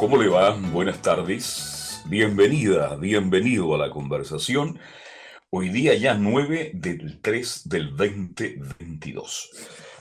¿Cómo 0.00 0.16
le 0.16 0.28
va? 0.28 0.52
Buenas 0.52 1.02
tardes. 1.02 2.00
Bienvenida, 2.06 2.96
bienvenido 2.96 3.74
a 3.74 3.78
la 3.78 3.90
conversación. 3.90 4.78
Hoy 5.50 5.68
día 5.68 5.94
ya 5.94 6.14
9 6.14 6.70
del 6.72 7.20
3 7.20 7.68
del 7.68 7.94
2022. 7.94 9.50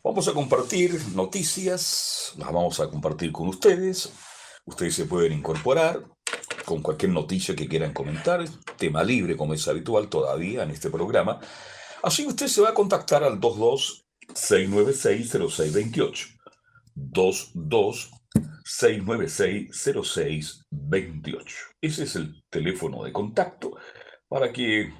Vamos 0.01 0.29
a 0.29 0.33
compartir 0.33 0.97
noticias, 1.15 2.33
las 2.37 2.47
vamos 2.47 2.79
a 2.79 2.89
compartir 2.89 3.33
con 3.33 3.49
ustedes. 3.49 4.13
Ustedes 4.63 4.95
se 4.95 5.03
pueden 5.03 5.33
incorporar 5.33 6.01
con 6.63 6.81
cualquier 6.81 7.11
noticia 7.11 7.53
que 7.53 7.67
quieran 7.67 7.91
comentar, 7.91 8.45
tema 8.77 9.03
libre 9.03 9.35
como 9.35 9.53
es 9.53 9.67
habitual 9.67 10.07
todavía 10.07 10.63
en 10.63 10.71
este 10.71 10.89
programa. 10.89 11.41
Así 12.03 12.25
usted 12.25 12.47
se 12.47 12.61
va 12.61 12.69
a 12.69 12.73
contactar 12.73 13.25
al 13.25 13.37
22 13.37 14.05
696 14.33 15.29
0628. 15.29 16.27
22 16.95 18.18
696-0628. 18.69 21.55
Ese 21.81 22.03
es 22.03 22.15
el 22.15 22.43
teléfono 22.49 23.03
de 23.03 23.11
contacto 23.11 23.75
para 24.27 24.53
que 24.53 24.93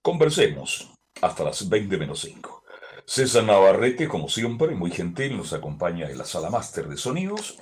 conversemos 0.00 0.92
hasta 1.20 1.42
las 1.44 1.68
20 1.68 1.98
menos 1.98 2.20
5. 2.20 2.62
César 3.04 3.42
Navarrete, 3.44 4.06
como 4.06 4.28
siempre, 4.28 4.76
muy 4.76 4.92
gentil, 4.92 5.36
nos 5.36 5.52
acompaña 5.52 6.08
en 6.08 6.18
la 6.18 6.24
sala 6.24 6.50
máster 6.50 6.86
de 6.88 6.96
sonidos. 6.96 7.58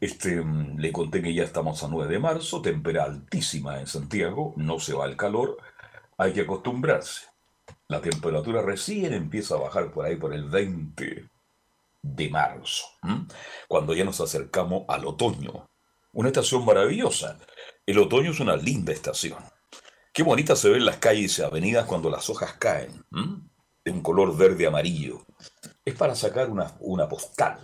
Este, 0.00 0.38
mm, 0.40 0.78
le 0.78 0.92
conté 0.92 1.22
que 1.22 1.32
ya 1.32 1.44
estamos 1.44 1.82
a 1.82 1.88
9 1.88 2.12
de 2.12 2.18
marzo, 2.18 2.60
temperatura 2.60 3.04
altísima 3.04 3.80
en 3.80 3.86
Santiago, 3.86 4.52
no 4.56 4.78
se 4.78 4.92
va 4.92 5.06
el 5.06 5.16
calor, 5.16 5.56
hay 6.18 6.34
que 6.34 6.42
acostumbrarse. 6.42 7.22
La 7.88 8.02
temperatura 8.02 8.60
recién 8.62 9.14
empieza 9.14 9.54
a 9.54 9.60
bajar 9.60 9.90
por 9.90 10.04
ahí 10.04 10.16
por 10.16 10.34
el 10.34 10.44
20, 10.44 11.30
de 12.02 12.28
marzo, 12.28 12.86
cuando 13.68 13.94
ya 13.94 14.04
nos 14.04 14.20
acercamos 14.20 14.84
al 14.88 15.06
otoño. 15.06 15.68
Una 16.12 16.28
estación 16.28 16.64
maravillosa. 16.64 17.38
El 17.86 17.98
otoño 17.98 18.32
es 18.32 18.40
una 18.40 18.56
linda 18.56 18.92
estación. 18.92 19.38
Qué 20.12 20.22
bonita 20.22 20.56
se 20.56 20.70
ven 20.70 20.84
las 20.84 20.96
calles 20.96 21.38
y 21.38 21.42
avenidas 21.42 21.86
cuando 21.86 22.10
las 22.10 22.28
hojas 22.30 22.54
caen, 22.54 23.04
de 23.84 23.90
un 23.90 24.02
color 24.02 24.36
verde 24.36 24.66
amarillo. 24.66 25.24
Es 25.84 25.94
para 25.94 26.14
sacar 26.14 26.50
una, 26.50 26.74
una 26.80 27.08
postal. 27.08 27.60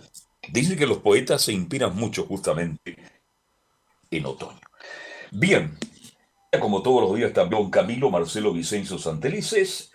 Dice 0.49 0.77
que 0.77 0.87
los 0.87 0.99
poetas 0.99 1.41
se 1.41 1.51
inspiran 1.51 1.95
mucho 1.95 2.25
justamente 2.25 2.95
en 4.09 4.25
otoño. 4.25 4.61
Bien, 5.31 5.77
como 6.59 6.81
todos 6.81 7.01
los 7.01 7.15
días 7.15 7.33
también 7.33 7.69
Camilo 7.69 8.09
Marcelo 8.09 8.53
Vicencio 8.53 8.97
Santelices, 8.97 9.91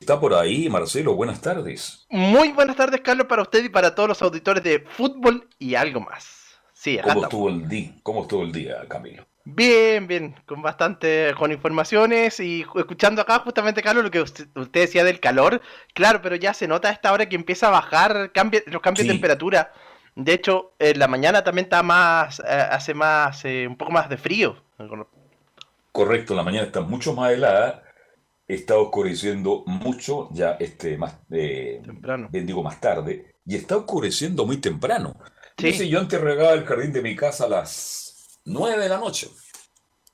Está 0.00 0.20
por 0.20 0.34
ahí, 0.34 0.68
Marcelo, 0.68 1.14
buenas 1.14 1.40
tardes. 1.40 2.06
Muy 2.10 2.52
buenas 2.52 2.76
tardes, 2.76 3.00
Carlos, 3.00 3.26
para 3.26 3.42
usted 3.42 3.64
y 3.64 3.68
para 3.68 3.94
todos 3.94 4.08
los 4.10 4.22
auditores 4.22 4.62
de 4.62 4.80
fútbol 4.80 5.48
y 5.58 5.74
algo 5.74 6.00
más. 6.00 6.60
Sí, 6.72 6.98
¿Cómo 7.02 7.22
estuvo 7.22 7.48
el 7.48 7.68
día? 7.68 7.94
¿Cómo 8.02 8.22
estuvo 8.22 8.42
el 8.42 8.52
día, 8.52 8.84
Camilo? 8.88 9.24
Bien, 9.46 10.06
bien, 10.06 10.34
con 10.46 10.62
bastante, 10.62 11.34
con 11.38 11.52
informaciones 11.52 12.40
y 12.40 12.66
escuchando 12.76 13.22
acá 13.22 13.38
justamente, 13.40 13.82
Carlos, 13.82 14.04
lo 14.04 14.10
que 14.10 14.20
usted, 14.20 14.48
decía 14.72 15.04
del 15.04 15.20
calor. 15.20 15.62
Claro, 15.92 16.20
pero 16.22 16.34
ya 16.36 16.52
se 16.52 16.66
nota 16.66 16.88
a 16.88 16.92
esta 16.92 17.12
hora 17.12 17.28
que 17.28 17.36
empieza 17.36 17.68
a 17.68 17.70
bajar 17.70 18.30
los 18.66 18.82
cambios 18.82 19.06
de 19.06 19.12
temperatura. 19.12 19.72
De 20.16 20.32
hecho, 20.32 20.72
en 20.78 20.98
la 20.98 21.08
mañana 21.08 21.44
también 21.44 21.64
está 21.64 21.82
más, 21.82 22.40
eh, 22.40 22.44
hace 22.48 22.94
más, 22.94 23.44
eh, 23.44 23.66
un 23.68 23.76
poco 23.76 23.92
más 23.92 24.08
de 24.08 24.16
frío. 24.16 24.56
Correcto, 25.92 26.34
la 26.34 26.42
mañana 26.42 26.66
está 26.66 26.80
mucho 26.80 27.14
más 27.14 27.30
helada 27.32 27.83
está 28.46 28.76
oscureciendo 28.76 29.62
mucho 29.66 30.28
ya 30.32 30.52
este 30.60 30.96
más 30.96 31.14
eh, 31.30 31.80
temprano. 31.84 32.28
Digo 32.30 32.62
más 32.62 32.80
tarde 32.80 33.36
y 33.46 33.56
está 33.56 33.76
oscureciendo 33.76 34.46
muy 34.46 34.58
temprano. 34.58 35.16
Sí. 35.58 35.66
Dice, 35.66 35.88
yo 35.88 36.00
antes 36.00 36.20
regaba 36.20 36.52
el 36.52 36.64
jardín 36.64 36.92
de 36.92 37.02
mi 37.02 37.14
casa 37.14 37.44
a 37.44 37.48
las 37.48 38.40
9 38.44 38.82
de 38.82 38.88
la 38.88 38.98
noche. 38.98 39.28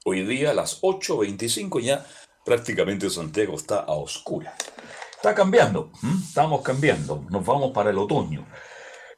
Hoy 0.05 0.25
día 0.25 0.51
a 0.51 0.55
las 0.55 0.81
8.25 0.83 1.81
ya 1.81 2.05
prácticamente 2.45 3.11
Santiago 3.11 3.55
está 3.55 3.81
a 3.81 3.93
oscura. 3.93 4.55
Está 5.15 5.35
cambiando, 5.35 5.93
estamos 6.27 6.63
cambiando, 6.63 7.27
nos 7.29 7.45
vamos 7.45 7.73
para 7.73 7.91
el 7.91 7.99
otoño. 7.99 8.47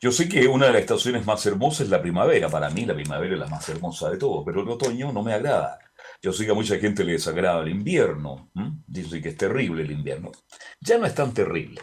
Yo 0.00 0.10
sé 0.10 0.28
que 0.28 0.48
una 0.48 0.66
de 0.66 0.72
las 0.72 0.80
estaciones 0.80 1.24
más 1.24 1.46
hermosas 1.46 1.82
es 1.82 1.88
la 1.88 2.02
primavera, 2.02 2.48
para 2.48 2.68
mí 2.70 2.84
la 2.84 2.94
primavera 2.94 3.34
es 3.34 3.38
la 3.38 3.46
más 3.46 3.68
hermosa 3.68 4.10
de 4.10 4.16
todo, 4.16 4.44
pero 4.44 4.62
el 4.62 4.68
otoño 4.68 5.12
no 5.12 5.22
me 5.22 5.32
agrada. 5.32 5.78
Yo 6.22 6.32
sé 6.32 6.44
que 6.44 6.52
a 6.52 6.54
mucha 6.54 6.78
gente 6.78 7.02
le 7.02 7.12
desagrada 7.12 7.62
el 7.62 7.68
invierno. 7.68 8.48
Dice 8.86 9.20
que 9.20 9.30
es 9.30 9.36
terrible 9.36 9.82
el 9.82 9.90
invierno. 9.90 10.30
Ya 10.80 10.96
no 10.96 11.04
es 11.04 11.14
tan 11.14 11.34
terrible. 11.34 11.82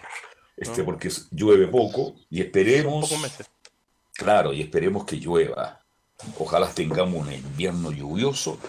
Este, 0.55 0.83
porque 0.83 1.11
llueve 1.31 1.67
poco 1.67 2.15
y 2.29 2.41
esperemos. 2.41 3.13
Claro, 4.13 4.53
y 4.53 4.61
esperemos 4.61 5.03
que 5.05 5.17
llueva. 5.17 5.81
Ojalá 6.37 6.69
tengamos 6.73 7.25
un 7.25 7.33
invierno 7.33 7.91
lluvioso, 7.91 8.59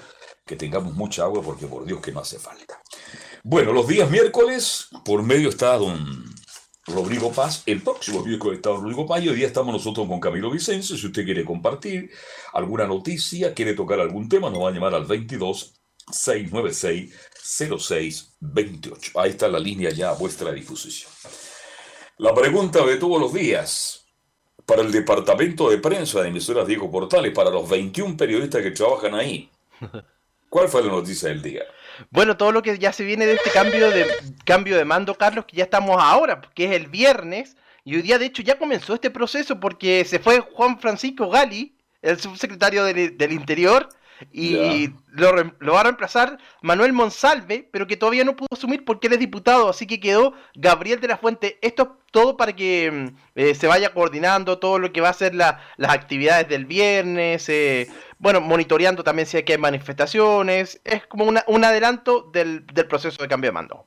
que 0.44 0.56
tengamos 0.56 0.94
mucha 0.94 1.22
agua, 1.22 1.42
porque 1.42 1.66
por 1.66 1.84
Dios 1.84 2.00
que 2.00 2.12
no 2.12 2.20
hace 2.20 2.38
falta. 2.38 2.81
Bueno, 3.42 3.72
los 3.72 3.87
días 3.87 4.10
miércoles, 4.10 4.88
por 5.04 5.22
medio 5.22 5.48
está 5.48 5.76
don 5.76 6.25
Rodrigo 6.86 7.32
Paz. 7.32 7.62
El 7.66 7.82
próximo 7.82 8.24
miércoles 8.24 8.56
está 8.56 8.70
Rodrigo 8.70 9.06
Paz 9.06 9.22
y 9.22 9.28
hoy 9.28 9.36
día 9.36 9.46
estamos 9.46 9.72
nosotros 9.72 10.06
con 10.06 10.20
Camilo 10.20 10.50
Vicencio. 10.50 10.96
Si 10.96 11.06
usted 11.06 11.24
quiere 11.24 11.44
compartir 11.44 12.10
alguna 12.52 12.86
noticia, 12.86 13.54
quiere 13.54 13.74
tocar 13.74 14.00
algún 14.00 14.28
tema, 14.28 14.50
nos 14.50 14.62
va 14.62 14.68
a 14.68 14.72
llamar 14.72 14.94
al 14.94 15.04
22 15.04 15.74
696 16.10 17.14
0628. 17.42 19.20
Ahí 19.20 19.30
está 19.30 19.48
la 19.48 19.58
línea 19.58 19.90
ya 19.90 20.10
a 20.10 20.14
vuestra 20.14 20.52
disposición. 20.52 21.10
La 22.19 22.34
pregunta 22.34 22.84
de 22.84 22.96
todos 22.96 23.20
los 23.20 23.32
días 23.32 24.04
para 24.66 24.82
el 24.82 24.92
departamento 24.92 25.70
de 25.70 25.78
prensa 25.78 26.22
de 26.22 26.28
emisoras 26.28 26.66
Diego 26.66 26.90
Portales, 26.90 27.32
para 27.32 27.50
los 27.50 27.69
21 27.69 28.16
periodistas 28.16 28.62
que 28.62 28.70
trabajan 28.70 29.14
ahí. 29.14 29.50
¿Cuál 30.48 30.69
fue 30.69 30.82
la 30.82 30.90
noticia 30.90 31.28
del 31.28 31.42
día? 31.42 31.62
Bueno, 32.11 32.37
todo 32.37 32.53
lo 32.53 32.62
que 32.62 32.78
ya 32.78 32.93
se 32.93 33.05
viene 33.05 33.27
de 33.27 33.34
este 33.34 33.50
cambio 33.50 33.91
de 33.91 34.06
cambio 34.44 34.77
de 34.77 34.84
mando, 34.84 35.15
Carlos, 35.15 35.44
que 35.47 35.56
ya 35.56 35.65
estamos 35.65 35.97
ahora, 36.00 36.41
que 36.55 36.65
es 36.65 36.72
el 36.72 36.87
viernes, 36.87 37.56
y 37.84 37.97
hoy 37.97 38.03
día 38.03 38.19
de 38.19 38.27
hecho 38.27 38.43
ya 38.43 38.59
comenzó 38.59 38.94
este 38.94 39.11
proceso 39.11 39.61
porque 39.61 40.05
se 40.05 40.19
fue 40.19 40.41
Juan 40.41 40.78
Francisco 40.78 41.28
Gali, 41.28 41.77
el 42.03 42.19
subsecretario 42.19 42.84
del, 42.84 43.16
del 43.16 43.33
Interior, 43.33 43.88
y 44.32 44.91
lo, 45.12 45.32
lo, 45.58 45.72
va 45.72 45.81
a 45.81 45.84
reemplazar 45.84 46.38
Manuel 46.62 46.92
Monsalve, 46.92 47.69
pero 47.70 47.86
que 47.86 47.97
todavía 47.97 48.25
no 48.25 48.36
pudo 48.36 48.48
asumir 48.53 48.84
porque 48.84 49.06
él 49.06 49.14
es 49.14 49.19
diputado, 49.19 49.69
así 49.69 49.86
que 49.86 50.00
quedó 50.00 50.34
Gabriel 50.54 51.00
de 51.00 51.08
la 51.08 51.16
Fuente. 51.16 51.58
Esto 51.62 51.82
es 51.82 51.88
todo 52.10 52.36
para 52.36 52.54
que 52.54 52.91
mm, 52.91 53.16
eh, 53.36 53.54
se 53.54 53.66
vaya 53.66 53.92
coordinando 53.92 54.58
todo 54.58 54.78
lo 54.78 54.92
que 54.92 55.00
va 55.00 55.08
a 55.08 55.14
ser 55.14 55.34
las 55.34 55.56
actividades 55.78 56.48
del 56.48 56.66
viernes, 56.66 57.49
eh, 57.49 57.88
bueno, 58.19 58.40
monitoreando 58.40 59.02
también 59.02 59.26
si 59.26 59.38
hay 59.38 59.43
que 59.44 59.55
hay 59.55 59.58
manifestaciones, 59.58 60.81
es 60.84 61.06
como 61.06 61.25
una, 61.25 61.44
un 61.46 61.64
adelanto 61.64 62.31
del, 62.32 62.67
del, 62.67 62.87
proceso 62.87 63.22
de 63.22 63.28
cambio 63.28 63.49
de 63.49 63.52
mando. 63.52 63.87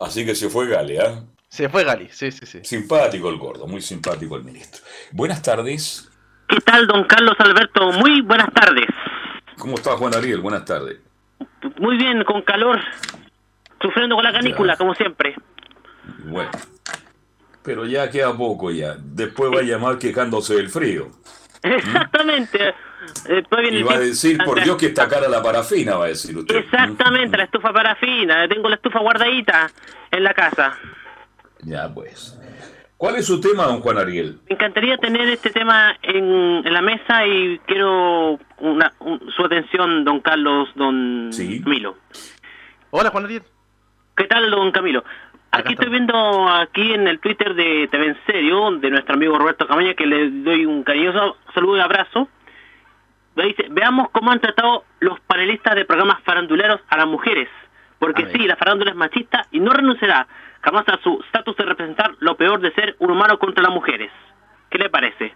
Así 0.00 0.24
que 0.24 0.34
se 0.34 0.48
fue 0.48 0.66
Gali, 0.68 0.98
¿ah? 0.98 1.24
Se 1.48 1.68
fue 1.68 1.84
Gali, 1.84 2.08
sí, 2.10 2.32
sí, 2.32 2.46
sí. 2.46 2.60
Simpático 2.62 3.28
el 3.28 3.36
gordo, 3.36 3.66
muy 3.66 3.82
simpático 3.82 4.36
el 4.36 4.44
ministro. 4.44 4.82
Buenas 5.12 5.42
tardes. 5.42 6.08
¿Qué 6.48 6.60
tal, 6.60 6.86
don 6.86 7.04
Carlos 7.04 7.36
Alberto? 7.38 7.92
Muy 7.92 8.22
buenas 8.22 8.52
tardes. 8.52 8.86
¿Cómo 9.60 9.74
está 9.74 9.90
Juan 9.92 10.14
Ariel? 10.14 10.40
Buenas 10.40 10.64
tardes. 10.64 10.98
Muy 11.78 11.98
bien, 11.98 12.24
con 12.24 12.40
calor, 12.42 12.80
sufriendo 13.80 14.16
con 14.16 14.24
la 14.24 14.32
canícula, 14.32 14.74
como 14.76 14.94
siempre. 14.94 15.36
Bueno, 16.24 16.50
pero 17.62 17.84
ya 17.84 18.10
queda 18.10 18.34
poco 18.34 18.70
ya. 18.70 18.96
Después 18.98 19.52
va 19.54 19.60
a 19.60 19.62
llamar 19.62 19.98
quejándose 19.98 20.54
del 20.54 20.70
frío. 20.70 21.08
Exactamente. 21.62 22.74
y 23.70 23.82
va 23.82 23.94
a 23.94 23.98
decir, 23.98 24.38
por 24.42 24.62
Dios 24.64 24.78
que 24.78 24.86
está 24.86 25.06
cara 25.06 25.28
la 25.28 25.42
parafina, 25.42 25.96
va 25.96 26.06
a 26.06 26.08
decir 26.08 26.36
usted. 26.38 26.56
Exactamente, 26.56 27.36
la 27.36 27.44
estufa 27.44 27.70
parafina. 27.70 28.48
Tengo 28.48 28.66
la 28.70 28.76
estufa 28.76 29.00
guardadita 29.00 29.70
en 30.10 30.24
la 30.24 30.32
casa. 30.32 30.78
Ya 31.64 31.92
pues. 31.92 32.39
¿Cuál 33.00 33.16
es 33.16 33.26
su 33.26 33.40
tema, 33.40 33.64
don 33.64 33.80
Juan 33.80 33.96
Ariel? 33.96 34.40
Me 34.46 34.56
encantaría 34.56 34.98
tener 34.98 35.26
este 35.30 35.48
tema 35.48 35.96
en, 36.02 36.62
la 36.70 36.82
mesa 36.82 37.26
y 37.26 37.58
quiero 37.64 38.38
una, 38.58 38.92
su 39.34 39.42
atención, 39.42 40.04
don 40.04 40.20
Carlos, 40.20 40.68
don 40.74 41.30
Camilo. 41.64 41.96
Hola, 42.90 43.08
Juan 43.08 43.24
Ariel. 43.24 43.42
¿Qué 44.14 44.24
tal, 44.24 44.50
don 44.50 44.70
Camilo? 44.70 45.02
Aquí 45.50 45.72
estoy 45.72 45.88
viendo 45.88 46.46
aquí 46.50 46.92
en 46.92 47.08
el 47.08 47.20
Twitter 47.20 47.54
de 47.54 47.88
TV 47.90 48.08
en 48.08 48.18
Serio, 48.26 48.70
de 48.72 48.90
nuestro 48.90 49.14
amigo 49.14 49.38
Roberto 49.38 49.66
Camaña, 49.66 49.94
que 49.94 50.04
le 50.04 50.28
doy 50.42 50.66
un 50.66 50.82
cariñoso 50.82 51.38
saludo 51.54 51.78
y 51.78 51.80
abrazo. 51.80 52.28
Dice, 53.34 53.68
veamos 53.70 54.10
cómo 54.10 54.30
han 54.30 54.42
tratado 54.42 54.84
los 54.98 55.18
panelistas 55.20 55.74
de 55.74 55.86
programas 55.86 56.22
faranduleros 56.22 56.82
a 56.90 56.98
las 56.98 57.06
mujeres. 57.06 57.48
Porque 57.98 58.26
sí, 58.30 58.46
la 58.46 58.56
farándula 58.56 58.90
es 58.90 58.96
machista 58.98 59.46
y 59.50 59.60
no 59.60 59.72
renunciará 59.72 60.26
jamás 60.62 60.88
a 60.88 61.00
su 61.02 61.20
estatus 61.24 61.56
de 61.56 61.64
representar 61.64 62.16
lo 62.20 62.36
peor 62.36 62.60
de 62.60 62.72
ser 62.74 62.96
un 62.98 63.10
humano 63.10 63.38
contra 63.38 63.62
las 63.62 63.72
mujeres. 63.72 64.10
¿Qué 64.70 64.78
le 64.78 64.90
parece? 64.90 65.34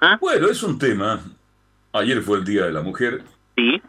¿Ah? 0.00 0.16
Bueno, 0.20 0.48
es 0.48 0.62
un 0.62 0.78
tema. 0.78 1.20
Ayer 1.92 2.20
fue 2.22 2.38
el 2.38 2.44
Día 2.44 2.64
de 2.64 2.72
la 2.72 2.82
Mujer. 2.82 3.22
Sí. 3.56 3.82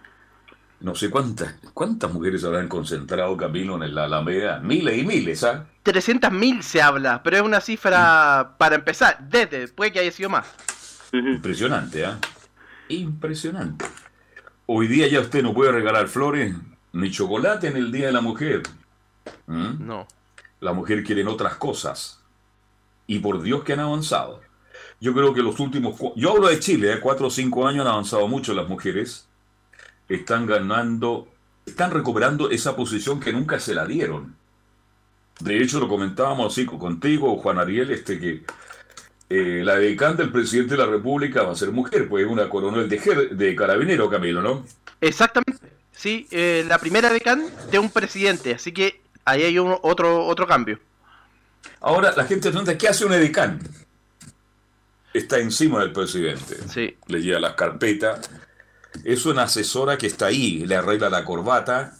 No 0.80 0.94
sé 0.96 1.10
cuántas 1.10 1.60
cuántas 1.74 2.12
mujeres 2.14 2.44
habrán 2.44 2.68
concentrado, 2.68 3.36
Camilo, 3.36 3.82
en 3.84 3.96
la 3.96 4.06
Alameda. 4.06 4.60
Miles 4.60 4.98
y 4.98 5.06
miles, 5.06 5.44
¿ah? 5.44 5.66
300.000 5.84 6.62
se 6.62 6.82
habla, 6.82 7.24
pero 7.24 7.38
es 7.38 7.44
una 7.44 7.62
cifra 7.62 8.56
para 8.58 8.76
empezar, 8.76 9.18
desde, 9.28 9.68
puede 9.70 9.92
que 9.92 10.00
haya 10.00 10.12
sido 10.12 10.30
más. 10.30 10.54
Impresionante, 11.12 12.06
¿ah? 12.06 12.20
Impresionante. 12.90 13.86
Hoy 14.66 14.88
día 14.88 15.08
ya 15.08 15.22
usted 15.22 15.42
no 15.42 15.54
puede 15.54 15.72
regalar 15.72 16.08
flores 16.08 16.54
ni 16.94 17.12
chocolate 17.12 17.68
en 17.68 17.78
el 17.78 17.92
Día 17.92 18.08
de 18.08 18.12
la 18.12 18.22
Mujer. 18.22 18.64
¿Mm? 19.48 19.86
No. 19.86 20.08
La 20.60 20.74
mujer 20.74 21.04
quiere 21.04 21.26
otras 21.26 21.56
cosas. 21.56 22.24
Y 23.06 23.20
por 23.20 23.42
Dios 23.42 23.64
que 23.64 23.74
han 23.74 23.80
avanzado. 23.80 24.42
Yo 25.00 25.14
creo 25.14 25.34
que 25.34 25.42
los 25.42 25.60
últimos... 25.60 26.00
Yo 26.16 26.32
hablo 26.32 26.48
de 26.48 26.60
Chile, 26.60 26.94
¿eh? 26.94 27.00
cuatro 27.00 27.28
o 27.28 27.30
cinco 27.30 27.68
años 27.68 27.86
han 27.86 27.92
avanzado 27.92 28.28
mucho 28.28 28.54
las 28.54 28.68
mujeres. 28.68 29.28
Están 30.10 30.46
ganando, 30.46 31.28
están 31.66 31.92
recuperando 31.92 32.50
esa 32.50 32.76
posición 32.76 33.20
que 33.20 33.34
nunca 33.34 33.60
se 33.60 33.76
la 33.76 33.86
dieron. 33.86 34.36
De 35.40 35.62
hecho, 35.62 35.80
lo 35.80 35.88
comentábamos 35.88 36.52
así 36.52 36.66
contigo, 36.66 37.38
Juan 37.38 37.60
Ariel, 37.60 37.92
este 37.92 38.20
que 38.20 38.44
eh, 39.30 39.62
la 39.64 39.76
decán 39.76 40.18
del 40.18 40.32
presidente 40.32 40.76
de 40.76 40.78
la 40.80 40.88
República 40.88 41.44
va 41.44 41.52
a 41.52 41.56
ser 41.56 41.72
mujer, 41.72 42.08
pues 42.10 42.26
una 42.26 42.50
coronel 42.50 42.90
de, 42.90 43.30
de 43.32 43.56
carabinero, 43.56 44.10
Camilo, 44.10 44.42
¿no? 44.42 44.66
Exactamente. 45.02 45.68
Sí, 45.92 46.28
eh, 46.32 46.64
la 46.68 46.80
primera 46.80 47.10
decán 47.10 47.44
de 47.72 47.80
un 47.80 47.90
presidente, 47.90 48.54
así 48.54 48.72
que 48.72 49.02
ahí 49.28 49.44
hay 49.44 49.60
un, 49.60 49.78
otro, 49.82 50.26
otro 50.26 50.48
cambio. 50.48 50.80
Ahora, 51.82 52.14
la 52.16 52.24
gente 52.26 52.50
pregunta, 52.50 52.78
¿qué 52.78 52.88
hace 52.88 53.06
un 53.06 53.14
edecán? 53.14 53.60
Está 55.14 55.38
encima 55.40 55.82
del 55.82 55.92
presidente. 55.92 56.58
Sí. 56.70 56.96
Le 57.08 57.22
lleva 57.22 57.40
las 57.40 57.54
carpetas. 57.54 58.30
Es 59.04 59.26
una 59.26 59.44
asesora 59.44 59.98
que 59.98 60.08
está 60.08 60.28
ahí, 60.28 60.66
le 60.66 60.76
arregla 60.76 61.10
la 61.10 61.26
corbata. 61.26 61.94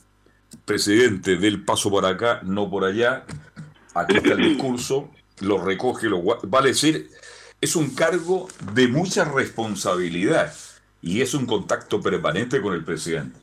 Presidente, 0.64 1.36
del 1.36 1.64
paso 1.64 1.90
por 1.90 2.06
acá, 2.06 2.40
no 2.44 2.70
por 2.70 2.86
allá. 2.86 3.26
Aquí 3.94 4.18
está 4.18 4.34
el 4.34 4.44
discurso, 4.44 5.12
lo 5.42 5.64
recoge, 5.64 6.08
lo 6.08 6.22
Vale 6.44 6.70
decir, 6.70 7.10
es 7.60 7.76
un 7.76 7.94
cargo 7.94 8.48
de 8.74 8.88
mucha 8.88 9.26
responsabilidad 9.26 10.54
y 11.02 11.22
es 11.22 11.34
un 11.34 11.46
contacto 11.46 12.02
permanente 12.02 12.62
con 12.62 12.74
el 12.74 12.86
presidente. 12.86 13.40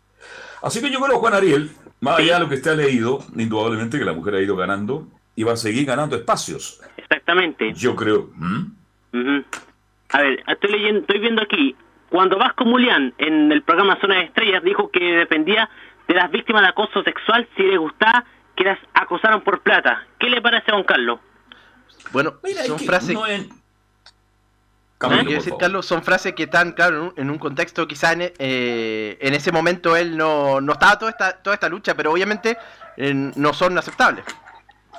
Así 0.63 0.81
que 0.81 0.91
yo 0.91 1.01
creo, 1.01 1.19
Juan 1.19 1.35
Ariel, 1.35 1.71
más 2.05 2.19
allá 2.19 2.35
de 2.35 2.41
lo 2.41 2.49
que 2.51 2.57
usted 2.57 2.73
ha 2.73 2.77
leído, 2.77 3.25
indudablemente 3.35 3.99
que 3.99 4.05
la 4.05 4.13
mujer 4.13 4.35
ha 4.35 4.43
ido 4.43 4.55
ganando 4.57 5.09
y 5.35 5.43
va 5.43 5.55
a 5.55 5.57
seguir 5.57 5.87
ganando 5.87 6.15
espacios. 6.17 6.81
Exactamente. 6.99 7.73
Yo 7.73 7.97
creo. 7.97 8.31
A 10.11 10.21
ver, 10.21 10.45
estoy 10.47 10.71
leyendo, 10.71 11.01
estoy 11.01 11.19
viendo 11.19 11.43
aquí. 11.43 11.75
Cuando 12.11 12.37
Vasco 12.37 12.67
Mulián 12.67 13.15
en 13.19 13.51
el 13.51 13.63
programa 13.63 13.99
Zona 14.01 14.17
de 14.17 14.25
Estrellas 14.25 14.63
dijo 14.63 14.91
que 14.91 15.03
dependía 15.03 15.69
de 16.07 16.15
las 16.15 16.31
víctimas 16.31 16.63
de 16.63 16.69
acoso 16.69 17.03
sexual 17.03 17.49
si 17.57 17.63
les 17.63 17.79
gustaba 17.79 18.25
que 18.55 18.65
las 18.65 18.79
acosaran 18.93 19.43
por 19.43 19.63
plata. 19.63 20.07
¿Qué 20.19 20.29
le 20.29 20.43
parece 20.43 20.71
a 20.71 20.75
don 20.75 20.85
Carlos? 20.85 21.21
Bueno, 22.13 22.35
son 22.67 22.79
frases 22.79 23.17
decir, 25.35 25.55
Carlos, 25.59 25.87
son 25.87 26.03
frases 26.03 26.35
que 26.35 26.45
están, 26.45 26.73
claro, 26.73 27.13
en 27.17 27.31
un, 27.31 27.39
contexto 27.39 27.87
quizá 27.87 28.13
en, 28.13 28.33
eh, 28.39 29.19
en, 29.21 29.35
ese 29.35 29.53
momento 29.53 29.97
él 29.97 30.17
no, 30.17 30.61
no 30.61 30.73
estaba 30.73 30.99
toda 30.99 31.11
esta, 31.11 31.33
toda 31.33 31.55
esta 31.55 31.69
lucha, 31.69 31.95
pero 31.95 32.13
obviamente 32.13 32.57
no 32.97 33.53
son 33.53 33.77
aceptables. 33.77 34.25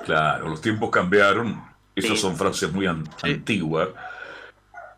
Claro, 0.04 0.48
los 0.48 0.60
tiempos 0.60 0.90
cambiaron, 0.90 1.62
esas 1.94 2.20
son 2.20 2.36
frases 2.36 2.72
muy 2.72 2.86
antiguas. 2.86 3.88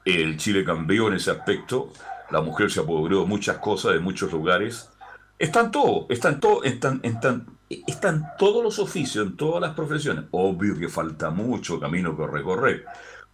El 0.05 0.37
Chile 0.37 0.65
cambió 0.65 1.09
en 1.09 1.15
ese 1.15 1.31
aspecto, 1.31 1.93
la 2.31 2.41
mujer 2.41 2.71
se 2.71 2.81
apoderó 2.81 3.21
de 3.21 3.27
muchas 3.27 3.59
cosas, 3.59 3.93
de 3.93 4.01
muchos 4.01 4.33
lugares. 4.33 4.91
Están 5.39 5.71
todos, 5.71 6.07
están 6.09 6.41
todos, 6.41 6.65
están, 6.65 7.01
están, 7.03 7.47
están 7.69 8.27
todos 8.39 8.63
los 8.65 8.79
oficios, 8.79 9.27
en 9.27 9.37
todas 9.37 9.61
las 9.61 9.75
profesiones. 9.75 10.25
Obvio 10.33 10.77
que 10.79 10.89
falta 10.89 11.31
mucho 11.31 11.79
camino 11.79 12.17
que 12.17 12.27
recorrer, 12.27 12.85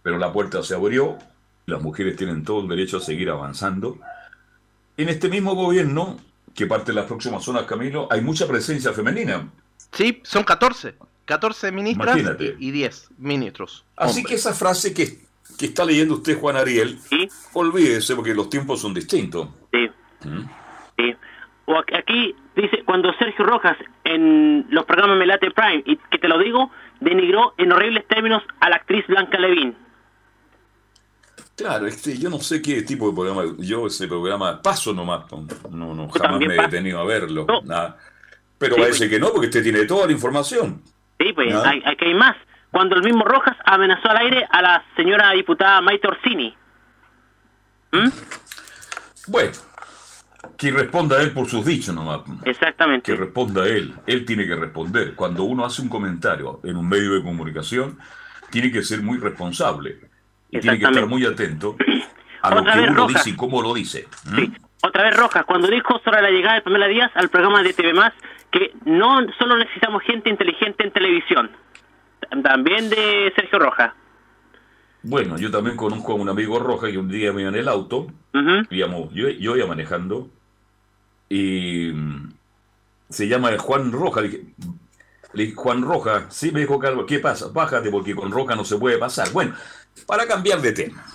pero 0.01 0.17
la 0.17 0.31
puerta 0.31 0.61
se 0.61 0.75
abrió, 0.75 1.17
las 1.65 1.81
mujeres 1.81 2.15
tienen 2.15 2.43
todo 2.43 2.61
el 2.61 2.67
derecho 2.67 2.97
a 2.97 3.01
seguir 3.01 3.29
avanzando. 3.29 3.99
En 4.97 5.09
este 5.09 5.29
mismo 5.29 5.55
gobierno, 5.55 6.17
que 6.53 6.65
parte 6.67 6.91
de 6.91 6.95
las 6.95 7.05
próximas 7.05 7.43
zonas, 7.43 7.63
Camilo, 7.63 8.07
hay 8.11 8.21
mucha 8.21 8.47
presencia 8.47 8.93
femenina. 8.93 9.49
Sí, 9.91 10.21
son 10.23 10.43
14. 10.43 10.95
14 11.25 11.71
ministras 11.71 12.17
y 12.59 12.71
10 12.71 13.09
ministros. 13.17 13.83
Así 13.95 14.23
que 14.23 14.35
esa 14.35 14.53
frase 14.53 14.93
que, 14.93 15.19
que, 15.57 15.65
está 15.65 15.83
leyendo 15.83 16.15
usted, 16.15 16.39
Juan 16.39 16.55
Ariel, 16.55 16.99
olvídese 17.53 18.15
porque 18.15 18.33
los 18.33 18.49
tiempos 18.49 18.81
son 18.81 18.93
distintos. 18.93 19.49
Sí. 19.71 19.89
¿Mm? 20.27 20.45
sí. 20.97 21.15
O 21.65 21.79
aquí 21.79 22.35
dice, 22.55 22.83
cuando 22.85 23.11
Sergio 23.13 23.43
Rojas 23.43 23.75
en 24.03 24.67
los 24.69 24.85
programas 24.85 25.17
Melate 25.17 25.49
Prime, 25.49 25.83
y 25.85 25.97
que 25.97 26.19
te 26.19 26.27
lo 26.27 26.37
digo, 26.37 26.69
denigró 26.99 27.55
en 27.57 27.71
horribles 27.71 28.07
términos 28.07 28.43
a 28.59 28.69
la 28.69 28.75
actriz 28.75 29.05
Blanca 29.07 29.39
Levín. 29.39 29.75
Claro, 31.55 31.87
este, 31.87 32.17
yo 32.17 32.29
no 32.29 32.39
sé 32.39 32.61
qué 32.61 32.81
tipo 32.81 33.07
de 33.07 33.15
programa, 33.15 33.55
yo 33.59 33.87
ese 33.87 34.07
programa 34.07 34.61
paso 34.61 34.93
nomás, 34.93 35.23
no, 35.71 35.93
no 35.93 36.09
jamás 36.09 36.39
me 36.39 36.53
he 36.53 36.61
detenido 36.61 36.99
a 36.99 37.05
verlo, 37.05 37.47
nada. 37.63 37.97
pero 38.57 38.75
parece 38.75 38.97
pues. 38.99 39.09
que 39.09 39.19
no, 39.19 39.31
porque 39.31 39.47
usted 39.47 39.63
tiene 39.63 39.85
toda 39.85 40.05
la 40.05 40.11
información. 40.11 40.81
Sí, 41.17 41.31
pues 41.31 41.55
hay, 41.55 41.81
que 41.95 42.09
ir 42.09 42.15
más. 42.15 42.35
Cuando 42.71 42.97
el 42.97 43.03
mismo 43.03 43.23
Rojas 43.23 43.55
amenazó 43.63 44.09
al 44.09 44.17
aire 44.17 44.45
a 44.51 44.61
la 44.61 44.83
señora 44.97 45.31
diputada 45.31 45.79
Maite 45.79 46.09
Orsini. 46.09 46.53
¿Mm? 47.93 48.09
Bueno, 49.27 49.51
que 50.57 50.71
responda 50.71 51.21
él 51.21 51.31
por 51.31 51.47
sus 51.47 51.65
dichos 51.65 51.95
nomás. 51.95 52.19
Exactamente. 52.43 53.09
Que 53.09 53.17
responda 53.17 53.65
él. 53.65 53.95
Él 54.05 54.25
tiene 54.25 54.45
que 54.45 54.55
responder. 54.55 55.15
Cuando 55.15 55.45
uno 55.45 55.63
hace 55.63 55.81
un 55.81 55.87
comentario 55.87 56.59
en 56.65 56.75
un 56.75 56.89
medio 56.89 57.13
de 57.13 57.23
comunicación, 57.23 57.97
tiene 58.49 58.69
que 58.73 58.83
ser 58.83 59.01
muy 59.01 59.19
responsable 59.19 60.14
y 60.49 60.59
tiene 60.59 60.79
que 60.79 60.85
estar 60.85 61.05
muy 61.07 61.25
atento 61.25 61.75
a 62.41 62.55
lo 62.55 62.63
que 62.63 62.79
uno 62.79 63.07
dice 63.07 63.29
y 63.31 63.35
cómo 63.35 63.61
lo 63.61 63.73
dice. 63.73 64.07
Otra 64.81 65.03
vez 65.03 65.17
Rojas, 65.17 65.45
cuando 65.45 65.67
dijo 65.67 65.99
sobre 66.03 66.21
la 66.21 66.29
llegada 66.29 66.55
de 66.55 66.61
Pamela 66.61 66.87
Díaz 66.87 67.11
al 67.15 67.29
programa 67.29 67.63
de 67.63 67.73
TV 67.73 67.93
Más, 67.93 68.13
que 68.51 68.71
no 68.85 69.25
solo 69.39 69.57
necesitamos 69.57 70.03
gente 70.03 70.29
inteligente 70.29 70.83
en 70.83 70.91
televisión, 70.91 71.51
también 72.43 72.89
de 72.89 73.33
Sergio 73.35 73.59
Rojas. 73.59 73.93
Bueno, 75.01 75.37
yo 75.37 75.51
también 75.51 75.75
conozco 75.75 76.13
a 76.13 76.15
un 76.15 76.29
amigo 76.29 76.59
Roja 76.59 76.91
que 76.91 76.97
un 76.97 77.09
día 77.09 77.31
me 77.33 77.41
iba 77.41 77.49
en 77.49 77.55
el 77.55 77.67
auto, 77.67 78.07
digamos, 78.69 79.13
yo, 79.13 79.29
yo 79.29 79.55
iba 79.55 79.67
manejando, 79.67 80.29
y 81.29 81.91
mm, 81.93 82.33
se 83.09 83.27
llama 83.27 83.57
Juan 83.57 83.91
Roja. 83.91 84.21
Le 84.21 84.29
dije, 85.33 85.55
Juan 85.55 85.81
Roja, 85.81 86.25
sí 86.29 86.51
me 86.51 86.61
dijo 86.61 86.79
Carlos, 86.79 87.05
¿qué 87.07 87.19
pasa? 87.19 87.47
Bájate 87.51 87.89
porque 87.89 88.15
con 88.15 88.31
Roja 88.31 88.55
no 88.55 88.63
se 88.63 88.77
puede 88.77 88.97
pasar. 88.97 89.31
Bueno, 89.31 89.53
para 90.05 90.27
cambiar 90.27 90.61
de 90.61 90.71
tema. 90.71 91.05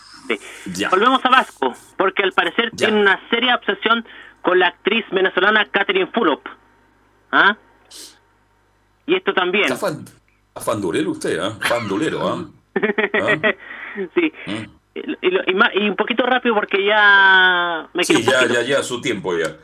Volvemos 0.90 1.24
a 1.24 1.28
Vasco, 1.28 1.74
porque 1.96 2.22
al 2.22 2.32
parecer 2.32 2.70
tiene 2.76 3.00
una 3.00 3.20
seria 3.30 3.56
obsesión 3.56 4.06
con 4.42 4.58
la 4.58 4.68
actriz 4.68 5.04
venezolana 5.10 5.68
Catherine 5.70 6.10
Fulop. 6.12 6.46
¿Ah? 7.32 7.56
Y 9.06 9.16
esto 9.16 9.34
también. 9.34 9.76
Fan, 9.76 10.04
fandulero 10.54 11.10
usted, 11.10 11.38
¿ah? 11.38 11.56
Fandulero, 11.60 12.28
¿ah? 12.28 12.44
¿Ah? 12.80 13.54
sí. 14.14 14.32
¿Ah? 14.46 14.66
Y, 14.94 15.88
un 15.88 15.96
poquito 15.96 16.24
rápido 16.24 16.54
porque 16.54 16.84
ya 16.84 17.88
me 17.94 18.04
Sí, 18.04 18.22
ya, 18.22 18.46
ya, 18.46 18.62
ya, 18.62 18.82
su 18.82 19.00
tiempo 19.00 19.36
ya. 19.36 19.56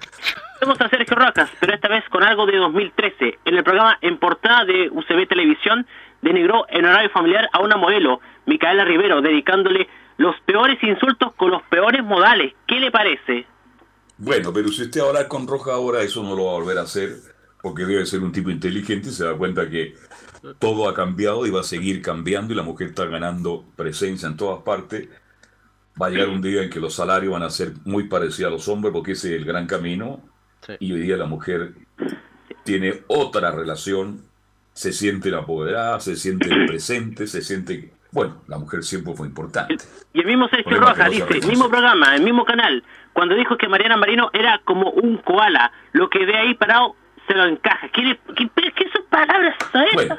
Vamos 0.61 0.81
a 0.81 0.89
Sergio 0.89 1.17
Rocas, 1.17 1.51
pero 1.61 1.75
esta 1.75 1.89
vez 1.89 2.05
con 2.09 2.23
algo 2.23 2.47
de 2.47 2.57
2013. 2.57 3.39
En 3.45 3.57
el 3.57 3.65
programa 3.65 3.99
En 4.01 4.19
Portada 4.19 4.65
de 4.65 4.89
UCB 4.91 5.29
Televisión, 5.29 5.87
denigró 6.23 6.67
en 6.71 6.87
horario 6.87 7.11
familiar 7.11 7.49
a 7.53 7.61
una 7.61 7.77
modelo, 7.77 8.21
Micaela 8.47 8.85
Rivero, 8.85 9.21
dedicándole 9.21 9.89
los 10.17 10.35
peores 10.47 10.83
insultos 10.83 11.33
con 11.35 11.51
los 11.51 11.63
peores 11.65 12.03
modales. 12.03 12.55
¿Qué 12.67 12.81
le 12.81 12.91
parece? 12.91 13.47
Bueno, 14.19 14.53
pero 14.53 14.69
si 14.69 14.83
usted 14.83 15.01
habla 15.01 15.29
con 15.29 15.47
Roja 15.47 15.75
ahora, 15.75 16.03
eso 16.03 16.23
no 16.23 16.35
lo 16.35 16.47
va 16.47 16.53
a 16.53 16.55
volver 16.55 16.79
a 16.79 16.83
hacer, 16.83 17.17
porque 17.61 17.85
debe 17.85 18.07
ser 18.07 18.21
un 18.21 18.33
tipo 18.33 18.51
inteligente 18.51 19.09
y 19.09 19.13
se 19.13 19.25
da 19.25 19.35
cuenta 19.35 19.69
que 19.69 19.95
todo 20.59 20.89
ha 20.89 20.95
cambiado 20.95 21.47
y 21.47 21.51
va 21.51 21.61
a 21.61 21.65
seguir 21.65 22.01
cambiando 22.01 22.53
y 22.53 22.57
la 22.57 22.63
mujer 22.63 22.89
está 22.89 23.05
ganando 23.07 23.65
presencia 23.77 24.29
en 24.29 24.37
todas 24.37 24.63
partes. 24.63 25.09
Va 26.01 26.07
a 26.07 26.11
llegar 26.11 26.29
un 26.29 26.43
día 26.43 26.63
en 26.63 26.71
que 26.71 26.81
los 26.81 26.95
salarios 26.95 27.33
van 27.33 27.43
a 27.43 27.51
ser 27.51 27.73
muy 27.85 28.05
parecidos 28.05 28.51
a 28.51 28.55
los 28.55 28.69
hombres 28.69 28.93
porque 28.93 29.13
ese 29.13 29.35
es 29.35 29.41
el 29.41 29.45
gran 29.45 29.67
camino 29.67 30.21
y 30.79 30.93
hoy 30.93 31.01
día 31.01 31.17
la 31.17 31.27
mujer 31.27 31.75
tiene 32.65 33.03
otra 33.09 33.51
relación 33.51 34.23
se 34.77 34.93
siente 34.93 35.31
la 35.31 35.39
apoderada, 35.39 35.99
se 36.01 36.17
siente 36.17 36.51
el 36.51 36.67
presente, 36.67 37.27
se 37.27 37.41
siente... 37.41 37.95
Bueno, 38.17 38.41
la 38.49 38.57
mujer 38.57 38.83
siempre 38.83 39.13
fue 39.13 39.27
importante. 39.27 39.77
Y 40.15 40.21
el 40.21 40.27
mismo 40.27 40.49
Sergio 40.49 40.79
Rojas 40.79 41.11
dice, 41.11 41.27
el 41.29 41.47
mismo 41.47 41.69
programa, 41.69 42.17
el 42.17 42.23
mismo 42.23 42.47
canal, 42.47 42.83
cuando 43.13 43.35
dijo 43.35 43.59
que 43.59 43.69
Mariana 43.69 43.99
Marino 43.99 44.31
era 44.33 44.59
como 44.65 44.89
un 44.89 45.19
koala, 45.19 45.71
lo 45.93 46.09
que 46.09 46.25
ve 46.25 46.35
ahí 46.35 46.55
parado 46.55 46.97
se 47.29 47.35
lo 47.35 47.45
encaja. 47.45 47.91
¿Qué, 47.91 48.19
qué, 48.35 48.49
qué 48.75 48.91
son 48.91 49.05
palabras 49.11 49.55
Bueno, 49.93 50.17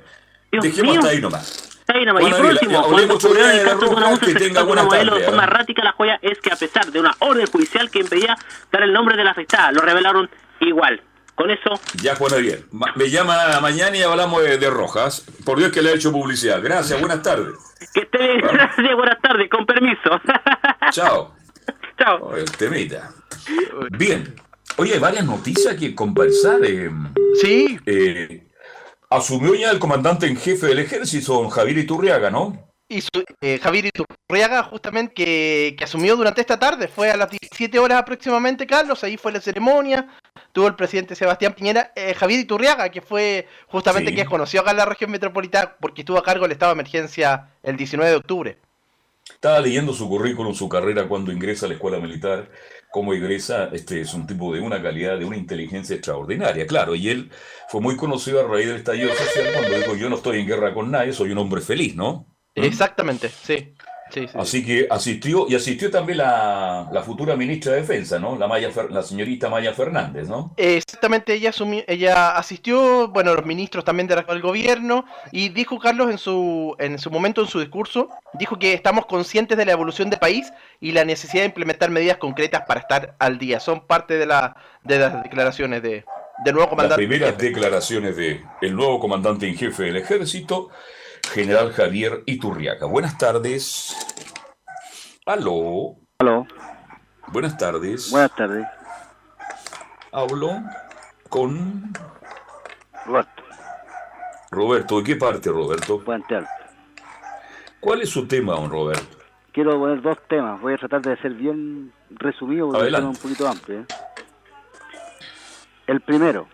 dejemos 0.51 0.97
hasta 0.97 1.09
ahí 1.09 1.21
nomás. 1.21 1.73
Y 1.89 2.29
por 2.29 2.45
último, 2.45 2.83
cuando 2.83 3.15
ocurrió 3.15 3.49
el 3.49 3.63
caso 3.63 3.79
de 3.79 3.95
una 3.95 4.19
que 4.19 4.61
una 4.61 4.83
modelo 4.83 5.15
de 5.15 5.23
forma 5.23 5.43
errática, 5.45 5.83
la 5.83 5.93
joya 5.93 6.19
es 6.21 6.37
que 6.39 6.53
a 6.53 6.55
pesar 6.55 6.91
de 6.91 6.99
una 6.99 7.15
orden 7.17 7.47
judicial 7.47 7.89
que 7.89 8.01
impedía 8.01 8.37
dar 8.71 8.83
el 8.83 8.93
nombre 8.93 9.17
de 9.17 9.23
la 9.23 9.31
afectada, 9.31 9.71
lo 9.71 9.81
revelaron 9.81 10.29
igual. 10.59 11.01
Con 11.37 11.51
eso. 11.51 11.79
Ya, 12.01 12.15
bueno, 12.15 12.37
bien. 12.37 12.65
Me 12.95 13.11
llama 13.11 13.59
mañana 13.61 13.95
y 13.95 14.01
hablamos 14.01 14.41
de, 14.41 14.69
Rojas. 14.71 15.23
Por 15.45 15.59
Dios 15.59 15.71
que 15.71 15.83
le 15.83 15.91
ha 15.91 15.93
hecho 15.93 16.11
publicidad. 16.11 16.59
Gracias, 16.63 16.99
buenas 16.99 17.21
tardes. 17.21 17.53
Que 17.93 18.01
esté 18.01 18.17
bien, 18.17 18.41
gracias, 18.41 18.95
buenas 18.95 19.21
tardes, 19.21 19.47
con 19.47 19.63
permiso. 19.67 20.19
Chao. 20.91 21.35
Chao. 21.99 22.35
El 22.35 22.51
temita. 22.51 23.11
Bien. 23.91 24.33
Oye, 24.77 24.93
hay 24.95 24.99
varias 24.99 25.25
noticias 25.25 25.75
que 25.75 25.93
conversar. 25.93 26.59
Eh, 26.63 26.89
sí. 27.39 27.79
Eh, 27.85 28.47
asumió 29.11 29.53
ya 29.53 29.69
el 29.69 29.77
comandante 29.77 30.25
en 30.25 30.37
jefe 30.37 30.65
del 30.65 30.79
ejército, 30.79 31.33
don 31.33 31.49
Javier 31.49 31.77
Iturriaga, 31.77 32.31
¿no? 32.31 32.67
Y 32.89 33.03
eh, 33.41 33.59
Javier 33.61 33.87
Iturriaga, 33.87 34.63
justamente, 34.63 35.13
que, 35.13 35.75
que, 35.77 35.83
asumió 35.83 36.15
durante 36.15 36.39
esta 36.39 36.57
tarde, 36.57 36.87
fue 36.87 37.11
a 37.11 37.17
las 37.17 37.29
17 37.29 37.77
horas 37.79 37.99
aproximadamente, 37.99 38.65
Carlos, 38.65 39.03
ahí 39.03 39.17
fue 39.17 39.33
la 39.33 39.41
ceremonia, 39.41 40.07
tuvo 40.53 40.67
el 40.67 40.75
presidente 40.75 41.13
Sebastián 41.13 41.53
Piñera, 41.53 41.91
eh, 41.97 42.13
Javier 42.13 42.39
Iturriaga, 42.39 42.89
que 42.89 43.01
fue 43.01 43.45
justamente 43.67 44.15
que 44.15 44.23
conoció 44.23 44.61
acá 44.61 44.71
en 44.71 44.77
la 44.77 44.85
región 44.85 45.11
metropolitana 45.11 45.75
porque 45.81 46.03
estuvo 46.03 46.17
a 46.17 46.23
cargo 46.23 46.43
del 46.43 46.53
estado 46.53 46.71
de 46.71 46.79
emergencia 46.79 47.49
el 47.61 47.75
19 47.75 48.09
de 48.09 48.17
octubre. 48.17 48.57
Estaba 49.29 49.59
leyendo 49.59 49.91
su 49.91 50.07
currículum, 50.07 50.53
su 50.53 50.69
carrera 50.69 51.09
cuando 51.09 51.33
ingresa 51.33 51.65
a 51.65 51.69
la 51.69 51.75
escuela 51.75 51.99
militar, 51.99 52.49
cómo 52.89 53.13
ingresa, 53.13 53.69
este 53.73 53.99
es 53.99 54.13
un 54.13 54.25
tipo 54.25 54.53
de 54.53 54.61
una 54.61 54.81
calidad, 54.81 55.19
de 55.19 55.25
una 55.25 55.35
inteligencia 55.35 55.97
extraordinaria, 55.97 56.65
claro, 56.65 56.95
y 56.95 57.09
él 57.09 57.31
fue 57.67 57.81
muy 57.81 57.97
conocido 57.97 58.39
a 58.39 58.47
raíz 58.47 58.67
del 58.67 58.77
estallido 58.77 59.13
social 59.13 59.53
cuando 59.53 59.77
dijo 59.77 59.95
yo 59.97 60.07
no 60.07 60.15
estoy 60.15 60.39
en 60.39 60.47
guerra 60.47 60.73
con 60.73 60.89
nadie, 60.89 61.11
soy 61.11 61.31
un 61.31 61.39
hombre 61.39 61.59
feliz, 61.59 61.93
¿no? 61.93 62.36
Exactamente, 62.65 63.29
sí. 63.29 63.73
Así 64.35 64.65
que 64.65 64.87
asistió, 64.89 65.47
y 65.49 65.55
asistió 65.55 65.91
también 65.91 66.19
la, 66.19 67.03
futura 67.05 67.35
ministra 67.35 67.73
de 67.73 67.81
Defensa, 67.81 68.19
¿no? 68.19 68.37
La, 68.37 68.47
Maya, 68.47 68.69
la 68.89 69.03
señorita 69.03 69.49
Maya 69.49 69.73
Fernández, 69.73 70.27
¿no? 70.27 70.53
Exactamente, 70.57 71.33
ella, 71.33 71.51
ella 71.87 72.37
asistió, 72.37 73.09
bueno, 73.09 73.33
los 73.35 73.45
ministros 73.45 73.83
también 73.83 74.07
del 74.07 74.41
gobierno, 74.41 75.05
y 75.31 75.49
dijo 75.49 75.79
Carlos 75.79 76.09
en 76.09 76.17
su, 76.17 76.75
en 76.79 76.99
su 76.99 77.11
momento, 77.11 77.41
en 77.41 77.47
su 77.47 77.59
discurso, 77.59 78.09
dijo 78.33 78.57
que 78.57 78.73
estamos 78.73 79.05
conscientes 79.05 79.57
de 79.57 79.65
la 79.65 79.73
evolución 79.73 80.09
del 80.09 80.19
país 80.19 80.51
y 80.79 80.91
la 80.91 81.05
necesidad 81.05 81.43
de 81.43 81.47
implementar 81.47 81.89
medidas 81.89 82.17
concretas 82.17 82.63
para 82.67 82.79
estar 82.79 83.15
al 83.19 83.37
día. 83.37 83.59
Son 83.59 83.85
parte 83.85 84.17
de, 84.17 84.25
la, 84.25 84.55
de 84.83 84.99
las 84.99 85.23
declaraciones 85.23 85.81
de, 85.81 86.05
del 86.43 86.55
nuevo 86.55 86.69
comandante. 86.69 87.01
Las 87.01 87.09
primeras 87.09 87.37
declaraciones 87.37 88.15
del 88.15 88.41
el 88.61 88.75
nuevo 88.75 88.99
comandante 88.99 89.47
en 89.47 89.55
jefe 89.55 89.83
del 89.83 89.97
ejército 89.97 90.69
general 91.29 91.71
Javier 91.71 92.23
Iturriaca. 92.25 92.85
Buenas 92.85 93.17
tardes. 93.17 93.95
Aló. 95.25 95.95
Aló. 96.19 96.45
Buenas 97.27 97.57
tardes. 97.57 98.11
Buenas 98.11 98.35
tardes. 98.35 98.65
Hablo 100.11 100.61
con... 101.29 101.93
Roberto. 103.05 103.43
Roberto, 104.51 104.97
¿de 104.97 105.03
qué 105.03 105.15
parte, 105.15 105.49
Roberto? 105.49 106.03
Puente 106.03 106.35
Alto. 106.35 106.49
¿Cuál 107.79 108.01
es 108.01 108.09
su 108.09 108.27
tema, 108.27 108.53
don 108.53 108.69
Roberto? 108.69 109.17
Quiero 109.51 109.79
poner 109.79 110.01
dos 110.01 110.17
temas. 110.27 110.59
Voy 110.61 110.73
a 110.73 110.77
tratar 110.77 111.01
de 111.01 111.17
ser 111.17 111.33
bien 111.33 111.91
resumido 112.09 112.69
porque 112.69 112.87
es 112.87 112.99
un 112.99 113.15
poquito 113.15 113.47
amplio. 113.47 113.81
¿eh? 113.81 113.85
El 115.87 116.01
primero, 116.01 116.47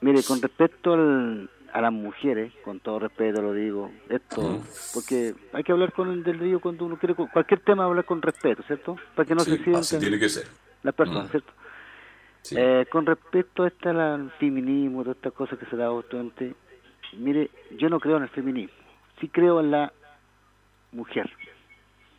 mire, 0.00 0.22
con 0.22 0.40
respecto 0.40 0.94
al, 0.94 1.50
a 1.72 1.80
las 1.80 1.92
mujeres, 1.92 2.52
con 2.64 2.80
todo 2.80 2.98
respeto 2.98 3.42
lo 3.42 3.52
digo, 3.52 3.90
esto, 4.08 4.60
porque 4.94 5.34
hay 5.52 5.62
que 5.62 5.72
hablar 5.72 5.92
con 5.92 6.10
el 6.10 6.22
del 6.22 6.38
río 6.38 6.60
cuando 6.60 6.84
uno 6.84 6.98
quiere, 6.98 7.14
cualquier 7.14 7.60
tema 7.60 7.84
hablar 7.84 8.04
con 8.04 8.22
respeto, 8.22 8.62
¿cierto? 8.64 8.96
Para 9.14 9.26
que 9.26 9.34
no 9.34 9.40
se 9.40 9.56
sientan 9.56 9.80
así 9.80 9.98
tiene 9.98 10.18
que 10.18 10.28
ser. 10.28 10.46
las 10.82 10.94
personas, 10.94 11.30
¿cierto? 11.30 11.52
Eh, 12.52 12.86
con 12.90 13.04
respecto 13.04 13.64
a 13.64 13.68
este 13.68 13.90
al 13.90 14.30
feminismo, 14.38 15.02
todas 15.02 15.16
estas 15.16 15.32
cosas 15.32 15.58
que 15.58 15.66
se 15.66 15.76
da 15.76 15.88
bastante, 15.88 16.54
mire, 17.18 17.50
yo 17.76 17.88
no 17.88 18.00
creo 18.00 18.16
en 18.16 18.22
el 18.24 18.28
feminismo, 18.30 18.74
sí 19.20 19.28
creo 19.28 19.60
en 19.60 19.70
la 19.70 19.92
mujer. 20.92 21.30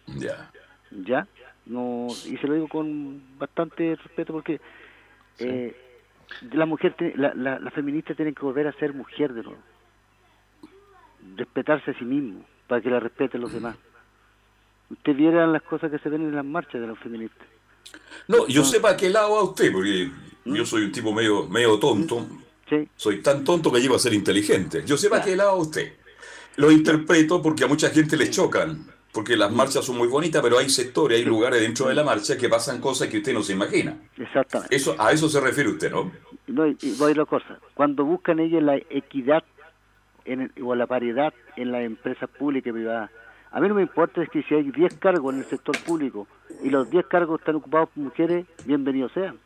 Ya. 0.08 0.52
¿Ya? 0.92 1.28
No, 1.66 2.08
y 2.26 2.38
se 2.38 2.48
lo 2.48 2.54
digo 2.54 2.68
con 2.68 3.22
bastante 3.38 3.96
respeto 3.96 4.34
porque 4.34 4.60
eh, 5.40 5.76
la 6.52 6.66
mujer, 6.66 6.96
la, 7.16 7.34
la, 7.34 7.72
feminista 7.72 8.14
tiene 8.14 8.34
que 8.34 8.42
volver 8.42 8.68
a 8.68 8.74
ser 8.74 8.94
mujer 8.94 9.34
de 9.34 9.44
nuevo. 9.44 9.62
Respetarse 11.36 11.92
a 11.92 12.00
sí 12.00 12.06
mismo, 12.06 12.46
para 12.68 12.82
que 12.82 12.90
la 12.90 13.00
respeten 13.00 13.42
los 13.42 13.52
demás. 13.52 13.76
Usted 14.90 15.16
viera 15.16 15.46
las 15.48 15.62
cosas 15.64 15.92
que 15.92 16.00
se 16.00 16.10
ven 16.10 16.22
en 16.22 16.36
las 16.36 16.46
marchas 16.46 16.82
de 16.82 16.88
los 16.88 16.98
feministas. 17.00 17.48
No, 18.28 18.48
yo 18.48 18.64
sé 18.64 18.80
para 18.80 18.98
qué 18.98 19.10
lado 19.10 19.36
va 19.36 19.44
usted, 19.44 19.72
porque 19.72 20.10
¿Mm? 20.46 20.56
yo 20.56 20.66
soy 20.66 20.84
un 20.84 20.92
tipo 20.92 21.14
medio, 21.14 21.48
medio 21.48 21.80
tonto. 21.80 22.28
Sí. 22.70 22.88
Soy 22.96 23.22
tan 23.22 23.44
tonto 23.44 23.72
que 23.72 23.82
llego 23.82 23.96
a 23.96 24.00
ser 24.00 24.14
inteligente. 24.14 24.84
Yo 24.86 24.98
sé 24.98 25.10
para 25.10 25.24
qué 25.24 25.36
lado 25.36 25.52
va 25.52 25.64
usted. 25.64 25.94
Lo 26.58 26.72
interpreto 26.72 27.42
porque 27.42 27.64
a 27.64 27.68
mucha 27.68 27.90
gente 27.90 28.18
le 28.18 28.30
chocan 28.30 28.86
porque 29.12 29.36
las 29.36 29.52
marchas 29.52 29.86
son 29.86 29.98
muy 29.98 30.08
bonitas, 30.08 30.42
pero 30.42 30.58
hay 30.58 30.70
sectores, 30.70 31.18
hay 31.18 31.26
lugares 31.26 31.62
dentro 31.62 31.88
de 31.88 31.96
la 31.96 32.04
marcha 32.04 32.38
que 32.38 32.48
pasan 32.48 32.80
cosas 32.80 33.08
que 33.08 33.18
usted 33.18 33.34
no 33.34 33.42
se 33.42 33.54
imagina. 33.54 33.98
Exactamente. 34.18 34.76
Eso, 34.76 34.96
a 34.98 35.12
eso 35.12 35.28
se 35.30 35.40
refiere 35.40 35.70
usted, 35.70 35.92
¿no? 35.92 36.12
No, 36.48 36.68
y 36.68 36.78
voy 36.98 37.14
a 37.14 37.16
la 37.16 37.26
cosa. 37.26 37.60
Cuando 37.74 38.06
buscan 38.06 38.40
ellos 38.40 38.62
la 38.62 38.78
equidad 38.78 39.44
en 40.26 40.52
o 40.64 40.76
la 40.76 40.88
paridad 40.88 41.34
en 41.56 41.72
las 41.72 41.82
empresas 41.82 42.30
públicas 42.30 42.70
y 42.70 42.74
privadas, 42.74 43.12
a 43.52 43.60
mí 43.60 43.68
no 43.68 43.76
me 43.76 43.82
importa 43.82 44.22
es 44.22 44.30
que 44.30 44.44
si 44.44 44.54
hay 44.54 44.70
10 44.72 44.96
cargos 44.96 45.34
en 45.34 45.40
el 45.40 45.46
sector 45.46 45.78
público 45.80 46.28
y 46.64 46.70
los 46.70 46.90
10 46.90 47.08
cargos 47.08 47.40
están 47.40 47.56
ocupados 47.56 47.90
por 47.90 48.04
mujeres, 48.04 48.46
bienvenidos 48.66 49.12
sean. 49.14 49.40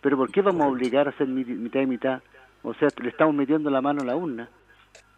Pero 0.00 0.16
¿por 0.16 0.30
qué 0.30 0.42
vamos 0.42 0.62
a 0.62 0.68
obligar 0.68 1.06
a 1.06 1.10
hacer 1.10 1.28
mitad 1.28 1.80
y 1.80 1.86
mitad? 1.86 2.22
O 2.62 2.74
sea, 2.74 2.88
le 3.00 3.08
estamos 3.08 3.34
metiendo 3.34 3.70
la 3.70 3.80
mano 3.80 4.02
a 4.02 4.04
la 4.04 4.16
urna. 4.16 4.48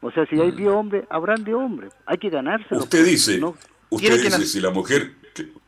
O 0.01 0.11
sea, 0.11 0.27
si 0.27 0.39
hay 0.41 0.51
10 0.51 0.69
hombres, 0.69 1.05
habrán 1.09 1.43
10 1.43 1.57
hombres. 1.57 1.93
Hay 2.05 2.19
que 2.19 2.29
ganárselo. 2.29 2.81
Usted 2.81 3.05
dice, 3.05 3.39
¿no? 3.39 3.55
Usted 3.91 4.23
dice, 4.23 4.47
si 4.47 4.61
la 4.61 4.71
mujer... 4.71 5.13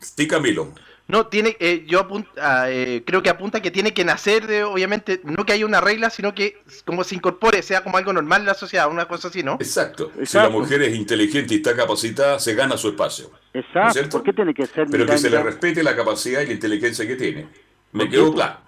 Sí, 0.01 0.27
Camilo. 0.27 0.73
No, 1.11 1.27
tiene, 1.27 1.57
eh, 1.59 1.85
yo 1.89 1.99
apunta, 1.99 2.71
eh, 2.71 3.03
creo 3.05 3.21
que 3.21 3.31
apunta 3.31 3.61
que 3.61 3.73
tiene 3.73 3.93
que 3.93 4.05
nacer, 4.05 4.47
de, 4.47 4.63
obviamente, 4.63 5.21
no 5.25 5.45
que 5.45 5.53
haya 5.53 5.67
una 5.67 5.81
regla, 5.81 6.09
sino 6.09 6.37
que 6.37 6.63
como 6.85 7.03
se 7.03 7.17
incorpore, 7.17 7.63
sea 7.63 7.83
como 7.83 7.97
algo 7.97 8.13
normal 8.13 8.43
en 8.43 8.47
la 8.47 8.55
sociedad, 8.55 8.89
una 8.89 9.07
cosa 9.07 9.27
así, 9.27 9.43
¿no? 9.43 9.55
Exacto. 9.55 10.13
Si 10.23 10.37
la 10.37 10.49
mujer 10.49 10.83
es 10.83 10.95
inteligente 10.95 11.55
y 11.55 11.57
está 11.57 11.75
capacitada, 11.75 12.39
se 12.39 12.55
gana 12.55 12.77
su 12.77 12.91
espacio. 12.91 13.33
Exacto. 13.53 14.09
¿Por 14.09 14.23
qué 14.23 14.33
tiene 14.33 14.55
que 14.55 14.67
ser 14.67 14.87
Pero 14.89 15.05
que 15.05 15.19
se 15.19 15.31
le 15.31 15.43
respete 15.43 15.83
la 15.83 15.97
capacidad 15.97 16.43
y 16.43 16.47
la 16.47 16.53
inteligencia 16.53 17.05
que 17.05 17.17
tiene. 17.17 17.49
Me 17.91 18.09
quedó 18.09 18.33
claro. 18.33 18.61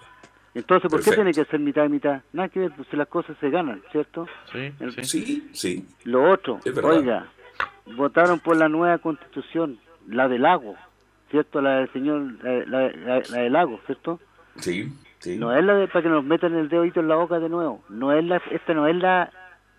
Entonces, 0.53 0.91
¿por 0.91 1.01
qué 1.01 1.13
tiene 1.13 1.33
que 1.33 1.45
ser 1.45 1.61
mitad 1.61 1.85
y 1.85 1.91
mitad? 1.91 2.23
Nada 2.33 2.49
que 2.49 2.59
ver, 2.59 2.73
pues 2.77 2.89
las 2.93 3.07
cosas 3.07 3.37
se 3.41 3.51
ganan, 3.51 3.83
¿cierto? 3.93 4.27
Sí, 4.53 4.73
sí, 5.05 5.49
sí. 5.53 5.87
Lo 6.05 6.29
otro, 6.29 6.59
oiga, 6.83 7.31
votaron 7.87 8.41
por 8.41 8.57
la 8.57 8.69
nueva 8.69 8.99
constitución, 8.99 9.79
la 10.09 10.29
del 10.29 10.43
lago, 10.43 10.77
¿cierto? 11.31 11.61
La 11.61 11.79
del 11.79 11.93
señor, 11.93 12.23
la, 12.43 13.21
del 13.21 13.53
lago, 13.53 13.81
¿cierto? 13.87 14.21
Sí, 14.57 14.93
sí. 15.19 15.39
No 15.39 15.57
es 15.57 15.65
la 15.65 15.75
de 15.75 15.89
para 15.89 16.03
que 16.03 16.09
nos 16.09 16.25
metan 16.25 16.55
el 16.55 16.69
dedito 16.69 17.01
en 17.01 17.09
la 17.09 17.17
boca 17.17 17.39
de 17.39 17.49
nuevo. 17.49 17.83
No 17.89 18.13
es 18.13 18.25
la, 18.25 18.41
esta 18.51 18.75
no 18.75 18.87
es 18.87 18.97
la, 18.97 19.31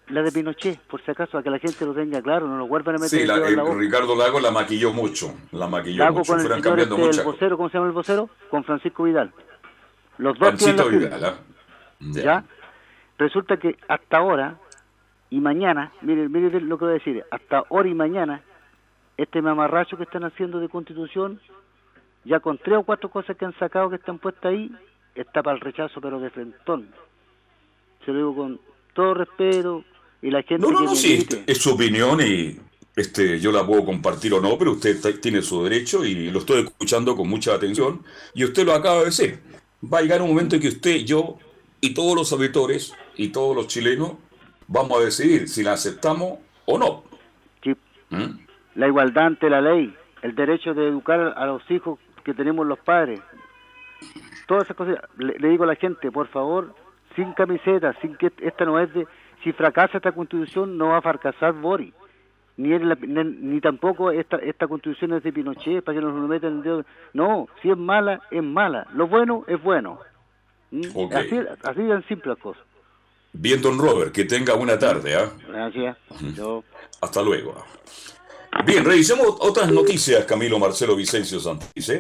la 0.08 0.22
de 0.22 0.32
Pinochet, 0.32 0.80
por 0.82 1.02
si 1.04 1.12
acaso, 1.12 1.38
a 1.38 1.44
que 1.44 1.50
la 1.50 1.60
gente 1.60 1.86
lo 1.86 1.94
tenga 1.94 2.22
claro, 2.22 2.48
no 2.48 2.58
lo 2.58 2.68
vuelvan 2.68 2.96
a 2.96 3.00
meter 3.00 3.10
sí, 3.10 3.22
en 3.22 3.28
la 3.28 3.64
boca. 3.64 3.76
Ricardo 3.78 4.16
Lago 4.16 4.40
la 4.40 4.52
maquilló 4.52 4.92
mucho, 4.92 5.34
la 5.52 5.68
maquilló 5.68 6.04
Lago 6.04 6.20
mucho, 6.20 6.34
con 6.34 6.42
el, 6.42 6.62
cambiando 6.62 7.10
este, 7.10 7.24
vocero, 7.24 7.58
¿cómo 7.58 7.70
se 7.70 7.78
llama 7.78 7.88
el 7.88 7.94
vocero? 7.94 8.30
Con 8.50 8.64
Francisco 8.64 9.04
Vidal. 9.04 9.32
Los 10.18 10.38
dos 10.38 10.50
Francisco 10.50 10.90
Vidal, 10.90 11.26
¿ah? 11.26 11.36
¿Ya? 12.00 12.44
Resulta 13.18 13.58
que 13.58 13.78
hasta 13.88 14.18
ahora 14.18 14.58
y 15.34 15.40
mañana, 15.40 15.92
miren, 16.04 16.32
miren 16.32 16.70
lo 16.70 16.78
que 16.78 16.86
voy 16.86 16.92
a 16.92 16.98
decir, 17.00 17.24
hasta 17.32 17.64
hoy 17.70 17.90
y 17.90 17.94
mañana, 17.96 18.44
este 19.18 19.42
mamarracho 19.42 19.98
que 19.98 20.04
están 20.04 20.24
haciendo 20.26 20.60
de 20.60 20.70
constitución, 20.70 21.42
ya 22.24 22.40
con 22.40 22.60
tres 22.60 22.78
o 22.78 22.84
cuatro 22.84 23.10
cosas 23.10 23.36
que 23.36 23.44
han 23.44 23.58
sacado 23.58 23.90
que 23.90 23.96
están 23.96 24.20
puestas 24.20 24.52
ahí, 24.52 24.70
está 25.16 25.42
para 25.42 25.56
el 25.56 25.62
rechazo, 25.62 26.00
pero 26.02 26.20
de 26.20 26.30
frentón. 26.30 26.88
Se 28.06 28.12
lo 28.12 28.18
digo 28.18 28.36
con 28.36 28.60
todo 28.94 29.16
respeto 29.16 29.84
y 30.22 30.30
la 30.30 30.44
gente... 30.44 30.68
No, 30.68 30.72
no, 30.72 30.82
no, 30.82 30.96
sí, 30.96 31.26
es 31.48 31.58
su 31.58 31.72
opinión 31.72 32.22
y 32.22 32.56
este, 32.96 33.40
yo 33.40 33.52
la 33.52 33.66
puedo 33.66 33.84
compartir 33.86 34.36
o 34.36 34.40
no, 34.40 34.56
pero 34.56 34.74
usted 34.74 35.20
tiene 35.20 35.42
su 35.42 35.64
derecho 35.64 36.06
y 36.06 36.30
lo 36.30 36.40
estoy 36.40 36.62
escuchando 36.62 37.16
con 37.16 37.28
mucha 37.28 37.56
atención 37.56 38.04
y 38.36 38.44
usted 38.44 38.68
lo 38.68 38.74
acaba 38.74 39.00
de 39.00 39.06
decir. 39.06 39.40
Va 39.92 39.98
a 39.98 40.02
llegar 40.04 40.22
un 40.22 40.30
momento 40.30 40.58
en 40.58 40.62
que 40.62 40.68
usted, 40.68 40.98
yo 40.98 41.40
y 41.82 41.96
todos 41.96 42.16
los 42.16 42.32
auditores 42.32 42.94
y 43.18 43.30
todos 43.30 43.56
los 43.56 43.66
chilenos 43.66 44.12
vamos 44.68 45.00
a 45.00 45.06
decidir 45.06 45.48
si 45.48 45.64
la 45.64 45.74
aceptamos 45.74 46.40
o 46.66 46.78
no. 46.78 47.04
¿Mm? 48.14 48.40
La 48.76 48.88
igualdad 48.88 49.26
ante 49.26 49.50
la 49.50 49.62
ley, 49.62 49.94
el 50.22 50.36
derecho 50.36 50.74
de 50.74 50.88
educar 50.88 51.34
a 51.36 51.46
los 51.46 51.70
hijos 51.72 52.00
que 52.24 52.34
tenemos 52.34 52.66
los 52.66 52.80
padres. 52.80 53.20
Todas 54.48 54.64
esas 54.64 54.78
cosas. 54.78 54.98
Le, 55.18 55.50
digo 55.50 55.64
a 55.64 55.68
la 55.68 55.76
gente, 55.76 56.12
por 56.12 56.28
favor, 56.28 56.76
sin 57.16 57.34
camiseta, 57.34 57.94
sin 58.02 58.16
que 58.16 58.32
esta 58.42 58.66
no 58.66 58.80
es 58.80 58.94
de... 58.94 59.08
Si 59.44 59.52
fracasa 59.52 59.98
esta 59.98 60.14
constitución, 60.14 60.78
no 60.78 60.90
va 60.90 60.98
a 60.98 61.02
fracasar 61.02 61.54
Boris. 61.54 61.94
Ni, 62.56 62.70
ni, 62.78 63.60
tampoco 63.60 64.12
esta, 64.12 64.38
esta 64.38 64.68
constitución 64.68 65.14
es 65.14 65.24
de 65.24 65.34
Pinochet 65.34 65.84
para 65.84 65.98
que 65.98 66.06
nos 66.06 66.14
lo 66.14 66.28
metan 66.28 66.52
en 66.52 66.58
el 66.58 66.64
dedo. 66.64 66.86
No, 67.14 67.48
si 67.62 67.70
es 67.70 67.78
mala, 67.78 68.22
es 68.32 68.44
mala. 68.44 68.88
Lo 68.94 69.08
bueno 69.08 69.44
es 69.48 69.62
bueno. 69.62 70.00
¿Mm? 70.72 70.84
Así, 71.14 71.40
así 71.64 71.82
de 71.82 72.02
simple 72.04 72.30
las 72.30 72.40
cosas. 72.40 72.64
Bien, 73.34 73.62
don 73.62 73.80
Robert, 73.80 74.14
que 74.14 74.26
tenga 74.26 74.54
buena 74.54 74.78
tarde. 74.78 75.16
¿ah? 75.16 75.32
Gracias. 75.48 75.98
Hasta 77.02 77.22
luego. 77.22 77.56
Bien, 78.66 78.86
revisemos 78.86 79.36
otras 79.40 79.72
noticias, 79.72 80.24
Camilo 80.26 80.60
Marcelo 80.60 80.96
Vicencio 80.96 81.40
Santis. 81.40 81.92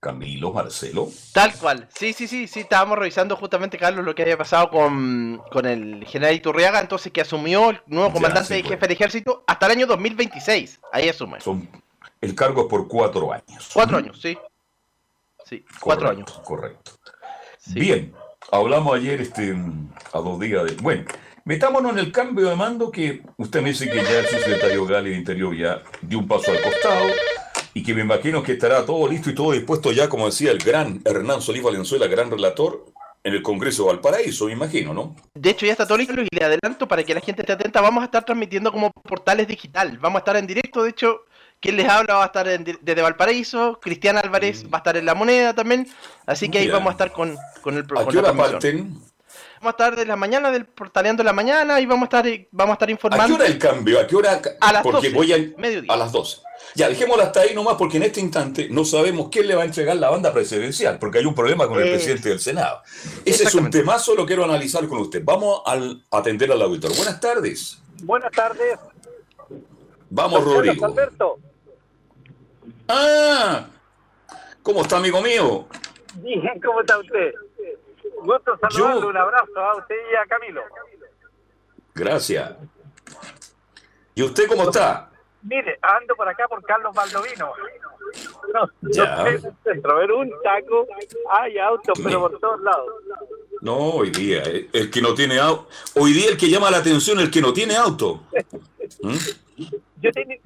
Camilo 0.00 0.52
Marcelo. 0.52 1.08
Tal 1.32 1.54
cual. 1.54 1.88
Sí, 1.94 2.12
sí, 2.12 2.26
sí, 2.26 2.46
sí, 2.46 2.60
estábamos 2.60 2.98
revisando 2.98 3.36
justamente, 3.36 3.78
Carlos, 3.78 4.04
lo 4.04 4.14
que 4.14 4.22
había 4.22 4.36
pasado 4.36 4.70
con, 4.70 5.42
el 5.64 6.04
general 6.06 6.34
Iturriaga, 6.34 6.80
entonces 6.80 7.12
que 7.12 7.20
asumió 7.20 7.70
el 7.70 7.80
nuevo 7.86 8.12
comandante 8.12 8.58
y 8.58 8.62
jefe 8.62 8.86
del 8.86 8.92
ejército 8.92 9.44
hasta 9.46 9.66
el 9.66 9.72
año 9.72 9.86
2026. 9.86 10.80
Ahí 10.92 11.08
asume. 11.08 11.40
Son, 11.40 11.68
el 12.20 12.34
cargo 12.34 12.62
es 12.62 12.68
por 12.68 12.88
cuatro 12.88 13.32
años. 13.32 13.70
Cuatro 13.72 13.98
años, 13.98 14.18
sí. 14.20 14.36
Sí, 15.44 15.64
cuatro 15.80 16.10
años. 16.10 16.30
Correcto. 16.44 16.92
Bien, 17.68 18.14
hablamos 18.54 18.94
ayer 18.94 19.20
este, 19.20 19.54
a 20.12 20.18
dos 20.18 20.38
días 20.40 20.64
de... 20.64 20.74
Bueno, 20.82 21.04
Metámonos 21.46 21.92
en 21.92 21.98
el 21.98 22.10
cambio 22.10 22.48
de 22.48 22.56
mando 22.56 22.90
que 22.90 23.20
usted 23.36 23.60
me 23.60 23.68
dice 23.68 23.90
que 23.90 24.02
ya 24.02 24.20
el 24.20 24.26
secretario 24.26 24.86
Gali 24.86 25.10
de 25.10 25.16
Interior 25.16 25.54
ya 25.54 25.82
dio 26.00 26.18
un 26.18 26.26
paso 26.26 26.50
al 26.50 26.62
costado 26.62 27.04
y 27.74 27.82
que 27.82 27.92
me 27.92 28.00
imagino 28.00 28.42
que 28.42 28.52
estará 28.52 28.86
todo 28.86 29.06
listo 29.06 29.28
y 29.28 29.34
todo 29.34 29.52
dispuesto 29.52 29.92
ya, 29.92 30.08
como 30.08 30.24
decía 30.24 30.52
el 30.52 30.58
gran 30.58 31.02
Hernán 31.04 31.42
Solís 31.42 31.62
Valenzuela, 31.62 32.06
gran 32.06 32.30
relator, 32.30 32.86
en 33.24 33.34
el 33.34 33.42
Congreso 33.42 33.82
de 33.82 33.88
Valparaíso, 33.88 34.46
me 34.46 34.52
imagino, 34.52 34.94
¿no? 34.94 35.16
De 35.34 35.50
hecho, 35.50 35.66
ya 35.66 35.72
está 35.72 35.86
todo 35.86 35.98
listo 35.98 36.14
y 36.14 36.28
le 36.30 36.44
adelanto 36.44 36.88
para 36.88 37.04
que 37.04 37.14
la 37.14 37.20
gente 37.20 37.42
esté 37.42 37.52
atenta. 37.52 37.82
Vamos 37.82 38.02
a 38.02 38.06
estar 38.06 38.24
transmitiendo 38.24 38.70
como 38.70 38.90
portales 38.90 39.46
digital. 39.46 39.98
Vamos 39.98 40.16
a 40.16 40.20
estar 40.20 40.36
en 40.36 40.46
directo. 40.46 40.82
De 40.82 40.90
hecho, 40.90 41.24
quien 41.64 41.78
les 41.78 41.88
habla 41.88 42.16
va 42.16 42.24
a 42.24 42.26
estar 42.26 42.46
desde 42.46 43.02
Valparaíso. 43.02 43.80
Cristian 43.80 44.18
Álvarez 44.18 44.64
mm. 44.64 44.66
va 44.66 44.76
a 44.76 44.80
estar 44.80 44.96
en 44.98 45.06
La 45.06 45.14
Moneda 45.14 45.54
también. 45.54 45.88
Así 46.26 46.50
que 46.50 46.58
ahí 46.58 46.68
vamos 46.68 46.88
a 46.88 46.92
estar 46.92 47.10
con, 47.10 47.36
con 47.62 47.76
el 47.78 47.86
programa. 47.86 48.10
¿A 48.10 48.12
qué 48.12 48.18
hora 48.18 48.34
parten? 48.34 49.00
vamos 49.60 49.80
a 49.80 49.84
estar 49.84 49.96
de 49.96 50.04
la 50.04 50.16
mañana 50.16 50.50
del 50.50 50.66
portaleando 50.66 51.22
de 51.22 51.24
la 51.24 51.32
mañana 51.32 51.80
y 51.80 51.86
vamos 51.86 52.02
a 52.12 52.18
estar 52.18 52.46
vamos 52.50 52.72
a 52.72 52.74
estar 52.74 52.90
informando. 52.90 53.24
¿A 53.24 53.26
qué 53.26 53.32
hora 53.32 53.46
el 53.46 53.58
cambio? 53.58 53.98
¿A 53.98 54.06
qué 54.06 54.14
hora? 54.14 54.42
A 54.60 54.72
las 54.74 54.82
porque 54.82 55.08
voy 55.08 55.32
a, 55.32 55.38
mediodía. 55.56 55.90
a 55.90 55.96
las 55.96 56.12
12. 56.12 56.42
Ya, 56.74 56.88
dejémoslo 56.90 57.22
hasta 57.22 57.40
ahí 57.40 57.54
nomás 57.54 57.76
porque 57.76 57.96
en 57.96 58.02
este 58.02 58.20
instante 58.20 58.68
no 58.68 58.84
sabemos 58.84 59.30
quién 59.30 59.46
le 59.46 59.54
va 59.54 59.62
a 59.62 59.64
entregar 59.64 59.96
la 59.96 60.10
banda 60.10 60.34
presidencial, 60.34 60.98
porque 60.98 61.18
hay 61.18 61.24
un 61.24 61.34
problema 61.34 61.66
con 61.66 61.80
el 61.80 61.88
presidente 61.88 62.28
del 62.28 62.40
Senado. 62.40 62.82
Ese 63.24 63.44
es 63.44 63.54
un 63.54 63.70
temazo, 63.70 64.14
lo 64.14 64.26
quiero 64.26 64.44
analizar 64.44 64.86
con 64.86 64.98
usted. 64.98 65.22
Vamos 65.24 65.62
a 65.64 66.18
atender 66.18 66.52
al 66.52 66.60
auditor. 66.60 66.94
Buenas 66.94 67.20
tardes. 67.20 67.78
Buenas 68.02 68.32
tardes. 68.32 68.78
Vamos, 70.10 70.44
Rodrigo. 70.44 70.84
Alberto. 70.84 71.38
Ah, 72.88 73.66
¿cómo 74.62 74.82
está, 74.82 74.98
amigo 74.98 75.20
mío? 75.22 75.66
Bien, 76.16 76.60
¿cómo 76.64 76.80
está 76.80 76.98
usted? 76.98 77.32
Gusto 78.22 78.58
saludarlo, 78.58 79.08
un 79.08 79.16
abrazo 79.16 79.58
a 79.58 79.76
usted 79.76 79.96
y 80.12 80.16
a 80.16 80.26
Camilo. 80.26 80.62
Gracias. 81.94 82.56
¿Y 84.14 84.22
usted 84.22 84.46
cómo 84.48 84.64
está? 84.64 85.10
Mire, 85.42 85.78
ando 85.82 86.14
por 86.14 86.28
acá 86.28 86.46
por 86.48 86.62
Carlos 86.64 86.94
Baldovino. 86.94 87.52
No, 88.52 88.68
ya. 88.82 89.24
no 89.82 89.96
ver 89.96 90.12
un 90.12 90.30
taco, 90.42 90.86
hay 91.30 91.58
autos, 91.58 91.98
pero 92.02 92.20
por 92.20 92.38
todos 92.38 92.60
lados. 92.60 92.86
No, 93.60 93.76
hoy 93.76 94.10
día, 94.10 94.42
eh, 94.44 94.68
el 94.72 94.90
que 94.90 95.00
no 95.00 95.14
tiene 95.14 95.38
auto, 95.38 95.68
hoy 95.94 96.12
día 96.12 96.30
el 96.30 96.36
que 96.36 96.48
llama 96.48 96.70
la 96.70 96.78
atención 96.78 97.18
el 97.18 97.30
que 97.30 97.40
no 97.40 97.52
tiene 97.52 97.76
auto. 97.76 98.22
¿Mm? 99.02 99.64
Yo 100.02 100.12
tenía, 100.12 100.38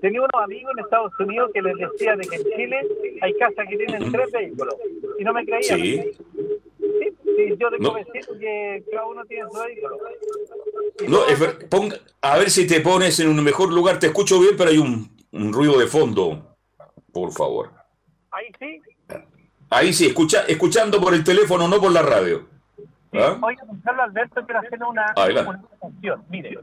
tenía 0.00 0.20
unos 0.20 0.42
amigos 0.42 0.72
en 0.76 0.84
Estados 0.84 1.12
Unidos 1.18 1.50
que 1.52 1.62
les 1.62 1.74
decía 1.76 2.16
de 2.16 2.26
que 2.26 2.36
en 2.36 2.44
Chile 2.44 2.80
hay 3.20 3.34
casas 3.34 3.66
que 3.68 3.76
tienen 3.76 4.12
tres 4.12 4.30
vehículos 4.32 4.74
y 5.18 5.24
no 5.24 5.32
me 5.32 5.44
creían. 5.44 5.80
Sí. 5.80 6.12
Sí, 7.36 7.48
yo 7.58 7.68
tengo 7.70 7.96
no. 7.98 8.38
que 8.38 8.84
cada 8.92 9.06
uno 9.06 9.24
tiene 9.24 9.44
su 9.50 9.58
vehículo. 9.58 9.98
No, 11.08 11.20
ponga, 11.68 11.96
a 12.20 12.38
ver 12.38 12.50
si 12.50 12.66
te 12.66 12.80
pones 12.80 13.18
en 13.18 13.28
un 13.28 13.42
mejor 13.42 13.72
lugar. 13.72 13.98
Te 13.98 14.06
escucho 14.06 14.38
bien, 14.38 14.54
pero 14.56 14.70
hay 14.70 14.78
un, 14.78 15.10
un 15.32 15.52
ruido 15.52 15.78
de 15.78 15.86
fondo. 15.86 16.56
Por 17.12 17.32
favor. 17.32 17.70
Ahí 18.30 18.46
sí. 18.58 18.80
Ahí 19.70 19.92
sí, 19.92 20.06
escucha, 20.06 20.44
escuchando 20.46 21.00
por 21.00 21.14
el 21.14 21.24
teléfono, 21.24 21.66
no 21.66 21.80
por 21.80 21.90
la 21.90 22.02
radio. 22.02 22.46
¿Ah? 23.14 23.38
Oiga, 23.40 23.62
Carlos 23.84 24.04
Alberto, 24.04 24.44
quiero 24.44 24.60
hacer 24.60 24.82
una, 24.82 25.14
una 25.16 25.62
canción. 25.80 26.24
Mire, 26.28 26.58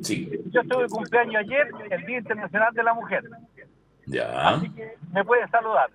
sí. 0.00 0.30
yo 0.50 0.60
estuve 0.60 0.88
cumpleaños 0.88 1.36
ayer, 1.36 1.68
el 1.90 2.06
Día 2.06 2.18
Internacional 2.18 2.74
de 2.74 2.82
la 2.82 2.94
Mujer. 2.94 3.24
Ya. 4.06 4.50
Así 4.50 4.70
que 4.70 4.96
me 5.12 5.24
puede 5.24 5.48
saludar. 5.48 5.90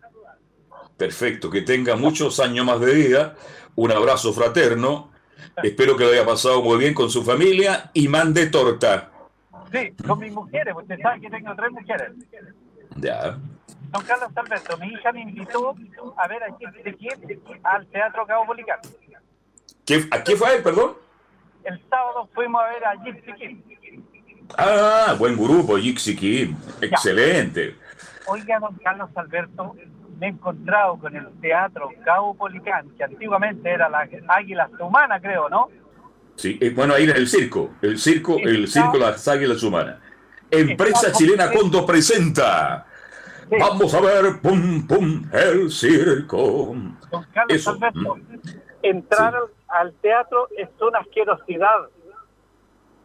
Perfecto, 0.98 1.50
que 1.50 1.62
tenga 1.62 1.95
muchos 1.95 2.39
años 2.39 2.65
más 2.65 2.80
de 2.80 2.93
vida 2.93 3.36
un 3.80 3.91
abrazo 3.91 4.34
fraterno. 4.34 5.12
Espero 5.63 5.95
que 5.95 6.04
lo 6.04 6.12
haya 6.12 6.26
pasado 6.26 6.62
muy 6.62 6.78
bien 6.78 6.93
con 6.93 7.10
su 7.10 7.24
familia 7.24 7.91
y 7.93 8.08
mande 8.08 8.48
torta. 8.48 9.10
Sí, 9.72 9.93
con 10.06 10.19
mis 10.19 10.34
mujeres, 10.34 10.74
usted 10.76 11.00
sabe 11.02 11.22
que 11.22 11.30
tengo 11.30 11.56
tres 11.56 11.72
mujeres. 11.72 12.12
Ya. 12.98 13.38
Don 13.91 14.04
Carlos 14.04 14.30
Alberto, 14.36 14.78
mi 14.78 14.88
hija 14.88 15.12
me 15.13 15.22
invitó 15.22 15.76
a 16.17 16.28
ver 16.28 16.43
a 16.43 16.48
de 16.84 16.95
quién 16.95 17.39
al 17.63 17.88
Teatro 17.88 18.26
Cabo 18.26 18.45
Policán. 19.89 20.19
¿A 20.19 20.23
qué 20.23 20.36
fue 20.36 20.56
él, 20.56 20.63
perdón? 20.63 20.93
El 21.63 21.82
sábado 21.89 22.30
fuimos 22.34 22.62
a 22.62 22.69
ver 22.69 22.86
a 22.86 22.95
Gypsy 23.04 23.34
King. 23.34 23.56
Ah, 24.58 25.15
buen 25.17 25.36
grupo, 25.36 25.78
Gypsy 25.78 26.15
King. 26.15 26.56
Excelente. 26.82 27.75
Oiga, 28.25 28.60
don 28.60 28.75
Carlos 28.78 29.10
Alberto, 29.15 29.75
me 30.19 30.28
he 30.28 30.30
encontrado 30.30 30.97
con 30.97 31.15
el 31.15 31.28
teatro 31.41 31.89
Cabo 32.04 32.36
Policán, 32.36 32.89
que 32.97 33.04
antiguamente 33.04 33.69
era 33.69 33.89
la 33.89 34.08
Águilas 34.28 34.69
Humanas, 34.80 35.21
creo, 35.21 35.49
¿no? 35.49 35.69
Sí, 36.36 36.58
eh, 36.62 36.69
bueno, 36.69 36.93
ahí 36.93 37.04
era 37.04 37.17
el 37.17 37.28
circo, 37.28 37.71
el 37.82 37.97
circo, 37.97 38.38
el 38.38 38.67
circo 38.67 38.97
Las 38.97 39.28
Águilas 39.28 39.62
Humanas. 39.62 39.97
Empresa 40.49 41.12
Chilena 41.12 41.52
Condo 41.52 41.86
presenta. 41.86 42.86
Vamos 43.60 43.93
a 43.93 43.99
ver, 43.99 44.39
pum, 44.41 44.88
pum, 44.88 45.28
el 45.34 45.71
circo. 45.71 46.75
Don 47.12 47.25
Carlos 47.34 47.67
Alberto, 47.67 48.17
entrar 48.82 49.36
al 49.36 49.59
teatro 50.01 50.47
es 50.58 50.69
una 50.82 50.99
asquerosidad. 50.99 51.89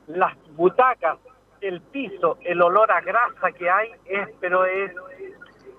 Las 0.07 0.35
butacas, 0.57 1.19
el 1.61 1.81
piso, 1.81 2.39
el 2.43 2.61
olor 2.61 2.91
a 2.93 3.01
grasa 3.01 3.53
que 3.53 3.71
hay, 3.71 3.91
es, 4.05 4.29
pero 4.41 4.65
es, 4.67 4.93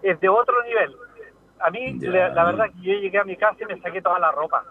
es 0.02 0.20
de 0.20 0.30
otro 0.30 0.64
nivel 0.64 0.96
a 1.60 1.70
mí 1.70 1.94
la, 2.00 2.44
verdad 2.44 2.66
que 2.66 2.82
yo 2.82 2.94
llegué 3.00 3.18
a 3.18 3.24
mi 3.24 3.36
casa 3.36 3.58
y 3.62 3.66
me 3.66 3.80
saqué 3.82 4.02
toda 4.02 4.20
la 4.20 4.32
ropa. 4.32 4.64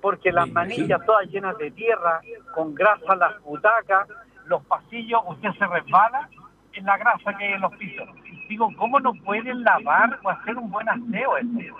Porque 0.00 0.30
las 0.30 0.48
manillas 0.50 1.04
todas 1.04 1.26
llenas 1.28 1.58
de 1.58 1.70
tierra, 1.72 2.20
con 2.54 2.74
grasa 2.74 3.16
las 3.16 3.40
butacas, 3.42 4.08
los 4.46 4.64
pasillos, 4.64 5.20
usted 5.26 5.50
se 5.58 5.66
resbala 5.66 6.28
en 6.72 6.84
la 6.84 6.96
grasa 6.96 7.36
que 7.36 7.44
hay 7.44 7.52
en 7.54 7.60
los 7.60 7.74
pisos. 7.76 8.08
Digo, 8.48 8.70
¿cómo 8.76 9.00
no 9.00 9.12
pueden 9.24 9.62
lavar 9.64 10.18
o 10.22 10.30
hacer 10.30 10.56
un 10.56 10.70
buen 10.70 10.88
aseo 10.88 11.36
eso? 11.36 11.76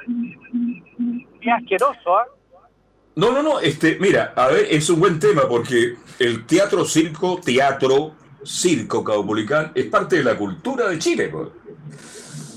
Es 1.40 1.52
asqueroso, 1.52 2.18
¿ah? 2.18 2.26
No, 3.18 3.32
no, 3.32 3.42
no, 3.42 3.58
este, 3.58 3.98
mira, 3.98 4.32
a 4.36 4.46
ver, 4.46 4.68
es 4.70 4.88
un 4.90 5.00
buen 5.00 5.18
tema 5.18 5.48
porque 5.48 5.96
el 6.20 6.46
teatro 6.46 6.84
circo, 6.84 7.40
teatro, 7.44 8.12
circo 8.44 9.02
caupolicán 9.02 9.72
es 9.74 9.86
parte 9.86 10.18
de 10.18 10.22
la 10.22 10.38
cultura 10.38 10.88
de 10.88 11.00
Chile. 11.00 11.28
Pues. 11.28 11.48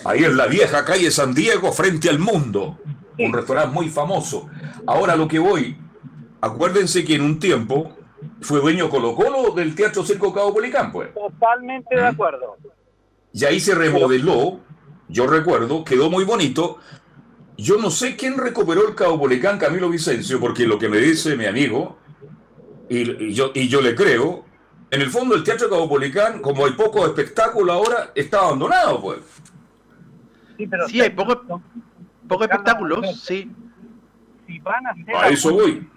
Ahí 0.05 0.23
en 0.23 0.37
la 0.37 0.45
vieja 0.45 0.85
calle 0.85 1.09
San 1.09 1.33
Diego, 1.33 1.73
frente 1.73 2.11
al 2.11 2.19
mundo. 2.19 2.77
Un 3.17 3.33
restaurante 3.33 3.73
muy 3.73 3.89
famoso. 3.89 4.49
Ahora 4.85 5.15
lo 5.15 5.27
que 5.27 5.39
voy, 5.39 5.75
acuérdense 6.41 7.03
que 7.03 7.15
en 7.15 7.21
un 7.21 7.39
tiempo 7.39 7.97
fue 8.41 8.59
dueño 8.59 8.87
Colo 8.87 9.15
Colo 9.15 9.55
del 9.55 9.73
Teatro 9.73 10.05
Circo 10.05 10.31
Cabo 10.31 10.53
Policán, 10.53 10.91
pues. 10.91 11.11
Totalmente 11.15 11.95
de 11.95 12.03
¿Mm? 12.03 12.13
acuerdo. 12.13 12.57
Y 13.33 13.45
ahí 13.45 13.59
se 13.59 13.73
remodeló, 13.73 14.59
yo 15.09 15.25
recuerdo, 15.25 15.83
quedó 15.83 16.11
muy 16.11 16.23
bonito. 16.23 16.77
Yo 17.57 17.77
no 17.77 17.91
sé 17.91 18.15
quién 18.15 18.37
recuperó 18.37 18.87
el 18.87 18.95
Cabo 18.95 19.19
Policán, 19.19 19.59
Camilo 19.59 19.89
Vicencio, 19.89 20.39
porque 20.39 20.65
lo 20.65 20.79
que 20.79 20.89
me 20.89 20.97
dice 20.97 21.35
mi 21.35 21.45
amigo, 21.45 21.97
y, 22.89 23.33
yo, 23.33 23.51
y 23.53 23.67
yo 23.67 23.81
le 23.81 23.95
creo, 23.95 24.45
en 24.89 25.01
el 25.01 25.09
fondo 25.09 25.35
el 25.35 25.43
Teatro 25.43 25.69
Cabo 25.69 25.87
Policán, 25.87 26.41
como 26.41 26.65
hay 26.65 26.73
poco 26.73 27.05
espectáculo 27.05 27.71
ahora, 27.71 28.11
está 28.15 28.39
abandonado, 28.39 29.01
pues. 29.01 29.19
Sí, 30.87 31.01
hay 31.01 31.09
pocos 31.11 31.37
poco 32.27 32.43
espectáculos, 32.43 33.21
sí. 33.23 33.51
Si 34.47 34.59
van 34.59 34.85
a 34.87 34.89
hacer 34.91 35.15
a 35.15 35.29
eso 35.29 35.53
voy. 35.53 35.89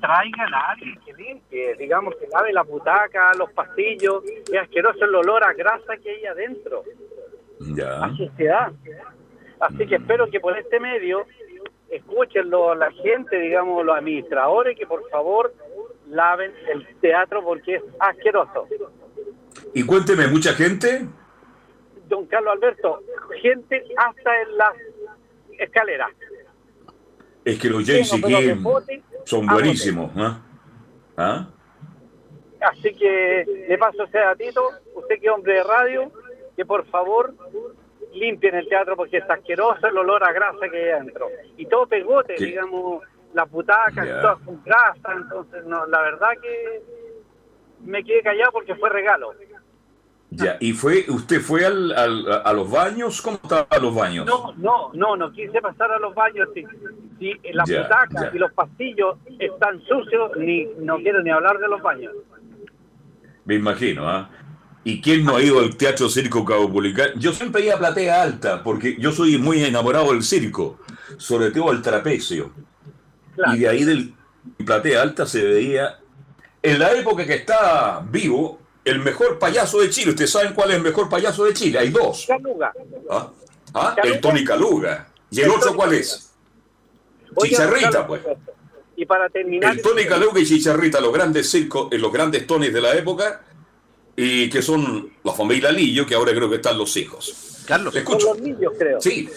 traigan 0.00 0.54
a 0.54 0.70
alguien 0.70 0.98
que 1.04 1.12
limpie, 1.14 1.76
digamos 1.76 2.14
que 2.16 2.26
lave 2.28 2.52
la 2.52 2.62
butaca, 2.62 3.32
los 3.38 3.50
pasillos, 3.52 4.22
es 4.24 4.60
asqueroso 4.60 5.04
el 5.04 5.14
olor 5.14 5.44
a 5.44 5.52
grasa 5.52 5.96
que 6.02 6.10
hay 6.10 6.24
adentro. 6.26 6.84
Ya. 7.74 8.04
A 8.04 8.16
suciedad. 8.16 8.72
Así 9.60 9.86
que 9.86 9.96
espero 9.96 10.28
que 10.30 10.40
por 10.40 10.56
este 10.56 10.80
medio 10.80 11.26
escúchenlo 11.90 12.74
la 12.74 12.90
gente, 12.92 13.38
digamos, 13.38 13.84
los 13.84 13.96
administradores, 13.96 14.76
que 14.78 14.86
por 14.86 15.08
favor 15.10 15.54
laven 16.08 16.52
el 16.70 16.86
teatro 17.00 17.42
porque 17.42 17.76
es 17.76 17.82
asqueroso. 17.98 18.66
Y 19.74 19.84
cuénteme, 19.84 20.26
¿mucha 20.26 20.52
gente? 20.52 21.06
Don 22.08 22.26
Carlos 22.26 22.54
Alberto, 22.54 23.02
gente 23.42 23.84
hasta 23.96 24.42
en 24.42 24.56
las 24.56 24.74
escaleras. 25.58 26.10
Es 27.44 27.58
que 27.58 27.68
los 27.68 27.84
Kim 27.84 28.64
son 29.24 29.46
buenísimos. 29.46 30.10
¿ah? 30.16 30.40
¿Ah? 31.16 31.48
Así 32.60 32.94
que 32.94 33.44
le 33.68 33.78
paso 33.78 34.04
ese 34.04 34.18
datito, 34.18 34.62
usted 34.94 35.20
que 35.20 35.26
es 35.26 35.32
hombre 35.32 35.54
de 35.54 35.64
radio, 35.64 36.12
que 36.56 36.64
por 36.64 36.84
favor 36.86 37.34
limpien 38.14 38.54
el 38.54 38.68
teatro 38.68 38.96
porque 38.96 39.18
es 39.18 39.30
asqueroso 39.30 39.86
el 39.86 39.98
olor 39.98 40.24
a 40.24 40.32
grasa 40.32 40.68
que 40.70 40.76
hay 40.76 40.90
adentro. 40.90 41.28
Y 41.56 41.66
todo 41.66 41.86
pegote, 41.86 42.34
digamos, 42.38 43.02
las 43.34 43.50
butacas, 43.50 44.06
todas 44.20 44.38
con 44.40 44.62
grasa, 44.64 45.12
entonces 45.14 45.64
no, 45.64 45.86
la 45.86 46.00
verdad 46.02 46.30
que 46.40 46.82
me 47.84 48.02
quedé 48.04 48.22
callado 48.22 48.52
porque 48.52 48.74
fue 48.74 48.88
regalo. 48.90 49.34
Ya, 50.30 50.58
¿y 50.60 50.72
fue 50.74 51.06
usted 51.08 51.40
fue 51.40 51.64
al, 51.64 51.92
a 51.92 52.52
los 52.52 52.70
baños? 52.70 53.22
¿Cómo 53.22 53.40
estaban 53.42 53.82
los 53.82 53.94
baños? 53.94 54.26
No, 54.26 54.52
no, 54.58 54.90
no, 54.92 55.16
no 55.16 55.32
quise 55.32 55.60
pasar 55.62 55.90
a 55.90 55.98
los 55.98 56.14
baños. 56.14 56.50
Si, 56.52 56.66
si 57.18 57.52
las 57.52 57.68
butacas 57.68 58.34
y 58.34 58.38
los 58.38 58.52
pasillos 58.52 59.16
están 59.38 59.80
sucios, 59.82 60.36
ni 60.36 60.66
no 60.80 60.98
quiero 60.98 61.22
ni 61.22 61.30
hablar 61.30 61.58
de 61.58 61.68
los 61.68 61.80
baños. 61.80 62.12
Me 63.46 63.54
imagino, 63.54 64.06
¿ah? 64.06 64.28
¿Y 64.88 65.02
quién 65.02 65.22
no 65.22 65.36
ha 65.36 65.42
ido 65.42 65.58
al 65.58 65.76
Teatro 65.76 66.08
Circo 66.08 66.46
Caupolicán? 66.46 67.10
Yo 67.16 67.34
siempre 67.34 67.62
iba 67.62 67.74
a 67.74 67.78
Platea 67.78 68.22
Alta, 68.22 68.62
porque 68.64 68.96
yo 68.98 69.12
soy 69.12 69.36
muy 69.36 69.62
enamorado 69.62 70.12
del 70.12 70.22
circo, 70.22 70.78
sobre 71.18 71.50
todo 71.50 71.72
el 71.72 71.82
trapecio. 71.82 72.52
Y 73.52 73.58
de 73.58 73.68
ahí 73.68 73.84
del 73.84 74.14
Platea 74.64 75.02
Alta 75.02 75.26
se 75.26 75.44
veía, 75.44 75.98
en 76.62 76.78
la 76.78 76.92
época 76.92 77.26
que 77.26 77.34
está 77.34 78.02
vivo, 78.10 78.60
el 78.82 79.00
mejor 79.00 79.38
payaso 79.38 79.78
de 79.82 79.90
Chile. 79.90 80.12
¿Ustedes 80.12 80.30
saben 80.30 80.54
cuál 80.54 80.70
es 80.70 80.76
el 80.76 80.82
mejor 80.82 81.10
payaso 81.10 81.44
de 81.44 81.52
Chile? 81.52 81.80
Hay 81.80 81.90
dos. 81.90 82.24
Caluga. 82.26 82.72
¿Ah? 83.10 83.30
¿Ah? 83.74 83.96
El 84.02 84.22
Tony 84.22 84.42
Caluga. 84.42 85.06
¿Y 85.30 85.42
el, 85.42 85.50
otro 85.50 85.76
cuál 85.76 85.92
es? 85.92 86.32
Chicharrita, 87.42 88.06
pues. 88.06 88.22
Y 88.96 89.04
para 89.04 89.28
terminar... 89.28 89.74
El 89.74 89.82
Tony 89.82 90.06
Caluga 90.06 90.40
y 90.40 90.46
Chicharrita, 90.46 90.98
los 90.98 91.12
grandes 91.12 91.50
circos, 91.50 91.92
eh, 91.92 91.98
los 91.98 92.10
grandes 92.10 92.46
tonis 92.46 92.72
de 92.72 92.80
la 92.80 92.94
época, 92.94 93.42
y 94.20 94.50
que 94.50 94.62
son 94.62 95.12
la 95.22 95.32
familia 95.32 95.70
Lillo, 95.70 96.04
que 96.04 96.16
ahora 96.16 96.32
creo 96.32 96.50
que 96.50 96.56
están 96.56 96.76
los 96.76 96.96
hijos. 96.96 97.62
Carlos. 97.68 97.94
escucho. 97.94 98.34
los 98.34 98.40
niños, 98.40 98.72
creo. 98.76 99.00
Sí. 99.00 99.28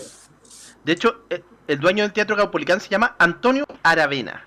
De 0.83 0.93
hecho, 0.93 1.25
eh, 1.29 1.43
el 1.67 1.79
dueño 1.79 2.03
del 2.03 2.11
Teatro 2.11 2.35
Caupolicán 2.35 2.79
se 2.79 2.89
llama 2.89 3.15
Antonio 3.19 3.63
Aravena. 3.83 4.43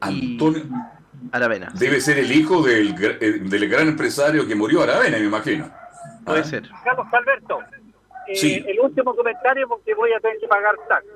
Antonio... 0.00 0.64
Aravena. 1.30 1.70
Debe 1.74 2.00
ser 2.00 2.18
el 2.18 2.32
hijo 2.32 2.62
del, 2.62 2.96
eh, 2.98 3.38
del, 3.40 3.68
gran 3.68 3.86
empresario 3.86 4.44
que 4.44 4.56
murió 4.56 4.82
Aravena, 4.82 5.18
me 5.18 5.26
imagino. 5.26 5.70
Puede 6.24 6.40
ah. 6.40 6.44
ser. 6.44 6.68
Carlos 6.82 7.06
Alberto, 7.12 7.60
eh, 8.26 8.64
el 8.66 8.80
último 8.80 9.14
comentario 9.14 9.68
porque 9.68 9.94
voy 9.94 10.12
a 10.14 10.18
tener 10.18 10.38
que 10.40 10.48
pagar 10.48 10.74
tax. 10.88 11.06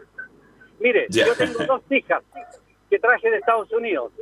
Mire, 0.79 1.07
yo 1.09 1.35
tengo 1.35 1.65
dos 1.67 1.83
hijas 1.91 2.23
que 2.89 3.01
traje 3.01 3.33
de 3.33 3.39
Estados 3.39 3.73
Unidos. 3.73 4.13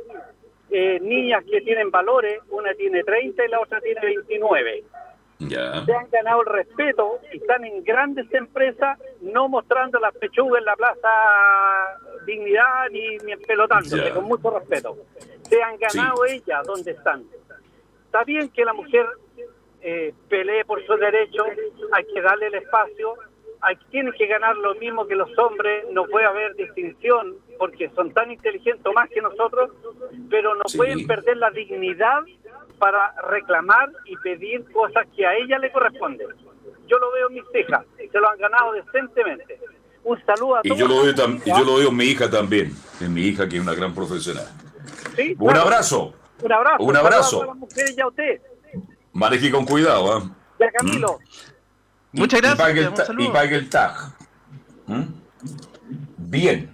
Eh, 0.73 0.99
niñas 1.01 1.43
que 1.43 1.59
tienen 1.61 1.91
valores, 1.91 2.39
una 2.49 2.73
tiene 2.73 3.03
30 3.03 3.45
y 3.45 3.49
la 3.49 3.59
otra 3.59 3.81
tiene 3.81 3.99
29. 3.99 4.83
Ya. 5.39 5.83
Se 5.83 5.93
han 5.93 6.09
ganado 6.09 6.41
el 6.41 6.47
respeto 6.47 7.19
y 7.33 7.37
están 7.37 7.65
en 7.65 7.83
grandes 7.83 8.31
empresas, 8.33 8.97
no 9.19 9.49
mostrando 9.49 9.99
las 9.99 10.15
pechugas 10.15 10.59
en 10.59 10.65
la 10.65 10.75
plaza 10.75 11.09
Dignidad 12.25 12.89
ni, 12.91 13.17
ni 13.17 13.35
pelotándose, 13.35 14.11
con 14.11 14.25
mucho 14.25 14.49
respeto. 14.49 14.97
Se 15.49 15.61
han 15.61 15.77
ganado 15.77 16.25
ellas 16.25 16.65
donde 16.65 16.91
están. 16.91 17.25
Está 18.05 18.23
bien 18.23 18.49
que 18.49 18.63
la 18.63 18.73
mujer 18.73 19.05
eh, 19.81 20.13
pelee 20.29 20.63
por 20.63 20.85
sus 20.85 20.99
derechos, 20.99 21.47
hay 21.91 22.05
que 22.05 22.21
darle 22.21 22.47
el 22.47 22.55
espacio, 22.55 23.15
hay, 23.61 23.75
tiene 23.89 24.11
que 24.13 24.27
ganar 24.27 24.55
lo 24.55 24.75
mismo 24.75 25.05
que 25.05 25.15
los 25.15 25.37
hombres, 25.37 25.85
no 25.91 26.05
puede 26.05 26.27
haber 26.27 26.55
distinción 26.55 27.35
porque 27.61 27.91
son 27.95 28.11
tan 28.11 28.31
inteligentes 28.31 28.91
más 28.95 29.07
que 29.07 29.21
nosotros, 29.21 29.69
pero 30.31 30.55
no 30.55 30.63
pueden 30.75 31.05
perder 31.05 31.37
la 31.37 31.51
dignidad 31.51 32.21
para 32.79 33.13
reclamar 33.29 33.87
y 34.05 34.17
pedir 34.17 34.65
cosas 34.71 35.05
que 35.15 35.27
a 35.27 35.35
ella 35.35 35.59
le 35.59 35.71
corresponden. 35.71 36.27
Yo 36.87 36.97
lo 36.97 37.11
veo 37.11 37.27
en 37.27 37.35
mis 37.35 37.43
hijas, 37.53 37.85
se 37.97 38.17
lo 38.17 38.27
han 38.27 38.39
ganado 38.39 38.71
decentemente. 38.73 39.59
Un 40.03 40.25
saludo 40.25 40.55
a 40.55 40.61
todos. 40.63 40.75
Y 40.75 40.79
yo 40.79 40.87
lo 40.87 41.03
veo, 41.03 41.13
yo 41.45 41.63
lo 41.63 41.75
veo 41.75 41.89
en 41.89 41.95
mi 41.95 42.05
hija 42.05 42.31
también, 42.31 42.73
en 42.99 43.13
mi 43.13 43.21
hija 43.27 43.47
que 43.47 43.57
es 43.57 43.61
una 43.61 43.75
gran 43.75 43.93
profesional. 43.93 44.47
un 45.37 45.55
abrazo. 45.55 46.15
Un 46.41 46.51
abrazo. 46.51 46.83
Un 46.83 46.97
abrazo. 46.97 47.43
A 47.43 48.07
usted. 48.07 48.41
Maneje 49.13 49.51
con 49.51 49.65
cuidado. 49.67 50.17
¿eh? 50.17 50.21
Ya, 50.61 50.71
Camilo. 50.71 51.19
Mm. 52.11 52.21
Muchas 52.21 52.41
gracias. 52.41 53.11
Y 53.19 53.27
pague 53.27 53.55
el, 53.55 53.69
tag. 53.69 54.15
¿Mm? 54.87 55.03
Bien. 56.17 56.70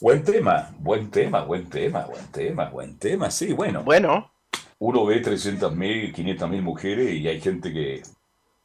Buen 0.00 0.24
tema, 0.24 0.74
buen 0.78 1.10
tema, 1.10 1.42
buen 1.42 1.68
tema, 1.68 2.06
buen 2.06 2.26
tema, 2.30 2.68
buen 2.68 2.98
tema. 2.98 3.30
Sí, 3.30 3.52
bueno. 3.52 3.82
Bueno 3.82 4.30
uno 4.78 5.06
ve 5.06 5.22
300.000, 5.22 6.14
500.000 6.14 6.62
mujeres 6.62 7.14
y 7.14 7.28
hay 7.28 7.40
gente 7.40 7.72
que 7.72 8.02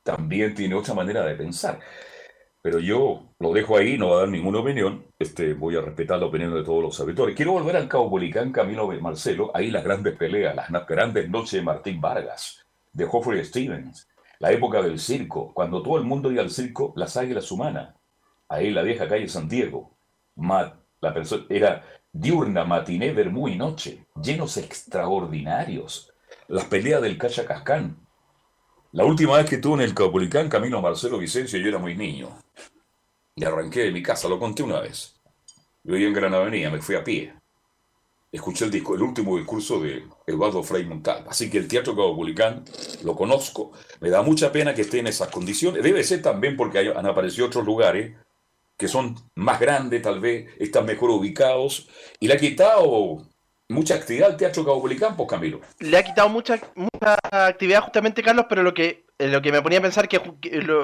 también 0.03 0.53
tiene 0.53 0.75
otra 0.75 0.93
manera 0.93 1.25
de 1.25 1.35
pensar. 1.35 1.79
Pero 2.61 2.79
yo 2.79 3.23
lo 3.39 3.53
dejo 3.53 3.77
ahí, 3.77 3.97
no 3.97 4.07
voy 4.07 4.17
a 4.17 4.19
dar 4.19 4.29
ninguna 4.29 4.59
opinión, 4.59 5.05
este, 5.17 5.53
voy 5.53 5.75
a 5.77 5.81
respetar 5.81 6.19
la 6.19 6.27
opinión 6.27 6.53
de 6.53 6.63
todos 6.63 6.83
los 6.83 6.99
auditores. 6.99 7.35
Quiero 7.35 7.53
volver 7.53 7.75
al 7.75 7.87
Cabo 7.87 8.09
Bolicán, 8.09 8.51
Camilo 8.51 8.87
Marcelo, 9.01 9.51
ahí 9.53 9.71
las 9.71 9.83
grandes 9.83 10.15
peleas, 10.15 10.55
las 10.55 10.87
grandes 10.87 11.27
noches 11.29 11.53
de 11.53 11.61
Martín 11.63 11.99
Vargas, 11.99 12.63
de 12.93 13.07
Geoffrey 13.07 13.43
Stevens, 13.43 14.07
la 14.37 14.51
época 14.51 14.81
del 14.81 14.99
circo, 14.99 15.51
cuando 15.53 15.81
todo 15.81 15.97
el 15.97 16.03
mundo 16.03 16.31
iba 16.31 16.43
al 16.43 16.51
circo, 16.51 16.93
las 16.95 17.17
águilas 17.17 17.51
humanas, 17.51 17.95
ahí 18.47 18.69
la 18.69 18.83
vieja 18.83 19.07
calle 19.07 19.27
Santiago, 19.27 19.91
la 21.01 21.13
persona, 21.13 21.45
era 21.49 21.83
diurna, 22.13 22.63
matiné, 22.63 23.11
vermú 23.11 23.47
y 23.47 23.57
noche, 23.57 24.05
llenos 24.21 24.57
extraordinarios. 24.57 26.13
Las 26.47 26.65
peleas 26.65 27.01
del 27.01 27.17
Cachacascán. 27.17 27.97
La 28.93 29.05
última 29.05 29.37
vez 29.37 29.49
que 29.49 29.55
estuve 29.55 29.75
en 29.75 29.81
el 29.81 29.95
Capolicán, 29.95 30.49
Camino 30.49 30.81
Marcelo 30.81 31.17
Vicencio, 31.17 31.59
yo 31.59 31.69
era 31.69 31.77
muy 31.77 31.95
niño. 31.95 32.29
Y 33.35 33.45
arranqué 33.45 33.81
de 33.81 33.91
mi 33.91 34.03
casa, 34.03 34.27
lo 34.27 34.37
conté 34.37 34.63
una 34.63 34.81
vez. 34.81 35.15
Yo 35.83 35.93
vivía 35.93 36.09
en 36.09 36.13
Gran 36.13 36.33
Avenida, 36.33 36.69
me 36.69 36.81
fui 36.81 36.95
a 36.95 37.03
pie. 37.03 37.33
Escuché 38.31 38.65
el, 38.65 38.71
disco, 38.71 38.95
el 38.95 39.01
último 39.01 39.37
discurso 39.37 39.79
de 39.79 40.05
Eduardo 40.27 40.61
Frei 40.63 40.85
Montalva. 40.85 41.31
Así 41.31 41.49
que 41.49 41.57
el 41.57 41.67
Teatro 41.67 41.95
Caupolicán 41.95 42.63
lo 43.03 43.15
conozco. 43.15 43.71
Me 43.99 44.09
da 44.09 44.21
mucha 44.21 44.51
pena 44.51 44.73
que 44.73 44.81
esté 44.81 44.99
en 44.99 45.07
esas 45.07 45.29
condiciones. 45.29 45.83
Debe 45.83 46.03
ser 46.03 46.21
también 46.21 46.55
porque 46.55 46.79
han 46.79 47.05
aparecido 47.05 47.47
otros 47.47 47.65
lugares 47.65 48.13
que 48.81 48.87
son 48.87 49.15
más 49.35 49.59
grandes, 49.59 50.01
tal 50.01 50.19
vez 50.19 50.49
están 50.57 50.87
mejor 50.87 51.11
ubicados, 51.11 51.87
y 52.19 52.27
le 52.27 52.33
ha 52.33 52.37
quitado 52.37 53.21
mucha 53.69 53.93
actividad 53.93 54.31
al 54.31 54.37
Teatro 54.37 54.65
Caupolicán, 54.65 55.15
pues 55.15 55.29
Camilo. 55.29 55.61
Le 55.77 55.95
ha 55.95 56.03
quitado 56.03 56.29
mucha, 56.29 56.59
mucha 56.73 57.15
actividad 57.31 57.83
justamente, 57.83 58.23
Carlos, 58.23 58.47
pero 58.49 58.63
lo 58.63 58.73
que 58.73 59.05
lo 59.19 59.39
que 59.43 59.51
me 59.51 59.61
ponía 59.61 59.77
a 59.77 59.83
pensar 59.83 60.07
que, 60.07 60.19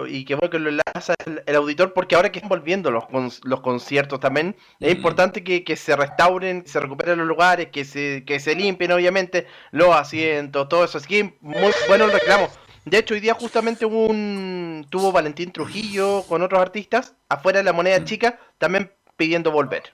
y 0.10 0.26
que 0.26 0.36
bueno 0.36 0.52
que 0.52 0.60
lo 0.60 0.70
enlaza 0.70 1.16
el, 1.26 1.56
auditor, 1.56 1.94
porque 1.94 2.16
ahora 2.16 2.32
que 2.32 2.38
están 2.38 2.50
volviendo 2.50 2.92
los, 2.92 3.06
los 3.44 3.62
conciertos 3.62 4.20
también, 4.20 4.56
es 4.80 4.94
mm. 4.94 4.98
importante 4.98 5.44
que, 5.44 5.64
que, 5.64 5.76
se 5.76 5.96
restauren, 5.96 6.68
se 6.68 6.80
recuperen 6.80 7.18
los 7.18 7.28
lugares, 7.28 7.70
que 7.72 7.84
se, 7.84 8.24
que 8.28 8.40
se 8.40 8.54
limpien 8.54 8.92
obviamente 8.92 9.48
los 9.72 9.96
asientos, 9.96 10.70
todo 10.70 10.84
eso. 10.84 11.00
Así 11.00 11.08
que 11.08 11.36
muy 11.42 11.72
bueno 11.88 12.06
el 12.06 12.12
reclamo. 12.12 12.48
De 12.90 13.00
hecho, 13.00 13.16
hoy 13.16 13.20
día 13.20 13.34
justamente 13.34 13.86
un, 13.86 14.88
tuvo 14.90 15.12
Valentín 15.12 15.52
Trujillo 15.52 16.24
con 16.24 16.42
otros 16.42 16.62
artistas 16.62 17.16
afuera 17.28 17.60
de 17.60 17.66
la 17.66 17.74
moneda 17.74 18.00
mm. 18.00 18.06
chica 18.06 18.40
también 18.58 18.94
pidiendo 19.18 19.52
volver. 19.52 19.94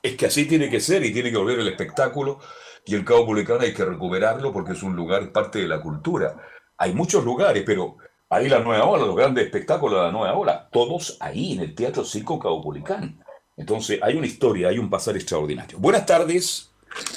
Es 0.00 0.14
que 0.14 0.26
así 0.26 0.44
tiene 0.44 0.70
que 0.70 0.78
ser 0.78 1.04
y 1.04 1.12
tiene 1.12 1.32
que 1.32 1.36
volver 1.36 1.58
el 1.58 1.66
espectáculo 1.66 2.38
y 2.86 2.94
el 2.94 3.04
Cabo 3.04 3.26
Publicano 3.26 3.62
hay 3.62 3.74
que 3.74 3.84
recuperarlo 3.84 4.52
porque 4.52 4.74
es 4.74 4.82
un 4.84 4.94
lugar, 4.94 5.32
parte 5.32 5.58
de 5.58 5.66
la 5.66 5.80
cultura. 5.80 6.36
Hay 6.76 6.92
muchos 6.92 7.24
lugares, 7.24 7.64
pero 7.66 7.96
ahí 8.30 8.48
la 8.48 8.60
nueva 8.60 8.84
ola, 8.84 9.04
los 9.04 9.16
grandes 9.16 9.46
espectáculos 9.46 9.98
de 9.98 10.06
la 10.06 10.12
nueva 10.12 10.34
ola, 10.34 10.68
todos 10.70 11.16
ahí 11.18 11.54
en 11.54 11.60
el 11.62 11.74
Teatro 11.74 12.04
Circo 12.04 12.38
Caupolicán. 12.38 13.24
Entonces 13.56 13.98
hay 14.02 14.14
una 14.14 14.28
historia, 14.28 14.68
hay 14.68 14.78
un 14.78 14.88
pasar 14.88 15.16
extraordinario. 15.16 15.78
Buenas 15.80 16.06
tardes. 16.06 16.70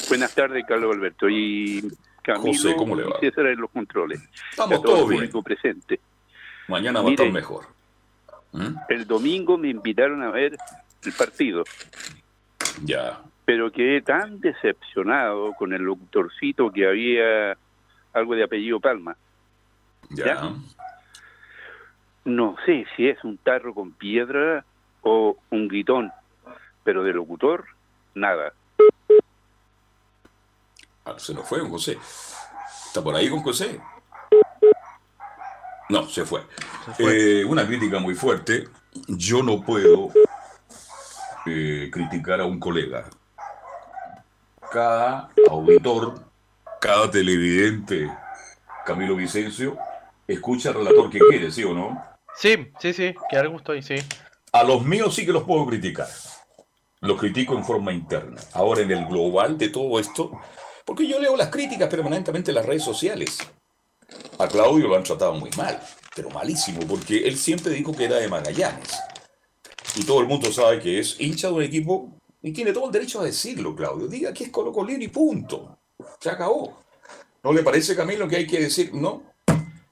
Buenas 0.09 0.33
tardes, 0.33 0.65
Carlos 0.67 0.95
Alberto. 0.95 1.29
Y 1.29 1.87
Camilo 2.21 2.53
José, 2.53 2.75
¿cómo 2.75 2.95
le 2.95 3.03
va? 3.03 3.19
César 3.19 3.47
en 3.47 3.59
los 3.59 3.71
controles. 3.71 4.21
Estamos 4.51 4.81
todos 4.81 5.09
bien. 5.09 5.29
presente. 5.43 5.99
Mañana 6.67 7.01
va 7.01 7.09
a 7.09 7.11
estar 7.11 7.31
mejor. 7.31 7.65
¿Mm? 8.51 8.75
El 8.89 9.07
domingo 9.07 9.57
me 9.57 9.69
invitaron 9.69 10.21
a 10.23 10.29
ver 10.29 10.57
el 11.03 11.13
partido. 11.13 11.63
Ya. 12.83 13.19
pero 13.45 13.71
quedé 13.71 14.01
tan 14.01 14.39
decepcionado 14.39 15.53
con 15.53 15.73
el 15.73 15.81
locutorcito 15.81 16.71
que 16.71 16.87
había 16.87 17.57
algo 18.13 18.35
de 18.35 18.43
apellido 18.43 18.79
Palma. 18.79 19.17
Ya. 20.09 20.53
No 22.23 22.55
sé 22.65 22.85
si 22.95 23.07
es 23.07 23.21
un 23.23 23.37
tarro 23.37 23.73
con 23.73 23.91
piedra 23.91 24.63
o 25.01 25.37
un 25.49 25.67
gritón, 25.67 26.11
pero 26.83 27.03
de 27.03 27.13
locutor, 27.13 27.65
nada. 28.13 28.53
Ah, 31.11 31.19
se 31.19 31.33
nos 31.33 31.47
fue, 31.47 31.59
don 31.59 31.69
José. 31.69 31.97
¿Está 32.87 33.01
por 33.01 33.15
ahí 33.15 33.29
con 33.29 33.41
José? 33.41 33.79
No, 35.89 36.07
se 36.07 36.25
fue. 36.25 36.41
Eh, 36.99 37.43
una 37.45 37.67
crítica 37.67 37.99
muy 37.99 38.15
fuerte. 38.15 38.69
Yo 39.07 39.43
no 39.43 39.61
puedo 39.61 40.09
eh, 41.45 41.89
criticar 41.91 42.39
a 42.39 42.45
un 42.45 42.59
colega. 42.59 43.09
Cada 44.71 45.29
auditor, 45.49 46.23
cada 46.79 47.11
televidente, 47.11 48.09
Camilo 48.85 49.17
Vicencio, 49.17 49.77
escucha 50.27 50.69
al 50.69 50.75
relator 50.75 51.09
que 51.09 51.19
quiere, 51.19 51.51
¿sí 51.51 51.65
o 51.65 51.73
no? 51.73 52.01
Sí, 52.35 52.71
sí, 52.79 52.93
sí, 52.93 53.13
que 53.29 53.35
algo 53.37 53.57
estoy, 53.57 53.81
sí. 53.81 53.95
A 54.53 54.63
los 54.63 54.85
míos 54.85 55.13
sí 55.13 55.25
que 55.25 55.33
los 55.33 55.43
puedo 55.43 55.65
criticar. 55.65 56.07
Los 57.01 57.19
critico 57.19 57.57
en 57.57 57.65
forma 57.65 57.91
interna. 57.91 58.39
Ahora, 58.53 58.81
en 58.81 58.91
el 58.91 59.05
global 59.07 59.57
de 59.57 59.69
todo 59.69 59.99
esto, 59.99 60.39
porque 60.85 61.07
yo 61.07 61.19
leo 61.19 61.35
las 61.35 61.49
críticas 61.49 61.89
permanentemente 61.89 62.51
en 62.51 62.55
las 62.55 62.65
redes 62.65 62.83
sociales. 62.83 63.37
A 64.37 64.47
Claudio 64.47 64.87
lo 64.87 64.95
han 64.95 65.03
tratado 65.03 65.33
muy 65.33 65.49
mal, 65.57 65.81
pero 66.15 66.29
malísimo, 66.29 66.81
porque 66.87 67.27
él 67.27 67.37
siempre 67.37 67.73
dijo 67.73 67.95
que 67.95 68.05
era 68.05 68.17
de 68.17 68.27
Magallanes. 68.27 68.99
Y 69.95 70.03
todo 70.03 70.21
el 70.21 70.27
mundo 70.27 70.51
sabe 70.51 70.79
que 70.79 70.99
es 70.99 71.19
hincha 71.19 71.47
de 71.47 71.53
un 71.53 71.63
equipo 71.63 72.17
y 72.41 72.51
tiene 72.51 72.73
todo 72.73 72.87
el 72.87 72.91
derecho 72.91 73.21
a 73.21 73.25
decirlo, 73.25 73.75
Claudio. 73.75 74.07
Diga 74.07 74.33
que 74.33 74.45
es 74.45 74.49
Colo 74.49 74.71
Colín 74.71 75.01
y 75.01 75.09
punto. 75.09 75.77
Se 76.19 76.29
acabó. 76.29 76.81
¿No 77.43 77.53
le 77.53 77.63
parece, 77.63 77.95
Camilo, 77.95 78.27
que 78.27 78.37
hay 78.37 78.47
que 78.47 78.59
decir 78.59 78.93
no? 78.93 79.23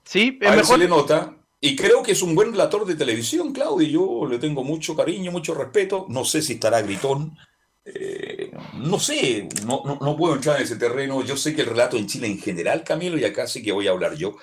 Sí, 0.04 0.38
es 0.42 0.48
a 0.48 0.52
mejor... 0.52 0.66
se 0.66 0.78
le 0.78 0.88
nota. 0.88 1.36
Y 1.62 1.76
creo 1.76 2.02
que 2.02 2.14
es 2.14 2.22
un 2.22 2.36
buen 2.36 2.52
relator 2.52 2.86
de 2.86 2.96
televisión, 2.96 3.52
Claudio. 3.52 3.88
Yo 3.88 4.28
le 4.28 4.40
tengo 4.40 4.64
mucho 4.64 4.96
cariño, 4.96 5.32
mucho 5.32 5.54
respeto. 5.54 6.06
No 6.10 6.24
sé 6.24 6.42
si 6.42 6.54
estará 6.54 6.82
gritón. 6.82 7.38
Eh, 7.84 8.29
no 8.80 9.00
sé, 9.00 9.48
no, 9.66 9.84
no, 10.02 10.18
puedo 10.18 10.36
entrar 10.36 10.58
en 10.58 10.64
ese 10.64 10.76
terreno. 10.76 11.24
Yo 11.24 11.38
sé 11.38 11.56
que 11.56 11.62
el 11.62 11.68
relato 11.68 11.98
en 11.98 12.08
Chile 12.08 12.28
en 12.28 12.40
general, 12.40 12.84
Camilo, 12.84 13.18
y 13.18 13.26
acá 13.26 13.48
sí 13.48 13.62
que 13.62 13.72
voy 13.72 13.88
a 13.88 13.92
hablar 13.92 14.16
yo. 14.16 14.38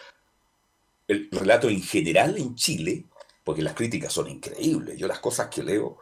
El 1.09 1.29
relato 1.31 1.69
en 1.69 1.83
general 1.83 2.37
en 2.37 2.55
Chile, 2.55 3.05
porque 3.45 3.63
las 3.63 3.75
críticas 3.75 4.13
son 4.13 4.29
increíbles. 4.29 4.99
Yo 4.99 5.07
las 5.07 5.21
cosas 5.21 5.49
que 5.49 5.63
leo 5.63 5.99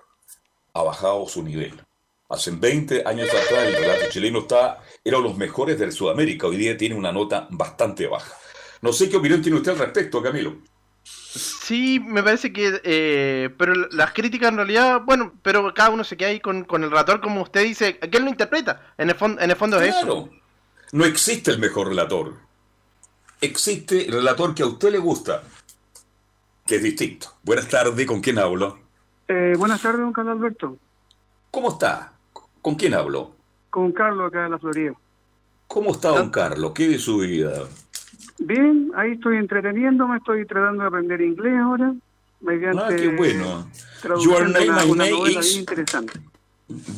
ha 0.73 0.83
bajado 0.83 1.27
su 1.29 1.43
nivel. 1.43 1.81
Hace 2.29 2.51
20 2.51 3.05
años 3.07 3.29
atrás 3.29 3.69
el 3.69 3.77
relato 3.77 4.11
chileno 4.11 4.41
está, 4.41 4.83
era 5.05 5.19
uno 5.19 5.27
de 5.27 5.31
los 5.31 5.39
mejores 5.39 5.79
de 5.79 5.93
Sudamérica. 5.93 6.47
Hoy 6.47 6.57
día 6.57 6.77
tiene 6.77 6.95
una 6.95 7.13
nota 7.13 7.47
bastante 7.51 8.07
baja. 8.07 8.35
No 8.81 8.93
sé 8.93 9.09
qué 9.09 9.17
opinión 9.17 9.43
tiene 9.43 9.59
usted 9.59 9.73
al 9.73 9.79
respecto, 9.79 10.23
Camilo. 10.23 10.59
Sí, 11.35 12.01
me 12.01 12.23
parece 12.23 12.53
que. 12.53 12.81
Eh, 12.85 13.51
pero 13.59 13.75
las 13.91 14.13
críticas 14.13 14.51
en 14.51 14.57
realidad, 14.57 15.03
bueno, 15.05 15.33
pero 15.43 15.75
cada 15.75 15.91
uno 15.91 16.05
se 16.05 16.17
queda 16.17 16.29
ahí 16.29 16.39
con, 16.39 16.65
el 16.71 16.91
relator, 16.91 17.21
como 17.21 17.43
usted 17.43 17.65
dice. 17.65 17.99
¿Quién 17.99 18.25
lo 18.25 18.31
interpreta? 18.31 18.93
En 18.97 19.11
el, 19.11 19.17
fondo, 19.17 19.41
en 19.41 19.51
el 19.51 19.57
fondo 19.57 19.81
es 19.81 19.97
eso. 19.97 20.31
No 20.93 21.05
existe 21.05 21.51
el 21.51 21.59
mejor 21.59 21.89
relator. 21.89 22.35
Existe 23.41 24.07
el 24.07 24.13
relator 24.13 24.55
que 24.55 24.63
a 24.63 24.67
usted 24.67 24.93
le 24.93 24.99
gusta, 24.99 25.43
que 26.67 26.77
es 26.77 26.83
distinto. 26.83 27.35
Buenas 27.43 27.69
tardes, 27.69 28.07
¿con 28.07 28.21
quién 28.21 28.39
hablo? 28.39 28.79
Eh, 29.27 29.55
buenas 29.59 29.83
tardes, 29.83 30.01
don 30.01 30.13
Carlos 30.13 30.37
Alberto. 30.39 30.79
¿Cómo 31.51 31.71
está? 31.71 32.13
¿Con 32.63 32.77
quién 32.77 32.95
hablo? 32.95 33.33
Con 33.71 33.91
Carlos, 33.91 34.29
acá 34.29 34.45
de 34.45 34.51
la 34.51 34.59
Florida. 34.59 34.95
¿Cómo 35.67 35.91
está, 35.91 36.11
don 36.11 36.31
Carlos? 36.31 36.73
¿Qué 36.75 36.89
de 36.89 36.99
su 36.99 37.19
vida? 37.19 37.65
Bien, 38.39 38.91
ahí 38.97 39.13
estoy 39.13 39.37
entreteniéndome, 39.37 40.19
estoy 40.19 40.45
tratando 40.47 40.83
de 40.83 40.89
aprender 40.89 41.21
inglés 41.21 41.55
ahora. 41.59 41.95
ah, 42.47 42.89
qué 42.97 43.09
bueno. 43.09 43.71
Your 44.21 44.49
name, 44.49 44.71
una, 44.71 44.85
una 44.85 45.09
novela 45.09 45.41
is... 45.41 45.57
interesante. 45.57 46.21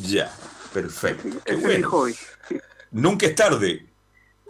Ya, 0.01 0.31
perfecto. 0.73 1.37
Qué 1.45 1.53
Ese 1.53 1.71
es 1.73 1.77
mi 1.77 1.83
hobby. 1.83 2.15
Nunca 2.91 3.25
es 3.27 3.35
tarde. 3.35 3.85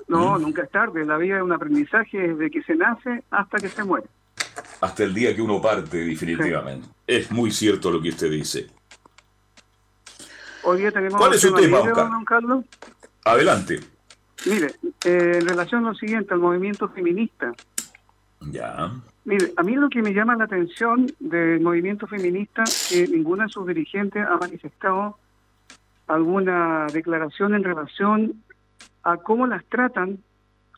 No, 0.07 0.37
¿Mm? 0.37 0.41
nunca 0.41 0.63
es 0.63 0.71
tarde. 0.71 1.05
La 1.05 1.17
vida 1.17 1.37
es 1.37 1.43
un 1.43 1.51
aprendizaje 1.51 2.17
desde 2.17 2.49
que 2.49 2.63
se 2.63 2.75
nace 2.75 3.23
hasta 3.29 3.57
que 3.57 3.69
se 3.69 3.83
muere. 3.83 4.07
Hasta 4.79 5.03
el 5.03 5.13
día 5.13 5.35
que 5.35 5.41
uno 5.41 5.61
parte, 5.61 5.97
definitivamente. 5.97 6.87
Es 7.05 7.31
muy 7.31 7.51
cierto 7.51 7.91
lo 7.91 8.01
que 8.01 8.09
usted 8.09 8.31
dice. 8.31 8.67
Hoy 10.63 10.79
día 10.79 10.91
tenemos 10.91 11.17
¿Cuál 11.19 11.33
es 11.33 11.41
su 11.41 11.53
tema, 11.53 11.79
don 11.79 12.25
Carlos? 12.25 12.65
Adelante. 13.25 13.79
Mire, 14.45 14.67
eh, 15.05 15.39
en 15.39 15.47
relación 15.47 15.85
a 15.85 15.89
lo 15.89 15.95
siguiente, 15.95 16.33
al 16.33 16.39
movimiento 16.39 16.87
feminista. 16.89 17.53
Ya. 18.51 18.91
Mire, 19.25 19.51
a 19.57 19.63
mí 19.63 19.75
lo 19.75 19.89
que 19.89 20.01
me 20.01 20.13
llama 20.13 20.35
la 20.35 20.45
atención 20.45 21.07
del 21.19 21.59
movimiento 21.59 22.07
feminista 22.07 22.63
es 22.63 22.89
que 22.91 23.07
ninguna 23.07 23.45
de 23.45 23.49
sus 23.49 23.67
dirigentes 23.67 24.25
ha 24.25 24.37
manifestado 24.37 25.17
alguna 26.07 26.87
declaración 26.93 27.53
en 27.53 27.63
relación 27.63 28.41
a 29.03 29.17
cómo 29.17 29.47
las 29.47 29.65
tratan 29.65 30.19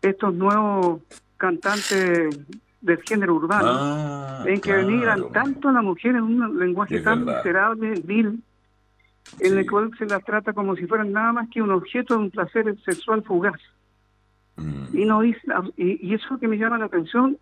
estos 0.01 0.33
nuevos 0.33 1.01
cantantes 1.37 2.39
del 2.81 3.01
género 3.03 3.35
urbano, 3.35 3.69
ah, 3.71 4.43
en 4.45 4.61
que 4.61 4.71
claro. 4.71 5.27
tanto 5.27 5.69
a 5.69 5.73
la 5.73 5.81
mujer 5.81 6.15
en 6.15 6.23
un 6.23 6.59
lenguaje 6.59 7.01
tan 7.01 7.25
miserable, 7.25 8.01
vil, 8.03 8.41
en 9.39 9.57
el 9.57 9.69
cual 9.69 9.91
se 9.97 10.05
las 10.05 10.23
trata 10.23 10.53
como 10.53 10.75
si 10.75 10.85
fueran 10.87 11.11
nada 11.11 11.33
más 11.33 11.49
que 11.49 11.61
un 11.61 11.71
objeto 11.71 12.15
de 12.15 12.21
un 12.21 12.31
placer 12.31 12.75
sexual 12.83 13.23
fugaz. 13.23 13.59
Mm. 14.55 14.97
Y 14.97 15.05
no 15.05 15.21
dice, 15.21 15.41
y, 15.77 16.13
eso 16.13 16.25
es 16.25 16.31
lo 16.31 16.39
que 16.39 16.47
me 16.47 16.57
llama 16.57 16.77
la 16.77 16.85
atención, 16.85 17.37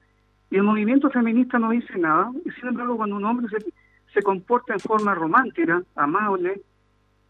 y 0.49 0.57
el 0.57 0.63
movimiento 0.63 1.09
feminista 1.09 1.59
no 1.59 1.71
dice 1.71 1.97
nada, 1.97 2.31
y 2.45 2.51
sin 2.51 2.69
embargo 2.69 2.97
cuando 2.97 3.15
un 3.15 3.25
hombre 3.25 3.47
se, 3.49 3.65
se 4.13 4.21
comporta 4.21 4.73
en 4.73 4.79
forma 4.79 5.15
romántica, 5.15 5.81
amable, 5.95 6.61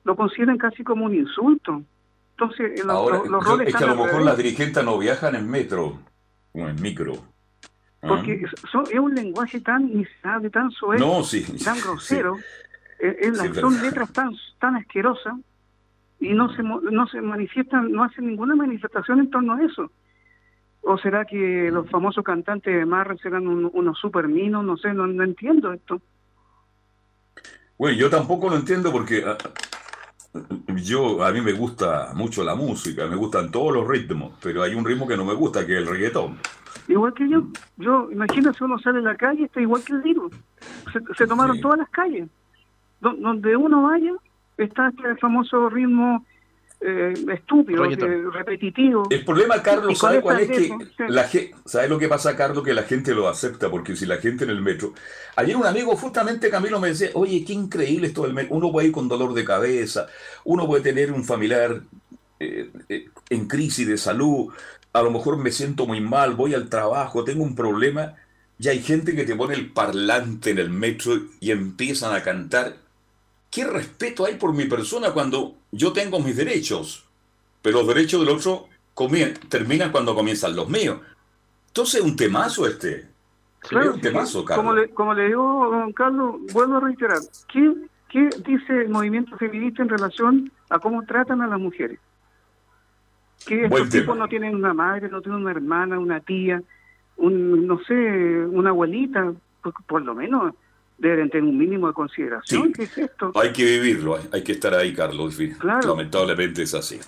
lo 0.04 0.15
consideran 0.15 0.58
casi 0.58 0.84
como 0.84 1.06
un 1.06 1.15
insulto. 1.15 1.84
Entonces, 2.32 2.86
los, 2.86 3.46
roles... 3.46 3.70
Es 3.70 3.76
que 3.76 3.84
a 3.84 3.88
lo 3.88 4.04
mejor 4.04 4.22
las 4.22 4.38
dirigentes 4.38 4.84
no 4.84 4.98
viajan 4.98 5.36
en 5.36 5.50
metro 5.50 6.00
o 6.54 6.67
en 6.67 6.80
micro. 6.82 7.13
Porque 8.00 8.43
ah. 8.46 8.84
es 8.89 9.00
un 9.00 9.15
lenguaje 9.15 9.60
tan 9.60 9.93
miserable, 9.93 10.50
tan 10.50 10.70
suave, 10.72 11.00
tan 11.63 11.80
grosero. 11.84 12.38
Son 13.60 13.82
letras 13.82 14.12
tan, 14.12 14.32
tan 14.60 14.76
asquerosas 14.76 15.36
y 16.20 16.34
no 16.34 16.54
se, 16.56 16.64
no 16.64 17.08
se 17.08 17.22
manifiestan, 17.22 17.92
no 17.92 18.04
hacen 18.04 18.28
ninguna 18.28 18.56
manifestación 18.56 19.20
en 19.20 19.30
torno 19.30 19.54
a 19.54 19.64
eso. 19.64 19.92
¿O 20.82 20.98
será 20.98 21.26
que 21.26 21.70
los 21.72 21.90
famosos 21.90 22.24
cantantes 22.24 22.74
de 22.74 22.86
Marra 22.86 23.16
serán 23.18 23.48
unos 23.48 24.00
super 24.00 24.28
minos? 24.28 24.64
No 24.64 24.78
sé, 24.78 24.94
no, 24.94 25.06
entiendo 25.24 25.74
esto. 25.74 26.02
Bueno, 27.78 27.98
yo 27.98 28.10
tampoco 28.10 28.50
lo 28.50 28.56
entiendo 28.56 28.92
porque 28.92 29.24
ah, 29.26 29.38
yo 30.76 31.24
a 31.24 31.32
mí 31.32 31.42
me 31.42 31.52
gusta 31.52 32.14
mucho 32.16 32.44
la 32.44 32.56
música, 32.56 33.06
me 33.06 33.16
gustan 33.16 33.52
todos 33.52 33.74
los 33.74 33.88
ritmos, 33.88 34.34
pero 34.42 34.64
hay 34.64 34.74
un 34.74 34.86
ritmo 34.86 35.08
que 35.08 35.18
no 35.18 35.26
me 35.26 35.34
gusta, 35.34 35.66
que 35.66 35.74
es 35.74 35.80
el 35.80 35.88
reggaetón. 35.88 36.38
Igual 36.88 37.14
que 37.14 37.28
yo, 37.30 37.44
yo 37.76 38.10
imagínate 38.12 38.64
uno 38.64 38.80
sale 38.80 39.00
a 39.00 39.02
la 39.02 39.16
calle, 39.16 39.44
está 39.44 39.60
igual 39.60 39.84
que 39.84 39.94
el 39.94 40.02
libro. 40.02 40.30
Se, 41.18 41.28
tomaron 41.28 41.60
todas 41.60 41.80
las 41.80 41.90
calles 41.90 42.30
donde 43.00 43.56
uno 43.56 43.84
vaya, 43.84 44.14
está 44.58 44.90
este 44.90 45.16
famoso 45.18 45.70
ritmo 45.70 46.26
eh, 46.80 47.14
estúpido, 47.34 47.84
repetitivo. 48.32 49.08
El 49.10 49.26
problema, 49.26 49.62
Carlos, 49.64 49.98
¿sabe 49.98 50.22
cuál 50.22 50.42
es? 50.42 50.50
Que 50.50 50.72
la 51.08 51.28
¿Sabe 51.66 51.90
lo 51.90 51.98
que 51.98 52.08
pasa, 52.08 52.36
Carlos? 52.36 52.64
Que 52.64 52.74
la 52.74 52.84
gente 52.84 53.16
lo 53.16 53.28
acepta, 53.28 53.70
porque 53.70 53.96
si 53.96 54.06
la 54.06 54.18
gente 54.18 54.44
en 54.44 54.52
el 54.52 54.62
metro... 54.62 54.94
Ayer 55.36 55.56
un 55.56 55.66
amigo, 55.66 55.96
justamente 55.96 56.50
Camilo, 56.50 56.80
me 56.80 56.90
decía, 56.90 57.10
oye, 57.14 57.44
qué 57.46 57.54
increíble 57.54 58.08
esto 58.08 58.24
del 58.24 58.34
metro. 58.34 58.56
Uno 58.56 58.72
puede 58.72 58.88
ir 58.88 58.94
con 58.94 59.08
dolor 59.08 59.34
de 59.34 59.44
cabeza, 59.44 60.08
uno 60.44 60.68
puede 60.68 60.84
tener 60.84 61.12
un 61.12 61.24
familiar 61.24 61.82
eh, 62.40 62.70
eh, 62.90 63.08
en 63.30 63.48
crisis 63.48 63.88
de 63.88 63.98
salud, 63.98 64.54
a 64.94 65.02
lo 65.02 65.10
mejor 65.12 65.38
me 65.38 65.52
siento 65.52 65.88
muy 65.88 66.02
mal, 66.02 66.36
voy 66.36 66.54
al 66.54 66.70
trabajo, 66.70 67.24
tengo 67.24 67.44
un 67.44 67.56
problema, 67.56 68.16
y 68.60 68.68
hay 68.68 68.82
gente 68.82 69.16
que 69.16 69.26
te 69.26 69.36
pone 69.36 69.56
el 69.56 69.72
parlante 69.72 70.52
en 70.52 70.60
el 70.60 70.70
metro 70.70 71.14
y 71.40 71.52
empiezan 71.52 72.16
a 72.16 72.22
cantar 72.22 72.76
¿Qué 73.50 73.66
respeto 73.66 74.26
hay 74.26 74.36
por 74.36 74.54
mi 74.54 74.66
persona 74.66 75.12
cuando 75.12 75.56
yo 75.72 75.94
tengo 75.94 76.20
mis 76.20 76.36
derechos? 76.36 77.06
Pero 77.62 77.80
los 77.80 77.88
derechos 77.88 78.20
del 78.22 78.30
otro 78.30 78.68
terminan 79.50 79.92
cuando 79.92 80.16
comienzan 80.16 80.56
los 80.56 80.70
míos. 80.70 81.00
Entonces, 81.68 82.02
un 82.02 82.16
temazo 82.16 82.68
este. 82.68 83.08
Claro, 83.60 83.94
un 83.94 84.02
temazo, 84.02 84.44
Carlos. 84.46 84.66
Como 84.66 84.76
le, 84.76 84.90
como 84.90 85.14
le 85.14 85.28
digo, 85.28 85.70
don 85.70 85.94
Carlos, 85.94 86.36
vuelvo 86.54 86.78
a 86.78 86.80
reiterar. 86.82 87.20
¿Qué, 87.52 87.74
¿Qué 88.10 88.30
dice 88.46 88.82
el 88.82 88.90
movimiento 88.90 89.38
feminista 89.38 89.84
en 89.84 89.90
relación 89.90 90.52
a 90.70 90.80
cómo 90.80 91.04
tratan 91.04 91.42
a 91.42 91.48
las 91.48 91.60
mujeres? 91.60 92.00
Que 93.46 93.66
estos 93.66 93.90
tipos 93.90 94.18
no 94.18 94.28
tienen 94.28 94.56
una 94.56 94.74
madre, 94.74 95.10
no 95.10 95.22
tienen 95.22 95.42
una 95.42 95.52
hermana, 95.52 96.00
una 96.00 96.20
tía, 96.20 96.62
un, 97.18 97.68
no 97.68 97.80
sé, 97.84 97.94
una 97.94 98.70
abuelita, 98.72 99.34
por, 99.62 99.74
por 99.86 100.02
lo 100.02 100.16
menos 100.16 100.54
deben 100.98 101.30
tener 101.30 101.50
un 101.50 101.58
mínimo 101.58 101.88
de 101.88 101.94
consideración. 101.94 102.74
¿Qué 102.74 102.84
es 102.84 102.98
esto? 102.98 103.32
Hay 103.36 103.52
que 103.54 103.64
vivirlo, 103.64 104.18
hay 104.32 104.44
que 104.44 104.54
estar 104.54 104.74
ahí, 104.74 104.94
Carlos. 104.94 105.38
Lamentablemente 105.86 106.64
es 106.64 106.74
así. 106.74 107.00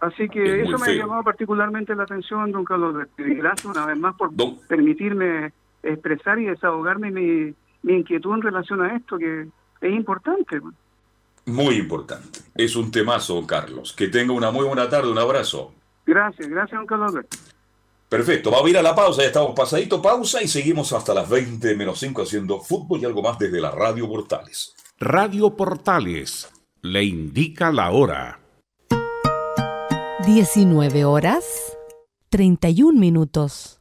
Así 0.00 0.28
que 0.28 0.62
eso 0.62 0.78
me 0.78 0.86
ha 0.86 0.94
llamado 0.94 1.22
particularmente 1.22 1.94
la 1.94 2.04
atención, 2.04 2.50
don 2.52 2.64
Carlos. 2.64 3.06
Gracias 3.16 3.64
una 3.64 3.86
vez 3.86 3.98
más 3.98 4.14
por 4.16 4.30
permitirme 4.68 5.52
expresar 5.82 6.38
y 6.38 6.46
desahogarme 6.46 7.10
mi, 7.10 7.54
mi 7.82 7.94
inquietud 7.98 8.34
en 8.34 8.42
relación 8.42 8.82
a 8.82 8.96
esto, 8.96 9.18
que 9.18 9.48
es 9.80 9.92
importante. 9.92 10.60
Muy 11.46 11.74
importante. 11.74 12.40
Es 12.54 12.76
un 12.76 12.90
temazo, 12.90 13.44
Carlos. 13.46 13.92
Que 13.92 14.08
tenga 14.08 14.32
una 14.32 14.50
muy 14.50 14.64
buena 14.64 14.88
tarde. 14.88 15.10
Un 15.10 15.18
abrazo. 15.18 15.74
Gracias, 16.06 16.48
gracias, 16.48 16.78
don 16.78 16.86
Carlos. 16.86 17.14
Perfecto, 18.12 18.50
vamos 18.50 18.66
a 18.66 18.68
ir 18.68 18.76
a 18.76 18.82
la 18.82 18.94
pausa, 18.94 19.22
ya 19.22 19.28
estamos 19.28 19.54
pasadito 19.56 20.02
pausa 20.02 20.42
y 20.42 20.46
seguimos 20.46 20.92
hasta 20.92 21.14
las 21.14 21.26
20 21.30 21.74
menos 21.76 21.98
5 21.98 22.20
haciendo 22.20 22.60
fútbol 22.60 23.00
y 23.00 23.06
algo 23.06 23.22
más 23.22 23.38
desde 23.38 23.58
la 23.58 23.70
Radio 23.70 24.06
Portales. 24.06 24.74
Radio 25.00 25.56
Portales 25.56 26.50
le 26.82 27.04
indica 27.04 27.72
la 27.72 27.90
hora. 27.90 28.38
19 30.26 31.06
horas 31.06 31.42
31 32.28 33.00
minutos. 33.00 33.80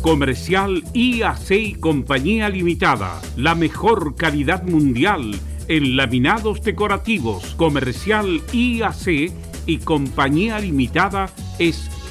Comercial 0.00 0.82
IAC 0.94 1.50
y 1.50 1.74
Compañía 1.74 2.48
Limitada, 2.48 3.20
la 3.36 3.54
mejor 3.54 4.16
calidad 4.16 4.62
mundial 4.62 5.38
en 5.68 5.94
laminados 5.94 6.62
decorativos. 6.62 7.54
Comercial 7.56 8.40
IAC 8.54 9.30
y 9.66 9.78
Compañía 9.84 10.58
Limitada 10.58 11.28
es 11.58 11.90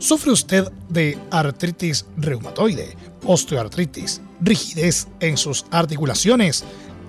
¿Sufre 0.00 0.32
usted 0.32 0.72
de 0.88 1.18
artritis 1.30 2.06
reumatoide, 2.16 2.96
osteoartritis, 3.26 4.22
rigidez 4.40 5.06
en 5.20 5.36
sus 5.36 5.66
articulaciones? 5.70 6.64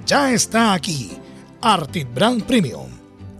Ya 0.05 0.33
está 0.33 0.73
aquí. 0.73 1.11
Artit 1.61 2.13
Brand 2.13 2.43
Premium. 2.43 2.89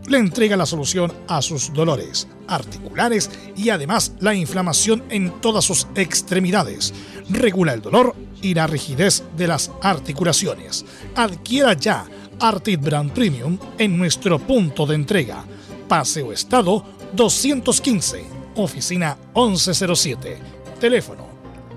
Le 0.07 0.19
entrega 0.19 0.55
la 0.55 0.65
solución 0.65 1.11
a 1.27 1.41
sus 1.41 1.73
dolores 1.73 2.29
articulares 2.47 3.29
y 3.57 3.69
además 3.69 4.13
la 4.21 4.33
inflamación 4.33 5.03
en 5.09 5.41
todas 5.41 5.65
sus 5.65 5.85
extremidades. 5.95 6.93
Regula 7.29 7.73
el 7.73 7.81
dolor 7.81 8.15
y 8.41 8.53
la 8.53 8.67
rigidez 8.67 9.21
de 9.35 9.47
las 9.47 9.69
articulaciones. 9.81 10.85
Adquiera 11.13 11.73
ya 11.73 12.05
Artit 12.39 12.79
Brand 12.79 13.11
Premium 13.11 13.57
en 13.77 13.97
nuestro 13.97 14.39
punto 14.39 14.85
de 14.85 14.95
entrega. 14.95 15.43
Paseo 15.89 16.31
Estado 16.31 16.85
215 17.11 18.40
oficina 18.55 19.17
1107, 19.35 20.37
teléfono 20.79 21.27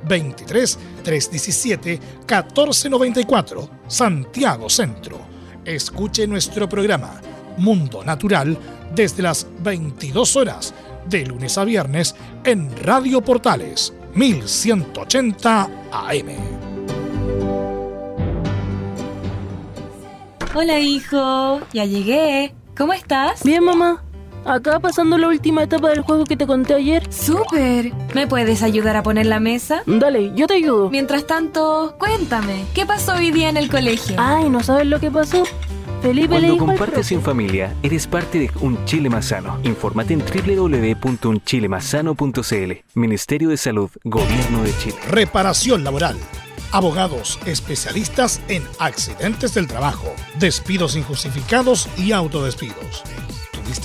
23 0.07 0.79
317 1.03 2.01
1494, 2.27 3.69
Santiago 3.87 4.69
Centro. 4.69 5.19
Escuche 5.65 6.27
nuestro 6.27 6.69
programa 6.69 7.21
Mundo 7.59 8.05
Natural 8.05 8.57
desde 8.95 9.23
las 9.23 9.47
22 9.61 10.37
horas, 10.37 10.75
de 11.07 11.27
lunes 11.27 11.59
a 11.59 11.65
viernes, 11.65 12.15
en 12.45 12.75
Radio 12.83 13.21
Portales 13.21 13.93
1180 14.15 15.71
AM. 15.91 16.65
Hola 20.55 20.79
hijo, 20.79 21.61
ya 21.73 21.85
llegué. 21.85 22.55
¿Cómo 22.77 22.93
estás? 22.93 23.43
Bien 23.43 23.65
mamá. 23.65 24.05
Acá 24.44 24.78
pasando 24.78 25.16
la 25.16 25.28
última 25.28 25.62
etapa 25.62 25.88
del 25.88 26.02
juego 26.02 26.24
que 26.24 26.37
te 26.37 26.46
conté 26.46 26.74
ayer. 26.74 27.11
¡Súper! 27.11 27.94
¿Me 28.14 28.26
puedes 28.26 28.62
ayudar 28.62 28.94
a 28.96 29.02
poner 29.02 29.24
la 29.26 29.40
mesa? 29.40 29.83
Dale, 29.87 30.33
yo 30.35 30.46
te 30.46 30.52
ayudo. 30.54 30.90
Mientras 30.90 31.26
tanto, 31.26 31.96
cuéntame, 31.98 32.66
¿qué 32.74 32.85
pasó 32.85 33.14
hoy 33.14 33.30
día 33.30 33.48
en 33.48 33.57
el 33.57 33.70
colegio? 33.70 34.16
Ay, 34.18 34.50
¿no 34.50 34.62
sabes 34.62 34.87
lo 34.87 35.00
que 35.00 35.11
pasó? 35.11 35.44
Felipe 36.02 36.28
Cuando 36.28 36.59
compartes 36.59 37.11
en 37.12 37.22
familia, 37.22 37.72
eres 37.83 38.07
parte 38.07 38.38
de 38.38 38.50
Un 38.61 38.85
Chile 38.85 39.09
Más 39.09 39.24
Sano. 39.26 39.59
Infórmate 39.62 40.12
en 40.12 40.20
www.unchilemasano.cl. 40.20 42.72
Ministerio 42.94 43.48
de 43.48 43.57
Salud, 43.57 43.90
Gobierno 44.04 44.62
de 44.62 44.76
Chile. 44.76 44.96
Reparación 45.09 45.83
laboral. 45.83 46.18
Abogados 46.72 47.38
especialistas 47.46 48.42
en 48.48 48.62
accidentes 48.78 49.54
del 49.54 49.66
trabajo, 49.66 50.12
despidos 50.38 50.94
injustificados 50.96 51.88
y 51.96 52.12
autodespidos 52.12 53.02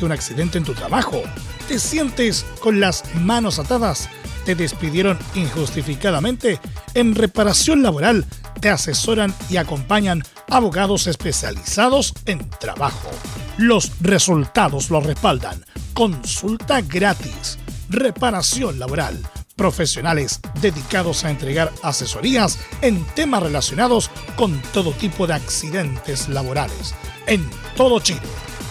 un 0.02 0.12
accidente 0.12 0.58
en 0.58 0.64
tu 0.64 0.74
trabajo, 0.74 1.22
te 1.68 1.80
sientes 1.80 2.46
con 2.62 2.80
las 2.80 3.04
manos 3.16 3.60
atadas, 3.60 4.10
te 4.46 4.56
despidieron 4.56 5.20
injustificadamente, 5.36 6.60
en 6.94 7.16
reparación 7.16 7.84
laboral 7.84 8.26
te 8.60 8.70
asesoran 8.70 9.34
y 9.50 9.58
acompañan 9.58 10.24
abogados 10.50 11.08
especializados 11.08 12.14
en 12.26 12.50
trabajo. 12.60 13.10
Los 13.58 13.92
resultados 14.02 14.90
lo 14.90 15.02
respaldan. 15.02 15.66
Consulta 15.94 16.82
gratis. 16.82 17.58
Reparación 17.90 18.80
laboral. 18.80 19.20
Profesionales 19.56 20.40
dedicados 20.62 21.26
a 21.26 21.32
entregar 21.32 21.72
asesorías 21.84 22.60
en 22.82 23.04
temas 23.16 23.44
relacionados 23.44 24.10
con 24.36 24.62
todo 24.74 24.92
tipo 24.94 25.28
de 25.28 25.34
accidentes 25.34 26.30
laborales. 26.30 26.96
En 27.28 27.50
todo 27.76 28.00
Chile 28.00 28.22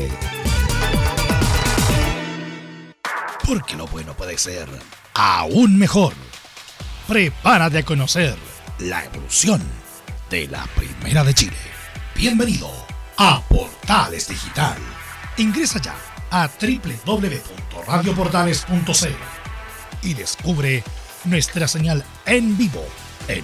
Porque 3.45 3.75
lo 3.75 3.85
bueno 3.87 4.13
puede 4.13 4.37
ser 4.37 4.69
aún 5.15 5.77
mejor. 5.77 6.13
Prepárate 7.07 7.79
a 7.79 7.83
conocer 7.83 8.37
la 8.77 9.03
evolución 9.03 9.63
de 10.29 10.47
la 10.47 10.63
Primera 10.75 11.23
de 11.23 11.33
Chile. 11.33 11.57
Bienvenido 12.15 12.69
a 13.17 13.41
Portales 13.49 14.27
Digital. 14.27 14.77
Ingresa 15.37 15.81
ya 15.81 15.95
a 16.29 16.47
www.radioportales.cl 16.47 19.07
y 20.03 20.13
descubre 20.13 20.83
nuestra 21.25 21.67
señal 21.67 22.05
en 22.27 22.55
vivo 22.55 22.85
en 23.27 23.43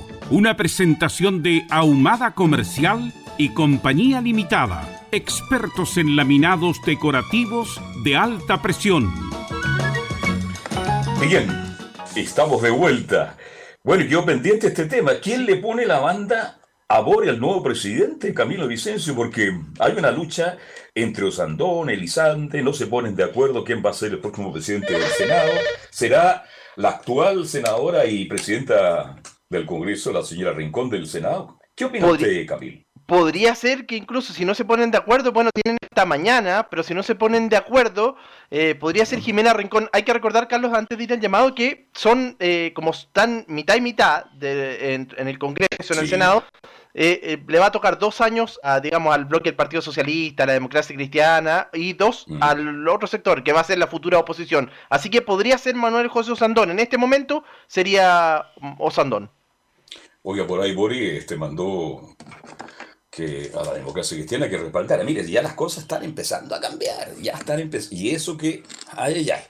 una 0.31 0.55
presentación 0.55 1.43
de 1.43 1.67
Ahumada 1.69 2.31
Comercial 2.31 3.13
y 3.37 3.49
Compañía 3.49 4.21
Limitada 4.21 5.01
expertos 5.11 5.97
en 5.97 6.15
laminados 6.15 6.77
decorativos 6.85 7.81
de 8.01 8.15
alta 8.15 8.61
presión. 8.61 9.11
Bien, 11.19 11.49
estamos 12.15 12.61
de 12.61 12.69
vuelta. 12.69 13.35
Bueno, 13.83 14.05
yo 14.05 14.25
pendiente 14.25 14.67
este 14.67 14.85
tema. 14.85 15.15
¿Quién 15.21 15.45
le 15.45 15.57
pone 15.57 15.85
la 15.85 15.99
banda 15.99 16.59
a 16.87 17.01
Bore 17.01 17.29
al 17.29 17.39
nuevo 17.41 17.61
presidente, 17.61 18.33
Camilo 18.33 18.69
Vicencio? 18.69 19.13
Porque 19.13 19.53
hay 19.79 19.93
una 19.97 20.11
lucha 20.11 20.57
entre 20.95 21.25
Osandón, 21.25 21.89
Elizante, 21.89 22.61
no 22.61 22.71
se 22.71 22.87
ponen 22.87 23.17
de 23.17 23.25
acuerdo 23.25 23.65
quién 23.65 23.83
va 23.85 23.89
a 23.89 23.93
ser 23.93 24.11
el 24.11 24.19
próximo 24.19 24.53
presidente 24.53 24.93
del 24.93 25.03
Senado. 25.03 25.51
¿Será 25.89 26.45
la 26.77 26.89
actual 26.89 27.45
senadora 27.47 28.05
y 28.05 28.25
presidenta 28.25 29.17
del 29.51 29.65
Congreso, 29.65 30.11
la 30.11 30.23
señora 30.23 30.53
Rincón 30.53 30.89
del 30.89 31.05
Senado? 31.05 31.59
¿Qué 31.75 31.85
opina 31.85 32.07
usted, 32.07 32.45
Camilo? 32.47 32.81
podría 33.11 33.53
ser 33.55 33.85
que 33.85 33.97
incluso 33.97 34.31
si 34.31 34.45
no 34.45 34.55
se 34.55 34.63
ponen 34.63 34.89
de 34.89 34.97
acuerdo, 34.97 35.33
bueno, 35.33 35.49
tienen 35.53 35.77
esta 35.81 36.05
mañana, 36.05 36.69
pero 36.69 36.81
si 36.81 36.93
no 36.93 37.03
se 37.03 37.13
ponen 37.13 37.49
de 37.49 37.57
acuerdo, 37.57 38.15
eh, 38.49 38.73
podría 38.75 39.05
ser 39.05 39.19
Jimena 39.19 39.51
Rincón. 39.51 39.89
Hay 39.91 40.03
que 40.03 40.13
recordar, 40.13 40.47
Carlos, 40.47 40.71
antes 40.73 40.97
de 40.97 41.03
ir 41.03 41.11
al 41.11 41.19
llamado, 41.19 41.53
que 41.53 41.89
son 41.93 42.37
eh, 42.39 42.71
como 42.73 42.91
están 42.91 43.43
mitad 43.49 43.75
y 43.75 43.81
mitad 43.81 44.27
en, 44.41 45.27
el 45.27 45.37
Congreso, 45.37 45.93
en 45.93 45.99
el 45.99 46.07
Senado, 46.07 46.45
eh, 46.93 47.37
le 47.45 47.59
va 47.59 47.65
a 47.65 47.71
tocar 47.73 47.99
dos 47.99 48.21
años 48.21 48.61
a, 48.63 48.79
digamos, 48.79 49.13
al 49.13 49.25
bloque 49.25 49.49
del 49.49 49.57
Partido 49.57 49.81
Socialista, 49.81 50.45
la 50.45 50.53
democracia 50.53 50.95
cristiana, 50.95 51.67
y 51.73 51.91
dos 51.91 52.27
al 52.39 52.87
otro 52.87 53.09
sector, 53.09 53.43
que 53.43 53.51
va 53.51 53.59
a 53.59 53.65
ser 53.65 53.77
la 53.77 53.87
futura 53.87 54.19
oposición. 54.19 54.71
Así 54.89 55.09
que 55.09 55.21
podría 55.21 55.57
ser 55.57 55.75
Manuel 55.75 56.07
José 56.07 56.31
Osandón. 56.31 56.71
En 56.71 56.79
este 56.79 56.97
momento 56.97 57.43
sería 57.67 58.45
mm, 58.61 58.75
Osandón. 58.79 59.29
Oiga, 60.23 60.45
por 60.45 60.61
ahí 60.61 60.75
Bori 60.75 61.17
este, 61.17 61.35
mandó 61.35 62.15
que 63.09 63.51
a 63.53 63.63
la 63.63 63.73
democracia 63.73 64.15
cristiana 64.15 64.47
que 64.47 64.57
respaldar. 64.57 65.03
Mire, 65.03 65.29
ya 65.29 65.41
las 65.41 65.53
cosas 65.53 65.83
están 65.83 66.03
empezando 66.03 66.55
a 66.55 66.61
cambiar, 66.61 67.15
ya 67.21 67.33
están 67.33 67.59
empezando. 67.59 67.95
Y 67.95 68.11
eso 68.11 68.37
que, 68.37 68.63
ay, 68.91 69.15
ay, 69.15 69.29
ay, 69.31 69.41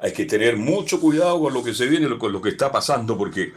hay 0.00 0.12
que 0.12 0.24
tener 0.24 0.56
mucho 0.56 1.00
cuidado 1.00 1.40
con 1.40 1.54
lo 1.54 1.62
que 1.62 1.72
se 1.72 1.86
viene, 1.86 2.18
con 2.18 2.32
lo 2.32 2.42
que 2.42 2.50
está 2.50 2.70
pasando, 2.70 3.16
porque 3.16 3.52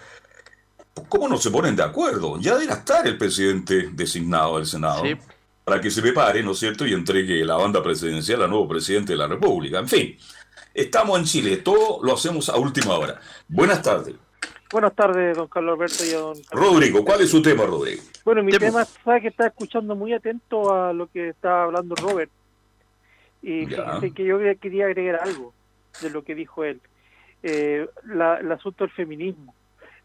¿cómo 1.10 1.28
no 1.28 1.38
se 1.38 1.52
ponen 1.52 1.76
de 1.76 1.84
acuerdo? 1.84 2.40
Ya 2.40 2.58
debe 2.58 2.72
estar 2.74 3.06
el 3.08 3.18
presidente 3.18 3.90
designado 3.92 4.58
del 4.58 4.66
Senado. 4.66 5.04
Para 5.64 5.80
que 5.80 5.92
se 5.92 6.02
prepare, 6.02 6.42
¿no 6.42 6.52
es 6.52 6.60
cierto?, 6.60 6.88
y 6.88 6.94
entregue 6.94 7.46
la 7.46 7.56
banda 7.56 7.84
presidencial 7.84 8.42
al 8.42 8.50
nuevo 8.50 8.68
presidente 8.68 9.14
de 9.14 9.18
la 9.18 9.28
República. 9.28 9.80
En 9.80 9.88
fin, 9.88 10.18
estamos 10.74 11.20
en 11.20 11.26
Chile, 11.26 11.58
todo 11.58 12.04
lo 12.04 12.14
hacemos 12.14 12.50
a 12.50 12.56
última 12.58 12.96
hora. 12.98 13.20
Buenas 13.48 13.82
tardes. 13.82 14.16
Buenas 14.72 14.96
tardes, 14.96 15.36
don 15.36 15.50
Carlos 15.50 15.74
Alberto 15.74 16.06
y 16.06 16.12
don 16.12 16.38
Rodrigo, 16.50 17.04
¿cuál 17.04 17.20
es 17.20 17.30
su 17.30 17.42
tema, 17.42 17.66
Rodrigo? 17.66 18.02
Bueno, 18.24 18.42
mi 18.42 18.54
tema 18.54 18.84
es 18.84 19.22
que 19.22 19.28
está 19.28 19.48
escuchando 19.48 19.98
muy 19.98 20.14
atento 20.14 20.74
a 20.74 20.94
lo 20.94 21.08
que 21.08 21.30
está 21.30 21.64
hablando 21.64 21.94
Robert. 21.96 22.32
Y 23.42 23.66
que 23.66 24.24
yo 24.24 24.38
quería 24.62 24.86
agregar 24.86 25.20
algo 25.24 25.54
de 26.02 26.10
lo 26.10 26.24
que 26.24 26.36
dijo 26.36 26.64
él. 26.64 26.80
Eh, 27.44 27.86
el 28.10 28.52
asunto 28.52 28.86
del 28.86 28.94
feminismo. 28.94 29.54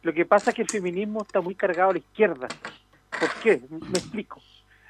Lo 0.03 0.13
que 0.13 0.27
pasa 0.27 0.51
es 0.51 0.57
que 0.57 0.63
el 0.63 0.69
feminismo 0.69 1.23
está 1.23 1.41
muy 1.41 1.55
cargado 1.55 1.91
a 1.91 1.93
la 1.93 1.99
izquierda. 2.01 2.49
¿Por 3.21 3.31
qué? 3.43 3.61
Me 3.71 3.99
explico. 3.99 4.41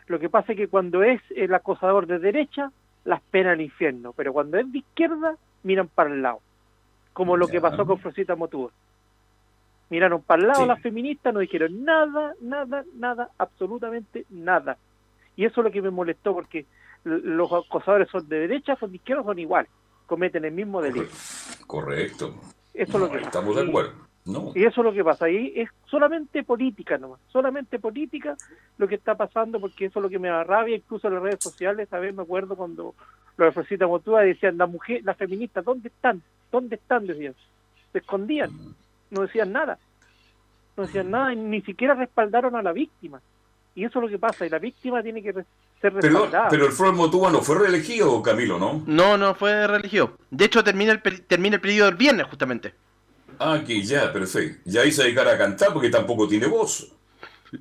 Lo 0.07 0.18
que 0.18 0.31
pasa 0.31 0.53
es 0.53 0.59
que 0.59 0.68
cuando 0.68 1.03
es 1.03 1.20
el 1.35 1.53
acosador 1.53 2.07
de 2.07 2.18
derecha, 2.18 2.70
las 3.05 3.20
pena 3.31 3.53
al 3.53 3.61
infierno. 3.61 4.14
Pero 4.14 4.33
cuando 4.33 4.59
es 4.59 4.72
de 4.72 4.79
izquierda, 4.79 5.37
miran 5.64 5.89
para 5.89 6.11
el 6.14 6.22
lado. 6.22 6.41
Como 7.12 7.37
lo 7.37 7.47
que 7.47 7.61
pasó 7.61 7.85
con 7.85 7.99
Frosita 7.99 8.37
Motúa. 8.37 8.70
Miraron 9.89 10.22
para 10.22 10.43
el 10.43 10.49
lado 10.49 10.66
las 10.66 10.80
feministas, 10.80 11.32
no 11.32 11.41
dijeron 11.41 11.84
nada, 11.84 12.34
nada, 12.41 12.84
nada, 12.95 13.30
absolutamente 13.39 14.26
nada. 14.30 14.76
Y 15.37 15.45
eso 15.45 15.61
es 15.61 15.64
lo 15.64 15.70
que 15.70 15.82
me 15.82 15.91
molestó, 15.91 16.34
porque 16.34 16.66
los 17.05 17.53
acosadores 17.53 18.09
son 18.11 18.28
de 18.28 18.41
derecha, 18.41 18.76
son 18.76 18.91
de 18.91 18.97
izquierda, 18.97 19.22
son 19.22 19.39
iguales, 19.39 19.70
cometen 20.07 20.45
el 20.45 20.53
mismo 20.53 20.82
delito. 20.82 21.12
Correcto. 21.66 22.34
Eso 22.74 22.93
es 22.95 23.01
lo 23.01 23.11
que 23.11 23.18
Estamos 23.18 23.55
de 23.55 23.62
acuerdo. 23.62 23.93
Y 24.57 24.64
eso 24.64 24.80
es 24.80 24.84
lo 24.84 24.93
que 24.93 25.05
pasa. 25.05 25.26
Ahí 25.26 25.53
es 25.55 25.68
solamente 25.89 26.43
política 26.43 26.99
nomás, 26.99 27.20
solamente 27.28 27.78
política 27.78 28.37
lo 28.76 28.89
que 28.89 28.97
está 28.97 29.14
pasando, 29.14 29.61
porque 29.61 29.84
eso 29.84 30.01
es 30.01 30.03
lo 30.03 30.11
que 30.11 30.18
me 30.18 30.28
da 30.28 30.43
rabia, 30.43 30.74
incluso 30.74 31.07
en 31.07 31.14
las 31.14 31.22
redes 31.22 31.43
sociales, 31.43 31.93
a 31.93 32.01
ver, 32.01 32.12
me 32.12 32.22
acuerdo 32.22 32.57
cuando 32.57 32.95
los 33.37 33.55
Rosita 33.55 33.87
Motúa 33.87 34.22
decían, 34.22 34.59
las 34.59 34.68
mujeres, 34.68 35.05
las 35.05 35.16
feministas, 35.16 35.64
¿dónde 35.64 35.89
están? 35.89 36.22
¿Dónde 36.51 36.74
están? 36.74 37.07
Decían. 37.07 37.34
Se 37.93 37.99
escondían 37.99 38.51
no 39.11 39.22
decían 39.22 39.52
nada. 39.52 39.78
No 40.76 40.86
decían 40.86 41.11
nada 41.11 41.32
y 41.32 41.36
ni 41.36 41.62
siquiera 41.62 41.94
respaldaron 41.94 42.54
a 42.57 42.62
la 42.62 42.72
víctima. 42.72 43.20
Y 43.74 43.84
eso 43.84 43.98
es 43.98 44.04
lo 44.04 44.09
que 44.09 44.18
pasa, 44.18 44.46
y 44.46 44.48
la 44.48 44.59
víctima 44.59 45.02
tiene 45.02 45.22
que 45.22 45.32
ser 45.80 45.92
respaldada. 45.92 46.48
Pero, 46.48 46.66
el 46.66 46.72
Flor 46.72 46.94
Motúa 46.94 47.30
no 47.30 47.42
fue 47.42 47.59
reelegido, 47.59 48.22
Camilo, 48.22 48.59
¿no? 48.59 48.82
No, 48.86 49.18
no 49.18 49.34
fue 49.34 49.66
reelegido. 49.66 50.16
De 50.30 50.46
hecho, 50.46 50.64
termina 50.64 50.92
el, 50.92 51.22
termina 51.22 51.57
el 51.57 51.61
periodo 51.61 51.88
del 51.88 51.96
viernes, 51.96 52.26
justamente. 52.26 52.74
Ah, 53.38 53.54
aquí, 53.54 53.82
ya, 53.84 54.12
perfecto. 54.12 54.62
Ya 54.64 54.84
hizo 54.84 55.02
dedicar 55.02 55.28
a 55.28 55.36
cantar 55.36 55.72
porque 55.74 55.90
tampoco 55.90 56.26
tiene 56.26 56.46
voz. 56.46 56.90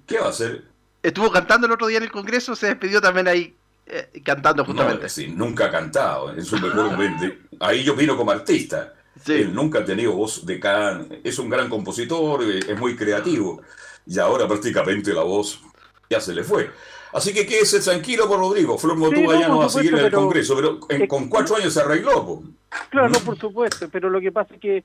¿Qué 0.05 0.17
va 0.17 0.27
a 0.27 0.29
hacer? 0.29 0.63
Estuvo 1.03 1.29
cantando 1.31 1.67
el 1.67 1.73
otro 1.73 1.87
día 1.87 1.97
en 1.97 2.03
el 2.03 2.11
Congreso, 2.11 2.55
se 2.55 2.67
despidió 2.67 3.01
también 3.01 3.27
ahí 3.27 3.53
eh, 3.85 4.21
cantando 4.23 4.65
justamente. 4.65 5.09
sí, 5.09 5.27
nunca 5.27 5.65
ha 5.65 5.71
cantado, 5.71 6.33
en 6.33 6.43
su 6.43 6.57
mejor 6.57 6.91
momento. 6.91 7.25
Ahí 7.59 7.83
yo 7.83 7.95
vino 7.95 8.17
como 8.17 8.31
artista. 8.31 8.93
Él 9.27 9.53
nunca 9.53 9.79
ha 9.79 9.85
tenido 9.85 10.13
voz 10.13 10.45
de 10.45 10.59
can, 10.59 11.07
es 11.23 11.39
un 11.39 11.49
gran 11.49 11.69
compositor, 11.69 12.43
eh, 12.43 12.59
es 12.67 12.79
muy 12.79 12.95
creativo, 12.95 13.61
y 14.05 14.19
ahora 14.19 14.47
prácticamente 14.47 15.13
la 15.13 15.23
voz 15.23 15.61
ya 16.09 16.19
se 16.19 16.33
le 16.33 16.43
fue. 16.43 16.69
Así 17.13 17.33
que 17.33 17.45
quédese 17.45 17.79
tranquilo 17.79 18.27
con 18.27 18.39
Rodrigo. 18.39 18.77
Flor 18.77 18.97
Motúa 18.97 19.39
ya 19.39 19.47
no 19.47 19.59
va 19.59 19.65
a 19.65 19.69
seguir 19.69 19.93
en 19.93 20.05
el 20.05 20.11
Congreso, 20.11 20.55
pero 20.55 21.07
con 21.07 21.29
cuatro 21.29 21.55
años 21.55 21.73
se 21.73 21.79
arregló. 21.79 22.43
Claro, 22.89 23.07
no, 23.07 23.19
por 23.19 23.39
supuesto, 23.39 23.87
pero 23.89 24.09
lo 24.09 24.19
que 24.19 24.33
pasa 24.33 24.53
es 24.53 24.59
que, 24.59 24.83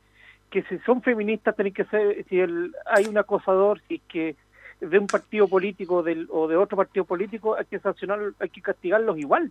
que 0.49 0.63
si 0.63 0.79
son 0.87 1.03
feministas 1.03 1.57
tienen 1.57 1.75
que 1.75 1.85
ser, 1.87 2.25
si 2.29 2.41
hay 2.41 3.07
un 3.07 3.19
acosador, 3.19 3.83
si 3.89 3.97
es 3.97 4.01
que 4.09 4.37
de 4.81 4.99
un 4.99 5.09
partido 5.09 5.49
político 5.49 6.05
del, 6.05 6.29
o 6.31 6.47
de 6.47 6.57
otro 6.57 6.77
partido 6.77 7.05
político, 7.05 7.57
hay 7.57 7.65
que 7.65 7.81
sancionar, 7.81 8.21
hay 8.39 8.49
que 8.49 8.63
castigarlos 8.63 9.19
igual. 9.19 9.51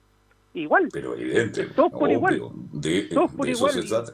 Igual. 0.53 0.87
Pero 0.91 1.15
evidente. 1.15 1.65
Todos 1.65 1.91
por 1.91 2.09
igual. 2.09 2.41
De, 2.71 3.03
Todos 3.03 3.31
por 3.33 3.47
igual. 3.47 3.73
se 3.73 3.83
trata 3.83 4.13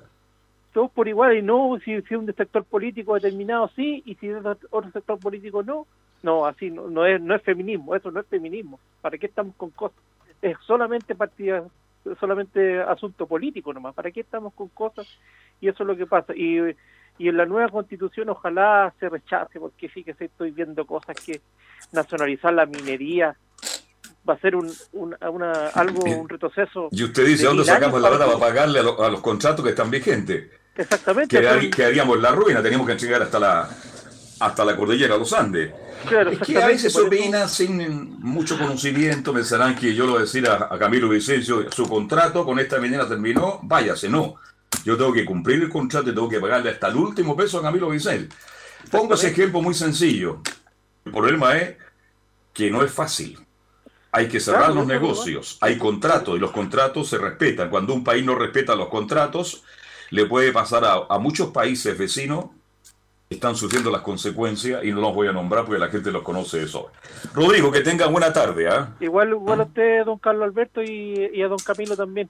todos 0.76 0.92
por 0.92 1.08
igual 1.08 1.38
y 1.38 1.42
no 1.42 1.80
si, 1.86 2.02
si 2.02 2.16
un 2.16 2.26
sector 2.26 2.66
político 2.66 3.14
determinado 3.14 3.72
sí 3.78 4.04
y 4.06 4.16
si 4.16 4.30
otro 4.30 4.92
sector 4.92 5.18
político 5.18 5.64
no 5.64 5.88
no 6.22 6.46
así 6.46 6.70
no, 6.70 6.90
no 6.90 7.06
es 7.06 7.22
no 7.22 7.34
es 7.34 7.42
feminismo 7.44 7.96
eso 7.96 8.12
no 8.12 8.20
es 8.20 8.28
feminismo 8.28 8.78
para 9.00 9.18
qué 9.18 9.28
estamos 9.28 9.56
con 9.56 9.70
cosas 9.70 9.98
es 10.42 10.58
solamente 10.68 11.16
partida 11.16 11.64
solamente 12.20 12.82
asunto 12.82 13.26
político 13.26 13.72
nomás 13.74 13.96
para 13.96 14.12
qué 14.12 14.20
estamos 14.20 14.54
con 14.54 14.68
cosas 14.68 15.08
y 15.62 15.70
eso 15.70 15.84
es 15.84 15.88
lo 15.88 15.96
que 15.96 16.08
pasa 16.08 16.34
y 16.36 16.60
y 17.18 17.30
en 17.30 17.38
la 17.38 17.46
nueva 17.46 17.70
constitución 17.70 18.28
ojalá 18.28 18.94
se 19.00 19.08
rechace 19.08 19.62
porque 19.62 19.88
fíjese 19.88 20.26
estoy 20.26 20.52
viendo 20.52 20.86
cosas 20.86 21.16
que 21.26 21.40
nacionalizar 21.94 22.54
la 22.54 22.66
minería 22.66 23.34
va 24.28 24.34
a 24.34 24.40
ser 24.40 24.58
un, 24.58 24.70
una, 24.92 25.52
algo 25.70 26.04
un 26.04 26.28
retroceso 26.28 26.90
y 26.92 27.02
usted 27.02 27.26
dice 27.28 27.46
dónde 27.46 27.64
sacamos 27.64 28.02
la 28.02 28.10
plata 28.10 28.26
para 28.26 28.40
pagarle 28.40 28.80
a, 28.80 29.06
a 29.06 29.10
los 29.10 29.22
contratos 29.22 29.64
que 29.64 29.70
están 29.70 29.90
vigentes 29.90 30.65
Exactamente. 30.76 31.40
Quedaríamos 31.72 32.18
en 32.18 32.22
la 32.22 32.32
ruina, 32.32 32.62
teníamos 32.62 32.88
que 32.88 32.96
llegar 32.98 33.22
hasta 33.24 33.40
la 33.40 33.70
hasta 34.40 34.66
la 34.66 34.76
cordillera 34.76 35.14
de 35.14 35.20
los 35.20 35.34
Andes. 35.34 35.74
es 36.32 36.40
que 36.40 36.62
a 36.62 36.68
veces 36.68 36.96
opinan 36.96 37.50
sin 37.50 38.20
mucho 38.20 38.58
conocimiento, 38.58 39.34
pensarán 39.34 39.76
que 39.76 39.94
yo 39.96 40.06
lo 40.06 40.14
voy 40.14 40.20
a 40.20 40.26
decir 40.26 40.48
a, 40.48 40.70
Camilo 40.78 41.10
Vicencio, 41.10 41.72
su 41.72 41.88
contrato 41.88 42.46
con 42.46 42.60
esta 42.60 42.80
mañana 42.80 43.08
terminó, 43.08 43.60
váyase, 43.64 44.10
no. 44.10 44.36
Yo 44.84 44.98
tengo 44.98 45.14
que 45.14 45.26
cumplir 45.26 45.64
el 45.64 45.70
contrato 45.70 46.10
y 46.10 46.14
tengo 46.14 46.30
que 46.30 46.40
pagarle 46.40 46.70
hasta 46.70 46.88
el 46.88 46.96
último 46.96 47.36
peso 47.36 47.60
a 47.60 47.62
Camilo 47.62 47.90
Vicencio. 47.90 48.28
Pongo 48.92 49.16
ese 49.16 49.30
ejemplo 49.30 49.62
muy 49.62 49.74
sencillo. 49.74 50.42
El 51.06 51.12
problema 51.12 51.58
es 51.58 51.76
que 52.54 52.70
no 52.70 52.84
es 52.84 52.92
fácil. 52.92 53.40
Hay 54.12 54.28
que 54.28 54.40
cerrar 54.40 54.74
los 54.74 54.88
negocios, 54.88 55.58
hay 55.60 55.78
contratos 55.78 56.38
y 56.38 56.40
los 56.40 56.52
contratos 56.52 57.10
se 57.10 57.18
respetan. 57.18 57.70
Cuando 57.70 57.94
un 57.94 58.04
país 58.04 58.24
no 58.24 58.36
respeta 58.36 58.76
los 58.76 58.88
contratos, 58.88 59.64
le 60.10 60.26
puede 60.26 60.52
pasar 60.52 60.86
a, 60.86 61.06
a 61.10 61.20
muchos 61.20 61.50
países 61.52 61.98
vecinos 61.98 62.46
están 63.30 63.56
sufriendo 63.56 63.90
las 63.90 64.02
consecuencias 64.02 64.84
y 64.84 64.92
no 64.92 65.02
los 65.02 65.14
voy 65.14 65.28
a 65.28 65.32
nombrar 65.32 65.66
porque 65.66 65.80
la 65.80 65.90
gente 65.90 66.12
los 66.12 66.22
conoce 66.22 66.58
de 66.58 66.66
eso. 66.66 66.92
Rodrigo, 67.34 67.72
que 67.72 67.82
tenga 67.82 68.08
buena 68.08 68.32
tarde. 68.32 68.68
¿ah? 68.68 68.94
Igual, 69.00 69.30
igual 69.30 69.62
a 69.62 69.64
usted, 69.64 70.06
don 70.06 70.20
Carlos 70.20 70.44
Alberto, 70.44 70.82
y, 70.84 71.42
a 71.42 71.48
don 71.48 71.58
Camilo 71.58 71.96
también. 71.96 72.30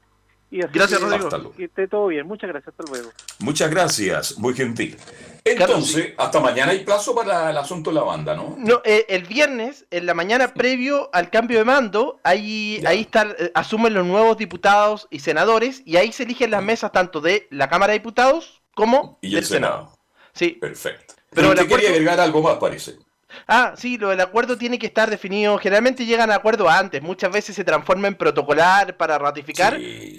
Y 0.52 0.60
gracias, 0.60 1.02
Rodrigo. 1.02 1.52
Que 1.56 1.66
esté 1.66 1.88
todo 1.88 2.08
bien. 2.08 2.28
Muchas 2.28 2.50
gracias. 2.50 2.74
Hasta 2.78 2.92
luego. 2.92 3.12
Muchas 3.40 3.70
gracias. 3.70 4.38
Muy 4.38 4.54
gentil. 4.54 4.98
Entonces, 5.44 6.14
hasta 6.18 6.40
mañana 6.40 6.72
hay 6.72 6.84
plazo 6.84 7.14
para 7.14 7.52
el 7.52 7.58
asunto 7.58 7.92
de 7.92 7.96
la 7.96 8.04
banda, 8.04 8.36
¿no? 8.36 8.56
No, 8.58 8.82
eh, 8.84 9.06
el 9.10 9.26
viernes, 9.26 9.86
en 9.92 10.08
la 10.08 10.16
mañana 10.16 10.56
previo 10.56 11.10
al 11.14 11.30
cambio 11.30 11.60
de 11.60 11.66
mando, 11.66 12.20
ahí, 12.24 12.82
ahí 12.86 13.02
está, 13.02 13.28
eh, 13.38 13.52
asumen 13.54 13.94
los 13.94 14.08
nuevos 14.08 14.38
diputados 14.38 15.08
y 15.12 15.20
senadores 15.20 15.84
y 15.86 15.98
ahí 15.98 16.12
se 16.12 16.24
eligen 16.24 16.50
las 16.50 16.64
mesas 16.64 16.92
tanto 16.92 17.22
de 17.22 17.48
la 17.52 17.70
Cámara 17.70 17.94
de 17.94 18.00
Diputados 18.00 18.64
como 18.74 19.20
del 19.22 19.46
Senado. 19.46 19.96
Sí. 20.34 20.58
Perfecto. 20.60 21.14
Pero, 21.30 21.50
Pero 21.50 21.68
quería 21.68 21.90
agregar 21.90 22.20
algo 22.20 22.42
más, 22.42 22.56
parece. 22.58 22.98
Ah, 23.48 23.74
sí, 23.78 23.98
lo 23.98 24.10
del 24.10 24.22
acuerdo 24.22 24.58
tiene 24.58 24.80
que 24.80 24.88
estar 24.88 25.10
definido. 25.10 25.58
Generalmente 25.58 26.06
llegan 26.06 26.32
a 26.32 26.36
acuerdo 26.36 26.70
antes, 26.70 27.02
muchas 27.02 27.32
veces 27.32 27.56
se 27.56 27.64
transforma 27.64 28.08
en 28.08 28.16
protocolar 28.16 28.98
para 28.98 29.18
ratificar, 29.18 29.78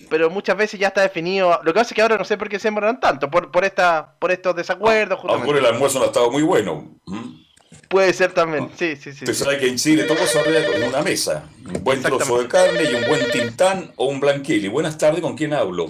pero 0.09 0.31
muchas 0.31 0.57
veces 0.57 0.79
ya 0.79 0.89
está 0.89 1.03
definido. 1.03 1.61
Lo 1.63 1.73
que 1.73 1.81
pasa 1.81 1.91
es 1.91 1.95
que 1.95 2.03
ahora 2.03 2.19
no 2.19 2.25
sé 2.25 2.37
por 2.37 2.49
qué 2.49 2.59
se 2.59 2.69
demoran 2.69 3.01
tanto, 3.01 3.31
por, 3.31 3.51
por, 3.51 3.65
esta, 3.65 4.15
por 4.19 4.31
estos 4.31 4.55
desacuerdos. 4.55 5.21
A 5.25 5.37
lo 5.37 5.57
el 5.57 5.67
almuerzo 5.67 5.99
no 5.99 6.05
ha 6.05 6.09
estado 6.09 6.31
muy 6.31 6.43
bueno. 6.43 6.97
¿Mm? 7.07 7.47
Puede 7.89 8.13
ser 8.13 8.33
también, 8.33 8.71
sí, 8.77 8.97
sí, 8.97 9.13
sí. 9.13 9.25
Usted 9.25 9.35
sabe 9.35 9.59
que 9.59 9.69
en 9.69 9.77
Chile 9.77 10.05
todo 10.05 10.25
se 10.27 10.41
arregla 10.41 10.67
con 10.67 10.83
una 10.83 11.03
mesa. 11.03 11.49
Un 11.65 11.85
buen 11.85 12.03
trozo 12.03 12.41
de 12.41 12.49
carne 12.49 12.83
y 12.85 12.95
un 12.95 13.07
buen 13.07 13.31
tintán 13.31 13.93
o 13.97 14.07
un 14.07 14.19
blanquili. 14.19 14.69
Buenas 14.69 14.99
tardes, 14.99 15.21
¿con 15.21 15.37
quién 15.37 15.55
hablo? 15.55 15.87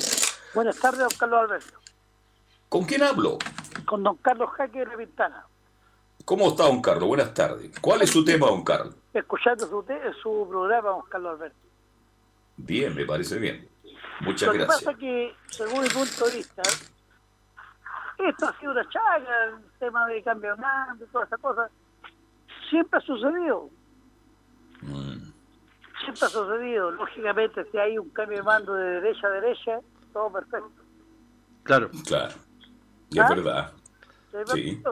Buenas 0.55 0.79
tardes, 0.79 1.01
don 1.01 1.11
Carlos 1.19 1.41
Alberto. 1.41 1.79
¿Con 2.69 2.85
quién 2.85 3.03
hablo? 3.03 3.39
Con 3.87 4.03
don 4.03 4.17
Carlos 4.17 4.51
Jaque 4.57 4.85
de 4.85 4.97
Ventana. 4.97 5.47
¿Cómo 6.27 6.49
está, 6.49 6.65
don 6.65 6.83
Carlos? 6.83 7.07
Buenas 7.07 7.33
tardes. 7.33 7.71
¿Cuál 7.81 8.03
es 8.03 8.11
su 8.11 8.25
tema, 8.25 8.49
don 8.49 8.65
Carlos? 8.65 8.97
Escuchando 9.15 9.65
su, 9.65 9.85
su 10.21 10.47
programa, 10.51 10.89
don 10.89 11.03
Carlos 11.03 11.35
Alberto. 11.35 11.57
Bien, 12.57 12.93
me 12.97 13.05
parece 13.05 13.39
bien. 13.39 13.69
Muchas 14.23 14.53
gracias. 14.53 14.57
Lo 14.57 14.59
que 14.59 14.67
pasa 14.67 14.91
es 14.91 14.97
que, 14.99 15.35
según 15.47 15.83
mi 15.85 15.89
punto 15.89 16.25
de 16.27 16.37
vista, 16.37 16.63
esto 18.19 18.49
ha 18.49 18.59
sido 18.59 18.73
una 18.73 18.89
chaga, 18.89 19.45
el 19.45 19.79
tema 19.79 20.05
de 20.09 20.23
cambio 20.25 20.57
de 20.57 20.61
mando 20.61 21.05
y 21.05 21.09
todas 21.09 21.29
esas 21.29 21.41
cosas. 21.41 21.71
Siempre 22.71 22.99
ha 22.99 23.03
sucedido. 23.03 23.71
Mm. 24.81 25.31
Siempre 26.01 26.27
ha 26.27 26.29
sucedido. 26.29 26.91
Lógicamente, 26.91 27.65
si 27.71 27.79
hay 27.79 27.99
un 27.99 28.09
cambio 28.11 28.39
de 28.39 28.43
mando 28.43 28.75
de 28.75 29.01
derecha 29.01 29.29
a 29.29 29.31
derecha, 29.31 29.79
todo 30.13 30.33
perfecto. 30.33 30.73
Claro. 31.63 31.89
Claro. 32.05 32.35
Es 33.13 33.21
¿Ah? 33.21 33.29
verdad. 33.29 33.73
Sí. 34.53 34.83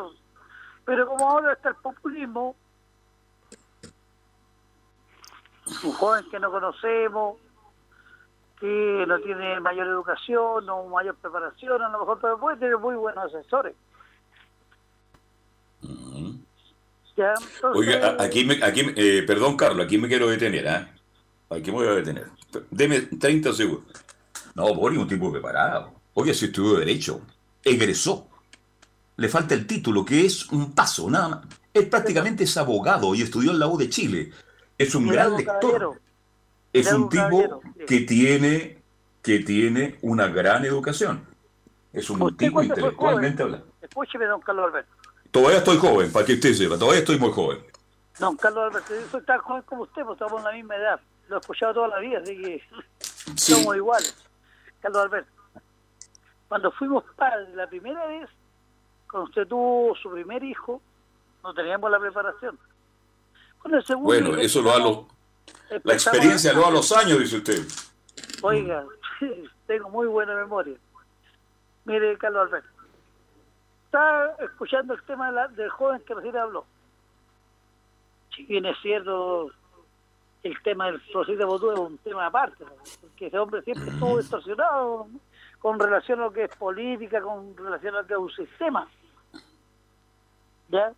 Pero 0.84 1.06
como 1.06 1.30
ahora 1.30 1.52
está 1.52 1.70
el 1.70 1.76
populismo, 1.76 2.54
un 5.82 5.92
joven 5.92 6.24
que 6.30 6.38
no 6.38 6.50
conocemos, 6.50 7.38
que 8.60 9.04
no 9.06 9.18
tiene 9.20 9.60
mayor 9.60 9.86
educación, 9.86 10.66
no 10.66 10.84
mayor 10.84 11.16
preparación, 11.16 11.82
a 11.82 11.88
lo 11.88 12.00
mejor, 12.00 12.18
pero 12.20 12.38
puede 12.38 12.56
tener 12.58 12.78
muy 12.78 12.96
buenos 12.96 13.24
asesores. 13.24 13.74
Oiga, 17.62 18.16
aquí, 18.18 18.44
me, 18.44 18.54
aquí 18.64 18.82
eh, 18.96 19.22
perdón 19.26 19.56
Carlos, 19.56 19.86
aquí 19.86 19.98
me 19.98 20.08
quiero 20.08 20.28
detener, 20.28 20.66
¿eh? 20.66 20.88
Aquí 21.50 21.70
me 21.70 21.78
voy 21.78 21.86
a 21.86 21.94
detener. 21.94 22.26
Deme 22.70 23.02
30 23.02 23.52
segundos. 23.52 24.04
No, 24.54 24.74
Boni 24.74 24.96
un 24.96 25.06
tipo 25.06 25.30
preparado. 25.30 25.92
Oye, 26.14 26.34
si 26.34 26.46
estudió 26.46 26.78
Derecho, 26.78 27.20
egresó. 27.62 28.28
Le 29.16 29.28
falta 29.28 29.54
el 29.54 29.66
título, 29.66 30.04
que 30.04 30.26
es 30.26 30.50
un 30.50 30.72
paso, 30.72 31.08
nada 31.08 31.28
más. 31.28 31.40
Él 31.72 31.88
prácticamente 31.88 32.44
es 32.44 32.56
abogado 32.56 33.14
y 33.14 33.22
estudió 33.22 33.50
en 33.50 33.58
la 33.58 33.66
U 33.66 33.76
de 33.76 33.88
Chile. 33.88 34.32
Es 34.78 34.94
un 34.94 35.06
gran 35.06 35.36
lector. 35.36 36.00
Es 36.72 36.92
un 36.92 37.08
tipo 37.08 37.60
que 37.86 38.00
tiene, 38.00 38.82
que 39.22 39.40
tiene 39.40 39.98
una 40.02 40.26
gran 40.26 40.64
educación. 40.64 41.24
Es 41.92 42.10
un 42.10 42.36
tipo 42.36 42.62
intelectualmente 42.62 43.42
hablando. 43.42 43.66
Escúcheme, 43.80 44.26
don 44.26 44.40
Carlos 44.40 44.66
Alberto. 44.66 44.90
Todavía 45.30 45.58
estoy 45.58 45.76
joven, 45.78 46.12
para 46.12 46.26
que 46.26 46.34
usted 46.34 46.54
sepa, 46.54 46.76
todavía 46.76 47.00
estoy 47.00 47.18
muy 47.18 47.32
joven. 47.32 47.58
Don 48.18 48.36
Carlos 48.36 48.64
Alberto, 48.70 48.94
yo 48.94 49.08
soy 49.10 49.22
tan 49.22 49.38
joven 49.38 49.62
como 49.62 49.82
usted, 49.82 50.02
pues 50.02 50.14
estamos 50.14 50.38
en 50.40 50.44
la 50.44 50.52
misma 50.52 50.76
edad. 50.76 51.00
Lo 51.28 51.36
he 51.36 51.40
escuchado 51.40 51.74
toda 51.74 51.88
la 51.88 51.98
vida, 52.00 52.18
así 52.22 52.36
que 52.40 52.62
somos 53.36 53.76
iguales. 53.76 54.16
Carlos 54.80 55.02
Alberto, 55.02 55.30
cuando 56.48 56.70
fuimos 56.72 57.04
padres 57.16 57.54
la 57.54 57.68
primera 57.68 58.06
vez, 58.06 58.28
cuando 59.14 59.30
usted 59.30 59.46
tuvo 59.46 59.94
su 59.94 60.10
primer 60.10 60.42
hijo, 60.42 60.82
no 61.44 61.54
teníamos 61.54 61.88
la 61.88 62.00
preparación. 62.00 62.58
Con 63.60 63.72
el 63.72 63.84
segundo 63.84 64.08
bueno, 64.08 64.36
eso 64.36 64.60
lo 64.60 64.76
los... 64.76 65.06
La 65.84 65.92
experiencia 65.92 66.52
lo 66.52 66.62
da 66.62 66.72
los 66.72 66.90
años, 66.90 67.20
dice 67.20 67.36
usted. 67.36 67.62
Oiga, 68.42 68.84
tengo 69.68 69.88
muy 69.88 70.08
buena 70.08 70.34
memoria. 70.34 70.74
Mire, 71.84 72.18
Carlos 72.18 72.48
Alberto. 72.48 72.68
Está 73.84 74.34
escuchando 74.40 74.94
el 74.94 75.02
tema 75.04 75.30
del 75.30 75.70
joven 75.70 76.00
que 76.00 76.14
recién 76.14 76.36
habló. 76.36 76.64
Si 78.34 78.42
bien 78.46 78.66
es 78.66 78.76
cierto, 78.82 79.52
el 80.42 80.60
tema 80.64 80.86
del 80.86 81.00
proceso 81.12 81.38
de 81.38 81.44
voto 81.44 81.72
es 81.72 81.78
un 81.78 81.98
tema 81.98 82.26
aparte, 82.26 82.64
porque 83.00 83.28
ese 83.28 83.38
hombre 83.38 83.62
siempre 83.62 83.92
estuvo 83.92 84.18
distorsionado 84.18 85.06
con 85.60 85.78
relación 85.78 86.18
a 86.18 86.24
lo 86.24 86.32
que 86.32 86.46
es 86.46 86.56
política, 86.56 87.22
con 87.22 87.56
relación 87.56 87.94
a 87.94 88.00
lo 88.02 88.06
que 88.08 88.14
es 88.14 88.18
un 88.18 88.32
sistema. 88.32 88.88
¿Ya? 90.68 90.92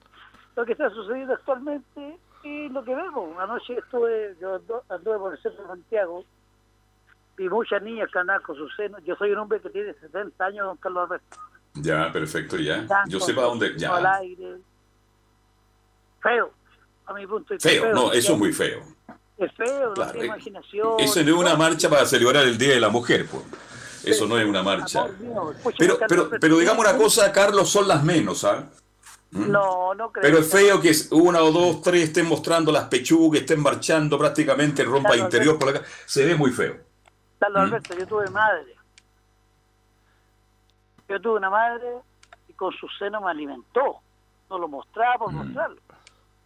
Lo 0.55 0.65
que 0.65 0.73
está 0.73 0.91
sucediendo 0.91 1.35
actualmente 1.35 2.19
es 2.45 2.71
lo 2.73 2.85
que 2.85 2.95
vemos. 2.95 3.37
Anoche 3.39 3.75
estuve, 3.79 4.37
yo 4.41 4.61
anduve 4.89 5.19
por 5.19 5.33
el 5.35 5.43
centro 5.43 5.63
de 5.63 5.69
Santiago, 5.69 6.25
vi 7.37 7.49
muchas 7.49 7.83
niñas 7.83 8.09
que 8.13 8.19
andan 8.19 8.41
con 8.43 8.57
sus 8.57 8.75
senos. 8.77 9.03
Yo 9.05 9.17
soy 9.17 9.33
un 9.33 9.39
hombre 9.39 9.61
que 9.61 9.71
tiene 9.71 9.93
70 9.95 10.45
años, 10.45 10.67
don 10.67 10.77
Carlos 10.79 11.05
Alberto. 11.05 11.37
Ya, 11.75 12.11
perfecto, 12.11 12.57
ya. 12.57 12.87
yo 13.07 13.21
sé 13.21 13.35
para 13.35 13.49
dónde. 13.49 13.77
Ya. 13.77 13.95
Al 13.95 14.07
aire. 14.07 14.57
Feo, 16.23 16.51
a 17.07 17.13
mi 17.13 17.27
punto 17.27 17.51
de 17.51 17.57
vista. 17.57 17.69
Feo, 17.69 17.93
no, 17.93 18.13
eso 18.13 18.33
es 18.33 18.39
muy 18.39 18.53
feo. 18.53 18.81
Es 19.37 19.53
feo, 19.53 19.95
no 19.95 20.11
tiene 20.11 20.27
imaginación. 20.27 20.99
Eso 20.99 21.23
no 21.23 21.29
es 21.29 21.37
una 21.37 21.57
marcha 21.57 21.91
para 21.91 22.07
celebrar 22.07 22.45
el 22.45 22.57
Día 22.57 22.71
de 22.71 22.81
la 22.81 22.89
Mujer, 22.89 23.27
pues. 23.31 23.45
Eso 24.05 24.27
no 24.27 24.39
es 24.39 24.47
una 24.47 24.63
marcha. 24.63 25.07
Pero, 25.77 25.99
pero, 26.09 26.31
pero 26.31 26.59
digamos 26.59 26.85
una 26.85 26.97
cosa, 26.97 27.31
Carlos, 27.33 27.69
son 27.69 27.89
las 27.89 28.03
menos, 28.05 28.45
¿ah? 28.45 28.71
No, 29.31 29.95
no 29.95 30.13
creo. 30.13 30.23
Pero 30.23 30.39
es 30.39 30.51
feo 30.51 30.81
que 30.81 30.93
una 31.11 31.43
o 31.43 31.51
dos, 31.51 31.83
tres 31.83 32.05
estén 32.05 32.27
mostrando 32.27 32.73
las 32.73 32.85
pechugas, 32.85 33.41
estén 33.41 33.61
marchando 33.61 34.19
prácticamente 34.19 34.85
rompa 34.85 35.17
interior 35.17 35.59
por 35.59 35.71
acá. 35.71 35.83
Se 36.07 36.25
ve 36.25 36.35
muy 36.35 36.53
feo. 36.53 36.77
Carlos 37.39 37.61
¿Mm? 37.61 37.65
Alberto, 37.65 37.99
yo 37.99 38.07
tuve 38.07 38.31
madre. 38.31 38.75
Yo 41.09 41.21
tuve 41.21 41.37
una 41.37 41.51
madre 41.51 41.87
y 42.49 42.53
con 42.55 42.73
su 42.73 42.89
seno 42.99 43.21
me 43.21 43.31
alimentó. 43.31 44.01
No 44.49 44.59
lo 44.59 44.69
mostraba 44.69 45.19
por 45.19 45.33
mm. 45.33 45.37
mostrarlo. 45.37 45.81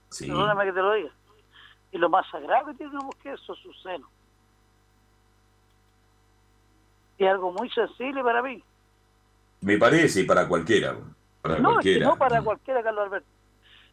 Sí. 0.08 0.26
Perdóname 0.26 0.64
que 0.64 0.72
te 0.72 0.80
lo 0.80 0.92
diga. 0.94 1.10
Y 1.92 1.98
lo 1.98 2.08
más 2.08 2.28
sagrado 2.30 2.66
que 2.66 2.74
tiene 2.74 2.92
una 2.92 3.04
mujer 3.04 3.38
son 3.40 3.56
sus 3.56 3.80
senos 3.82 4.08
es 7.24 7.30
algo 7.30 7.52
muy 7.52 7.68
sensible 7.70 8.22
para 8.22 8.42
mí. 8.42 8.62
Me 9.60 9.76
parece, 9.76 10.22
y 10.22 10.24
para 10.24 10.48
cualquiera. 10.48 10.96
Para 11.43 11.59
no, 11.59 11.72
cualquiera. 11.72 12.07
no 12.07 12.16
para 12.16 12.43
cualquiera, 12.43 12.82
Carlos 12.82 13.05
Alberto. 13.07 13.28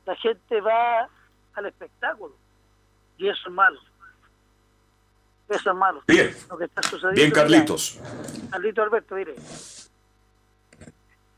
La 0.06 0.16
gente 0.16 0.62
va 0.62 1.10
al 1.54 1.66
espectáculo 1.66 2.36
y 3.18 3.28
eso 3.28 3.42
es 3.48 3.54
malo. 3.54 3.80
Eso 5.50 5.72
es 5.72 5.76
malo. 5.76 6.04
Bien. 6.08 6.36
Bien, 7.14 7.32
Carlitos. 7.32 8.00
Carlitos 8.52 8.86
Alberto, 8.86 9.16
mire. 9.16 9.36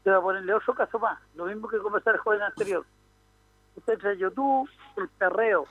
Te 0.03 0.09
voy 0.09 0.13
a 0.13 0.21
ponerle 0.21 0.53
otro 0.53 0.73
caso 0.73 0.97
más. 0.97 1.19
Lo 1.35 1.45
mismo 1.45 1.67
que 1.67 1.77
comenzar 1.77 2.15
el 2.15 2.21
joven 2.21 2.41
anterior. 2.41 2.85
Usted 3.75 3.93
entra 3.93 4.13
en 4.13 4.19
YouTube, 4.19 4.69
el 4.97 5.09
perreo. 5.09 5.65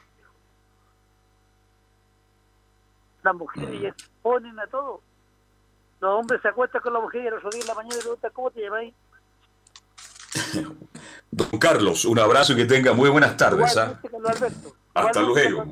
Las 3.22 3.34
mujeres 3.34 3.94
mm. 3.94 4.22
ponen 4.22 4.58
a 4.60 4.66
todo 4.68 5.02
los 6.00 6.20
hombres 6.20 6.40
se 6.40 6.48
acuestan 6.48 6.80
con 6.80 6.92
la 6.92 7.00
mujer 7.00 7.24
y 7.24 7.26
el 7.26 7.34
otro 7.34 7.50
día 7.50 7.60
en 7.60 7.66
la 7.66 7.74
mañana 7.74 7.96
le 7.96 8.02
preguntan, 8.02 8.30
¿cómo 8.32 8.50
te 8.50 8.62
llamáis? 8.62 8.94
Don 11.30 11.58
Carlos, 11.58 12.04
un 12.04 12.18
abrazo 12.18 12.52
y 12.54 12.56
que 12.56 12.64
tenga 12.64 12.92
muy 12.92 13.10
buenas 13.10 13.36
tardes. 13.36 13.76
¿ah? 13.76 14.00
Hasta 14.94 15.20
luego. 15.20 15.64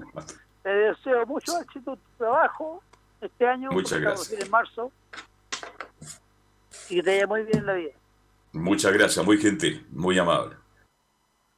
Te 0.63 0.69
deseo 0.69 1.27
mucho 1.27 1.59
éxito 1.61 1.93
en 1.95 1.99
tu 1.99 2.19
trabajo 2.19 2.83
este 3.21 3.47
año. 3.47 3.71
Muchas 3.71 4.01
gracias. 4.01 4.43
En 4.43 4.51
marzo. 4.51 4.93
Y 6.89 6.97
que 6.97 7.03
te 7.03 7.11
vaya 7.11 7.27
muy 7.27 7.43
bien 7.43 7.59
en 7.59 7.67
la 7.67 7.75
vida. 7.75 7.93
Muchas 8.53 8.93
gracias, 8.93 9.25
muy 9.25 9.39
gentil, 9.39 9.87
muy 9.91 10.19
amable. 10.19 10.57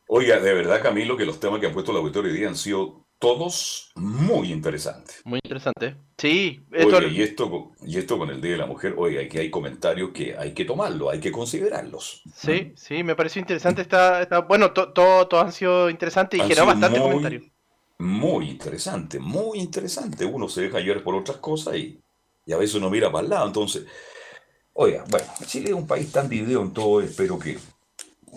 Oiga, 0.08 0.40
de 0.40 0.54
verdad, 0.54 0.82
Camilo, 0.82 1.16
que 1.16 1.26
los 1.26 1.38
temas 1.38 1.60
que 1.60 1.66
han 1.66 1.72
puesto 1.72 1.92
la 1.92 1.98
auditorio 1.98 2.32
hoy 2.32 2.38
día 2.38 2.48
han 2.48 2.56
sido 2.56 3.04
todos 3.18 3.90
muy 3.96 4.52
interesantes. 4.52 5.20
Muy 5.24 5.40
interesante. 5.42 5.96
Sí. 6.16 6.60
Esto... 6.72 7.02
y, 7.02 7.22
esto, 7.22 7.72
y 7.84 7.98
esto 7.98 8.18
con 8.18 8.30
el 8.30 8.40
Día 8.40 8.52
de 8.52 8.58
la 8.58 8.66
Mujer, 8.66 8.94
oiga, 8.96 9.22
aquí 9.22 9.38
hay 9.38 9.50
comentarios 9.50 10.10
que 10.12 10.36
hay 10.36 10.52
que 10.52 10.64
tomarlo, 10.64 11.10
hay 11.10 11.20
que 11.20 11.32
considerarlos. 11.32 12.22
Sí, 12.34 12.72
sí, 12.76 13.02
me 13.02 13.16
pareció 13.16 13.40
interesante. 13.40 13.82
Está, 13.82 14.22
está 14.22 14.40
bueno, 14.40 14.72
todos 14.72 15.44
han 15.44 15.52
sido 15.52 15.90
interesantes 15.90 16.38
y 16.38 16.42
generó 16.42 16.66
bastante 16.66 17.00
comentarios. 17.00 17.44
Muy 17.98 18.50
interesante, 18.50 19.18
muy 19.18 19.58
interesante. 19.58 20.24
Uno 20.24 20.48
se 20.48 20.62
deja 20.62 20.78
llevar 20.78 21.02
por 21.02 21.16
otras 21.16 21.38
cosas 21.38 21.76
y, 21.76 22.00
y 22.46 22.52
a 22.52 22.56
veces 22.56 22.76
uno 22.76 22.90
mira 22.90 23.10
para 23.10 23.24
el 23.24 23.30
lado. 23.30 23.46
Entonces, 23.48 23.84
oiga, 24.74 25.04
bueno, 25.08 25.26
Chile 25.44 25.70
es 25.70 25.74
un 25.74 25.88
país 25.88 26.12
tan 26.12 26.28
dividido 26.28 26.62
en 26.62 26.72
todo, 26.72 27.00
espero 27.00 27.36
que 27.36 27.58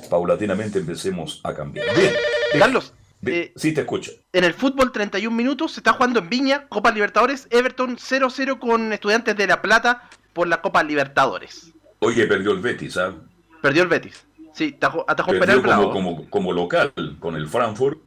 paulatinamente 0.09 0.79
empecemos 0.79 1.41
a 1.43 1.53
cambiar. 1.53 1.85
Bien. 1.95 2.13
Carlos, 2.57 2.95
eh, 3.25 3.53
sí, 3.55 3.73
te 3.73 3.81
escucho. 3.81 4.11
En 4.33 4.43
el 4.43 4.53
fútbol, 4.53 4.91
31 4.91 5.35
minutos, 5.35 5.73
se 5.73 5.79
está 5.79 5.93
jugando 5.93 6.19
en 6.19 6.29
Viña, 6.29 6.67
Copa 6.67 6.91
Libertadores, 6.91 7.47
Everton 7.49 7.97
0-0 7.97 8.59
con 8.59 8.93
Estudiantes 8.93 9.35
de 9.35 9.47
La 9.47 9.61
Plata 9.61 10.09
por 10.33 10.47
la 10.47 10.61
Copa 10.61 10.83
Libertadores. 10.83 11.71
Oye, 11.99 12.25
perdió 12.25 12.51
el 12.51 12.59
Betis, 12.59 12.97
¿ah? 12.97 13.13
Perdió 13.61 13.83
el 13.83 13.89
Betis. 13.89 14.25
Sí, 14.53 14.73
atajó, 14.75 15.05
atajó 15.07 15.31
perdió 15.31 15.61
como, 15.61 15.91
como, 15.91 16.29
como, 16.29 16.53
local 16.53 16.93
con 17.19 17.35
el 17.35 17.47
Frankfurt. 17.47 17.99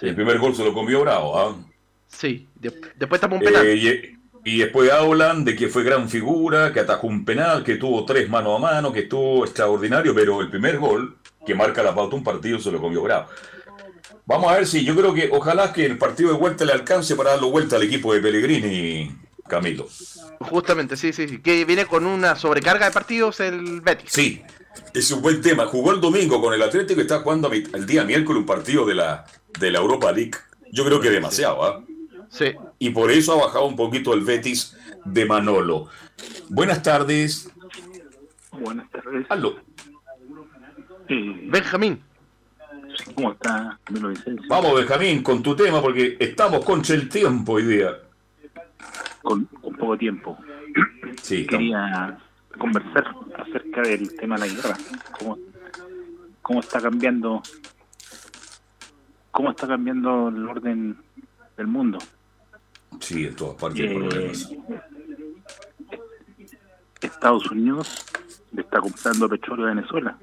El 0.00 0.14
primer 0.14 0.38
gol 0.38 0.54
se 0.54 0.64
lo 0.64 0.72
comió 0.72 1.00
Bravo, 1.00 1.38
¿ah? 1.38 1.56
Sí, 2.06 2.46
después 2.54 3.14
estamos 3.14 3.38
un 3.38 3.44
penal. 3.44 3.66
Eh, 3.66 4.16
y, 4.44 4.58
después 4.58 4.90
hablan 4.92 5.44
de 5.44 5.56
que 5.56 5.68
fue 5.68 5.82
gran 5.82 6.08
figura, 6.08 6.72
que 6.72 6.80
atajó 6.80 7.06
un 7.06 7.24
penal, 7.24 7.64
que 7.64 7.76
tuvo 7.76 8.04
tres 8.04 8.28
mano 8.28 8.54
a 8.54 8.58
mano, 8.58 8.92
que 8.92 9.00
estuvo 9.00 9.44
extraordinario, 9.44 10.14
pero 10.14 10.40
el 10.40 10.50
primer 10.50 10.78
gol, 10.78 11.16
que 11.44 11.54
marca 11.54 11.82
la 11.82 11.94
pauta 11.94 12.14
un 12.14 12.22
partido, 12.22 12.60
se 12.60 12.70
lo 12.70 12.80
comió 12.80 13.02
Bravo. 13.02 13.28
Vamos 14.26 14.50
a 14.50 14.56
ver 14.56 14.66
si 14.66 14.84
yo 14.84 14.96
creo 14.96 15.12
que 15.12 15.28
ojalá 15.32 15.72
que 15.72 15.84
el 15.84 15.98
partido 15.98 16.30
de 16.30 16.38
vuelta 16.38 16.64
le 16.64 16.72
alcance 16.72 17.14
para 17.14 17.32
darle 17.32 17.50
vuelta 17.50 17.76
al 17.76 17.82
equipo 17.82 18.14
de 18.14 18.20
Pellegrini, 18.20 19.14
Camilo. 19.46 19.86
Justamente, 20.40 20.96
sí, 20.96 21.12
sí, 21.12 21.28
sí. 21.28 21.40
Que 21.40 21.64
viene 21.64 21.84
con 21.84 22.06
una 22.06 22.34
sobrecarga 22.34 22.86
de 22.86 22.92
partidos 22.92 23.40
el 23.40 23.82
Betis. 23.82 24.10
Sí, 24.10 24.42
es 24.94 25.10
un 25.10 25.20
buen 25.20 25.42
tema. 25.42 25.66
Jugó 25.66 25.92
el 25.92 26.00
domingo 26.00 26.40
con 26.40 26.54
el 26.54 26.62
Atlético 26.62 27.00
y 27.00 27.02
está 27.02 27.20
jugando 27.20 27.52
el 27.52 27.86
día 27.86 28.04
miércoles 28.04 28.40
un 28.40 28.46
partido 28.46 28.86
de 28.86 28.94
la, 28.94 29.26
de 29.58 29.70
la 29.70 29.78
Europa 29.78 30.10
League. 30.10 30.32
Yo 30.72 30.84
creo 30.84 31.00
que 31.00 31.10
demasiado, 31.10 31.62
¿ah? 31.62 31.84
Sí. 32.30 32.52
Y 32.78 32.90
por 32.90 33.10
eso 33.10 33.32
ha 33.32 33.46
bajado 33.46 33.66
un 33.66 33.76
poquito 33.76 34.14
el 34.14 34.22
Betis 34.22 34.76
de 35.04 35.26
Manolo. 35.26 35.88
Buenas 36.48 36.82
tardes. 36.82 37.50
Buenas 38.52 38.90
tardes. 38.90 39.26
Aló. 39.28 39.56
Benjamín. 41.08 42.02
¿Cómo 43.14 43.32
está, 43.32 43.78
Vamos, 44.48 44.74
Benjamín, 44.76 45.22
con 45.22 45.42
tu 45.42 45.56
tema, 45.56 45.80
porque 45.80 46.16
estamos 46.18 46.64
contra 46.64 46.94
el 46.94 47.08
tiempo 47.08 47.54
hoy 47.54 47.64
día. 47.64 47.98
Con, 49.22 49.46
poco 49.46 49.96
tiempo. 49.96 50.38
Sí, 51.22 51.46
Quería 51.46 52.18
conversar 52.58 53.06
acerca 53.36 53.82
del 53.82 54.14
tema 54.16 54.36
de 54.36 54.46
la 54.46 54.54
guerra. 54.54 54.76
Cómo, 55.18 55.38
cómo 56.42 56.60
está 56.60 56.80
cambiando 56.80 57.42
cómo 59.30 59.50
está 59.50 59.66
cambiando 59.66 60.28
el 60.28 60.48
orden 60.48 60.96
del 61.56 61.66
mundo. 61.66 61.98
Sí, 63.00 63.26
en 63.26 63.34
todas 63.34 63.56
partes 63.56 63.80
eh, 63.80 64.32
Estados 67.00 67.50
Unidos 67.50 68.06
le 68.52 68.62
está 68.62 68.80
comprando 68.80 69.28
petróleo 69.28 69.66
a 69.66 69.74
Venezuela 69.74 70.18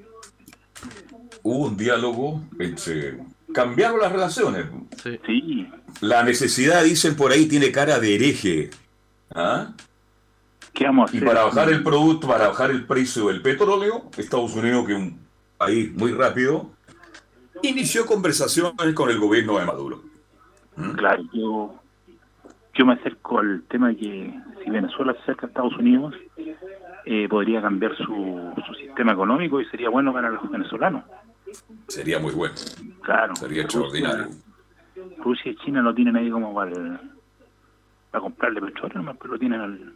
hubo 1.43 1.67
un 1.67 1.77
diálogo 1.77 2.41
entre... 2.59 3.19
Cambiaron 3.53 3.99
las 3.99 4.11
relaciones. 4.11 4.65
Sí. 5.03 5.67
La 5.99 6.23
necesidad, 6.23 6.83
dicen 6.85 7.17
por 7.17 7.33
ahí, 7.33 7.47
tiene 7.47 7.69
cara 7.71 7.99
de 7.99 8.15
hereje. 8.15 8.69
¿Ah? 9.35 9.73
¿Qué 10.73 10.85
vamos 10.85 11.13
Y 11.13 11.19
para 11.19 11.43
bajar 11.43 11.69
el 11.69 11.83
producto, 11.83 12.27
para 12.27 12.47
bajar 12.47 12.71
el 12.71 12.85
precio 12.85 13.27
del 13.27 13.41
petróleo, 13.41 14.09
Estados 14.17 14.55
Unidos, 14.55 14.85
que 14.87 14.93
es 14.93 14.99
un 14.99 15.19
país 15.57 15.93
muy 15.93 16.13
rápido, 16.13 16.71
inició 17.61 18.05
conversaciones 18.05 18.93
con 18.95 19.09
el 19.09 19.19
gobierno 19.19 19.59
de 19.59 19.65
Maduro. 19.65 20.01
¿Mm? 20.77 20.91
Claro, 20.91 21.23
yo, 21.33 21.75
yo 22.73 22.85
me 22.85 22.93
acerco 22.93 23.39
al 23.39 23.63
tema 23.63 23.89
de 23.89 23.97
que 23.97 24.33
si 24.63 24.69
Venezuela 24.69 25.13
se 25.13 25.19
acerca 25.23 25.45
a 25.45 25.49
Estados 25.49 25.75
Unidos, 25.77 26.15
eh, 27.05 27.27
podría 27.27 27.61
cambiar 27.61 27.95
su, 27.97 28.53
su 28.65 28.73
sistema 28.75 29.11
económico 29.11 29.59
y 29.59 29.65
sería 29.65 29.89
bueno 29.89 30.13
para 30.13 30.29
los 30.29 30.49
venezolanos. 30.49 31.03
Sería 31.87 32.19
muy 32.19 32.33
bueno. 32.33 32.55
Claro. 33.01 33.35
Sería 33.35 33.63
extraordinario. 33.63 34.29
Rusia 35.17 35.51
y 35.51 35.55
China 35.57 35.81
no 35.81 35.93
tienen 35.93 36.15
ahí 36.15 36.29
como 36.29 36.53
para, 36.53 37.01
para 38.11 38.21
comprarle 38.21 38.61
petróleo, 38.61 39.15
pero 39.19 39.33
lo 39.33 39.39
tienen 39.39 39.61
al, 39.61 39.93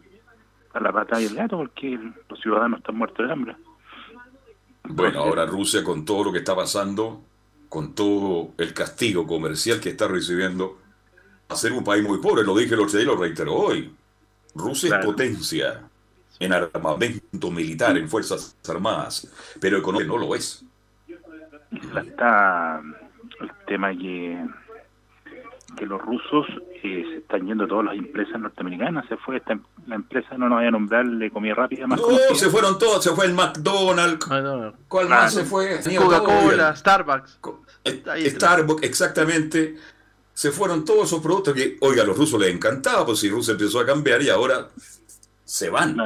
a 0.72 0.80
la 0.80 0.92
pata 0.92 1.20
y 1.20 1.26
el 1.26 1.34
gato 1.34 1.56
porque 1.56 1.98
los 2.28 2.40
ciudadanos 2.40 2.80
están 2.80 2.96
muertos 2.96 3.26
de 3.26 3.32
hambre. 3.32 3.56
Bueno, 4.84 5.20
ahora 5.20 5.46
Rusia 5.46 5.82
con 5.82 6.04
todo 6.04 6.24
lo 6.24 6.32
que 6.32 6.38
está 6.38 6.54
pasando, 6.54 7.22
con 7.68 7.94
todo 7.94 8.52
el 8.58 8.72
castigo 8.72 9.26
comercial 9.26 9.80
que 9.80 9.90
está 9.90 10.06
recibiendo, 10.06 10.78
va 11.50 11.54
a 11.54 11.56
ser 11.56 11.72
un 11.72 11.82
país 11.82 12.06
muy 12.06 12.18
pobre. 12.18 12.44
Lo 12.44 12.56
dije 12.56 12.74
el 12.74 12.80
otro 12.80 12.92
día 12.92 13.02
y 13.02 13.06
lo 13.06 13.16
reitero 13.16 13.54
hoy. 13.54 13.92
Rusia 14.54 14.98
es 14.98 15.04
potencia 15.04 15.82
en 16.38 16.52
armamento 16.52 17.50
militar, 17.50 17.96
en 17.96 18.08
fuerzas 18.08 18.56
armadas, 18.68 19.28
pero 19.60 19.78
económicamente 19.78 20.18
no 20.18 20.26
lo 20.26 20.34
es 20.34 20.64
está 21.70 22.80
el 23.40 23.50
tema 23.66 23.90
que, 23.92 24.44
que 25.76 25.86
los 25.86 26.00
rusos 26.00 26.46
eh, 26.82 27.04
se 27.10 27.16
están 27.18 27.46
yendo 27.46 27.66
todas 27.66 27.86
las 27.86 27.96
empresas 27.96 28.40
norteamericanas. 28.40 29.06
Se 29.08 29.16
fue 29.16 29.38
esta, 29.38 29.58
la 29.86 29.94
empresa, 29.96 30.36
no 30.38 30.48
nos 30.48 30.58
voy 30.58 30.66
a 30.66 30.70
nombrar, 30.70 31.06
de 31.06 31.30
comida 31.30 31.54
rápida 31.54 31.86
más. 31.86 32.00
No, 32.00 32.34
se 32.34 32.48
fueron 32.48 32.78
todos, 32.78 33.02
se 33.02 33.10
fue 33.10 33.26
el 33.26 33.34
McDonald's. 33.34 34.26
¿Cuál 34.88 35.08
más 35.08 35.34
se 35.34 35.44
fue? 35.44 35.80
Coca-Cola, 35.96 36.74
Starbucks. 36.76 37.40
Eh, 37.84 38.30
Starbucks, 38.30 38.82
exactamente. 38.82 39.76
Se 40.32 40.50
fueron 40.50 40.84
todos 40.84 41.06
esos 41.06 41.22
productos 41.22 41.54
que, 41.54 41.78
oiga, 41.80 42.02
a 42.02 42.06
los 42.06 42.16
rusos 42.16 42.38
les 42.38 42.54
encantaba, 42.54 43.06
pues 43.06 43.20
si 43.20 43.30
Rusia 43.30 43.52
empezó 43.52 43.80
a 43.80 43.86
cambiar 43.86 44.20
y 44.22 44.28
ahora 44.28 44.68
se 45.44 45.70
van. 45.70 45.96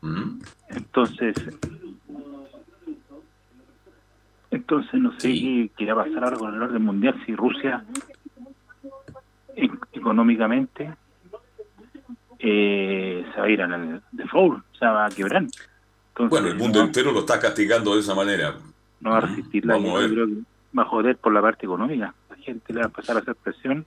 ¿Mm? 0.00 0.40
Entonces, 0.70 1.36
entonces 4.50 5.00
no 5.00 5.12
sé 5.18 5.70
qué, 5.76 5.92
va 5.92 6.02
a 6.02 6.04
pasar 6.06 6.24
ahora 6.24 6.36
con 6.36 6.54
el 6.54 6.62
orden 6.62 6.82
mundial 6.82 7.20
si 7.26 7.34
Rusia 7.34 7.84
económicamente 9.92 10.94
eh, 12.38 13.26
se 13.34 13.40
va 13.40 13.46
a 13.46 13.50
ir 13.50 13.60
al 13.60 14.02
default, 14.12 14.64
o 14.72 14.78
sea, 14.78 14.92
va 14.92 15.06
a 15.06 15.10
quebrar. 15.10 15.44
bueno, 16.16 16.48
el 16.48 16.54
mundo 16.54 16.80
entero 16.80 17.12
lo 17.12 17.20
está 17.20 17.40
castigando 17.40 17.94
de 17.94 18.00
esa 18.00 18.14
manera. 18.14 18.54
No 19.00 19.10
va 19.10 19.18
a 19.18 19.20
resistir 19.22 19.66
la 19.66 19.78
guerra, 19.78 20.26
va 20.76 20.82
a 20.82 20.86
joder 20.86 21.16
por 21.16 21.32
la 21.32 21.42
parte 21.42 21.66
económica. 21.66 22.14
La 22.30 22.36
gente 22.36 22.72
le 22.72 22.80
va 22.80 22.86
a 22.86 22.88
empezar 22.88 23.16
a 23.16 23.20
hacer 23.20 23.34
presión 23.34 23.84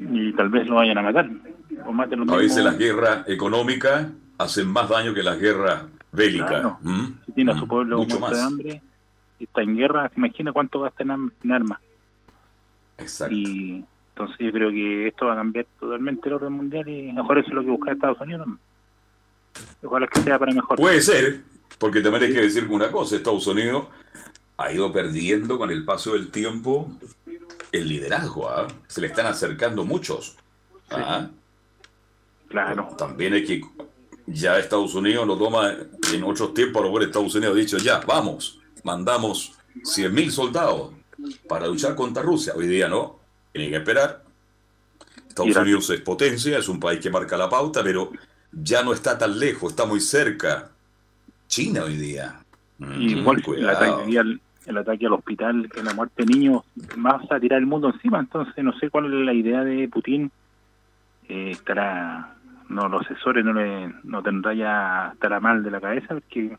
y 0.00 0.32
tal 0.32 0.48
vez 0.48 0.68
lo 0.68 0.76
vayan 0.76 0.98
a 0.98 1.02
matar. 1.02 1.28
O 1.84 2.32
a 2.32 2.36
veces 2.36 2.64
las 2.64 2.78
guerras 2.78 3.28
económicas 3.28 4.08
hacen 4.38 4.68
más 4.68 4.88
daño 4.88 5.12
que 5.12 5.22
las 5.22 5.38
guerras 5.38 5.82
bélica. 6.12 6.78
¿Mm? 6.80 7.20
Si 7.26 7.32
tiene 7.32 7.52
a 7.52 7.58
su 7.58 7.66
¿Mm? 7.66 7.68
pueblo 7.68 7.98
mucho 7.98 8.20
más. 8.20 8.32
de 8.32 8.42
hambre 8.42 8.82
y 9.38 9.44
está 9.44 9.62
en 9.62 9.76
guerra, 9.76 10.08
se 10.08 10.18
imagina 10.18 10.52
cuánto 10.52 10.80
gasta 10.80 11.02
en, 11.02 11.32
en 11.42 11.52
armas. 11.52 11.80
Exacto. 12.98 13.34
Y 13.34 13.84
entonces 14.10 14.36
yo 14.38 14.52
creo 14.52 14.70
que 14.70 15.08
esto 15.08 15.26
va 15.26 15.34
a 15.34 15.36
cambiar 15.36 15.66
totalmente 15.78 16.28
el 16.28 16.34
orden 16.34 16.52
mundial 16.52 16.88
y 16.88 17.12
mejor 17.12 17.38
eso 17.38 17.48
es 17.48 17.54
lo 17.54 17.62
que 17.62 17.70
busca 17.70 17.92
Estados 17.92 18.20
Unidos. 18.20 18.48
Ojalá 19.82 20.06
que 20.06 20.20
sea 20.20 20.38
para 20.38 20.52
mejor. 20.52 20.76
Puede 20.76 21.00
ser, 21.00 21.42
porque 21.78 22.00
también 22.00 22.24
hay 22.24 22.32
que 22.32 22.42
decir 22.42 22.66
una 22.68 22.90
cosa, 22.90 23.16
Estados 23.16 23.46
Unidos 23.46 23.86
ha 24.56 24.72
ido 24.72 24.92
perdiendo 24.92 25.56
con 25.56 25.70
el 25.70 25.84
paso 25.84 26.14
del 26.14 26.30
tiempo 26.30 26.90
el 27.70 27.88
liderazgo, 27.88 28.48
¿ah? 28.50 28.66
se 28.86 29.00
le 29.00 29.06
están 29.06 29.26
acercando 29.26 29.84
muchos. 29.84 30.36
¿ah? 30.90 31.28
Claro. 32.48 32.88
También 32.96 33.34
hay 33.34 33.44
que 33.44 33.62
ya 34.30 34.58
Estados 34.58 34.94
Unidos 34.94 35.26
lo 35.26 35.36
toma 35.36 35.74
en 36.12 36.22
otros 36.22 36.54
tiempos, 36.54 36.80
a 36.80 36.84
lo 36.84 36.88
mejor 36.88 37.02
Estados 37.04 37.34
Unidos 37.34 37.56
ha 37.56 37.58
dicho, 37.58 37.78
ya, 37.78 38.00
vamos, 38.06 38.60
mandamos 38.84 39.52
100.000 39.76 40.30
soldados 40.30 40.92
para 41.48 41.66
luchar 41.66 41.94
contra 41.94 42.22
Rusia. 42.22 42.52
Hoy 42.56 42.66
día 42.66 42.88
no, 42.88 43.18
tienen 43.52 43.70
que 43.70 43.76
esperar. 43.78 44.22
Estados 45.28 45.56
Unidos 45.56 45.90
es 45.90 46.00
potencia, 46.00 46.58
es 46.58 46.68
un 46.68 46.80
país 46.80 47.00
que 47.00 47.10
marca 47.10 47.36
la 47.36 47.48
pauta, 47.48 47.82
pero 47.82 48.12
ya 48.52 48.82
no 48.82 48.92
está 48.92 49.16
tan 49.16 49.38
lejos, 49.38 49.72
está 49.72 49.86
muy 49.86 50.00
cerca. 50.00 50.70
China 51.46 51.84
hoy 51.84 51.96
día. 51.96 52.40
Mm, 52.78 53.02
igual 53.02 53.42
el 53.56 53.68
ataque, 53.68 54.18
al, 54.18 54.40
el 54.66 54.76
ataque 54.76 55.06
al 55.06 55.12
hospital, 55.14 55.70
que 55.72 55.82
la 55.82 55.94
muerte 55.94 56.24
de 56.24 56.34
niños, 56.34 56.62
vas 56.96 57.30
a 57.30 57.40
tirar 57.40 57.58
el 57.58 57.66
mundo 57.66 57.90
encima. 57.92 58.20
Entonces, 58.20 58.62
no 58.62 58.78
sé 58.78 58.90
cuál 58.90 59.06
es 59.06 59.12
la 59.12 59.32
idea 59.32 59.64
de 59.64 59.88
Putin. 59.88 60.30
Eh, 61.28 61.50
estará, 61.52 62.36
no, 62.68 62.88
los 62.88 63.02
asesores 63.02 63.44
no 63.44 63.52
le 63.52 63.92
no 64.04 64.22
tendrá 64.22 64.54
ya, 64.54 65.10
estará 65.14 65.40
mal 65.40 65.62
de 65.62 65.70
la 65.70 65.80
cabeza, 65.80 66.08
porque 66.08 66.56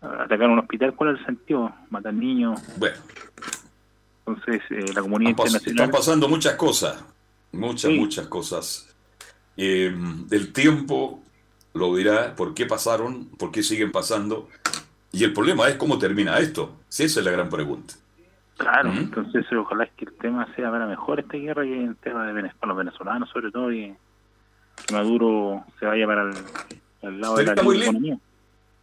atacar 0.00 0.48
un 0.48 0.58
hospital, 0.58 0.94
¿cuál 0.94 1.14
es 1.14 1.20
el 1.20 1.26
sentido? 1.26 1.72
Matar 1.90 2.14
niños. 2.14 2.60
Bueno. 2.76 2.96
Entonces, 4.26 4.62
eh, 4.70 4.92
la 4.94 5.00
comunidad 5.00 5.30
internacional. 5.30 5.74
Están 5.74 5.90
pasando 5.90 6.28
muchas 6.28 6.54
cosas, 6.54 7.04
muchas, 7.52 7.90
muchas 7.92 8.26
cosas. 8.26 8.96
Eh, 9.56 9.94
el 10.30 10.52
tiempo 10.52 11.22
lo 11.74 11.94
dirá 11.96 12.34
por 12.34 12.54
qué 12.54 12.66
pasaron, 12.66 13.26
por 13.38 13.50
qué 13.50 13.62
siguen 13.62 13.90
pasando. 13.90 14.48
Y 15.12 15.24
el 15.24 15.32
problema 15.32 15.68
es 15.68 15.76
cómo 15.76 15.98
termina 15.98 16.38
esto. 16.38 16.76
Si 16.88 17.04
esa 17.04 17.20
es 17.20 17.26
la 17.26 17.32
gran 17.32 17.48
pregunta. 17.48 17.94
Claro, 18.58 18.90
¿Mm? 18.90 18.98
entonces 18.98 19.46
ojalá 19.52 19.84
es 19.84 19.92
que 19.92 20.04
el 20.04 20.12
tema 20.14 20.46
sea 20.56 20.70
para 20.70 20.86
mejor 20.86 21.20
esta 21.20 21.36
guerra 21.36 21.62
que 21.62 21.84
el 21.84 21.96
tema 21.96 22.26
de 22.26 22.32
Venezuela, 22.32 22.66
los 22.66 22.76
venezolanos 22.76 23.30
sobre 23.30 23.50
todo 23.52 23.72
y 23.72 23.94
que 24.86 24.94
Maduro 24.94 25.64
se 25.78 25.86
vaya 25.86 26.06
para 26.06 26.30
el, 27.02 27.20
lado 27.20 27.36
de 27.36 27.44
la 27.44 27.52
economía 27.52 28.18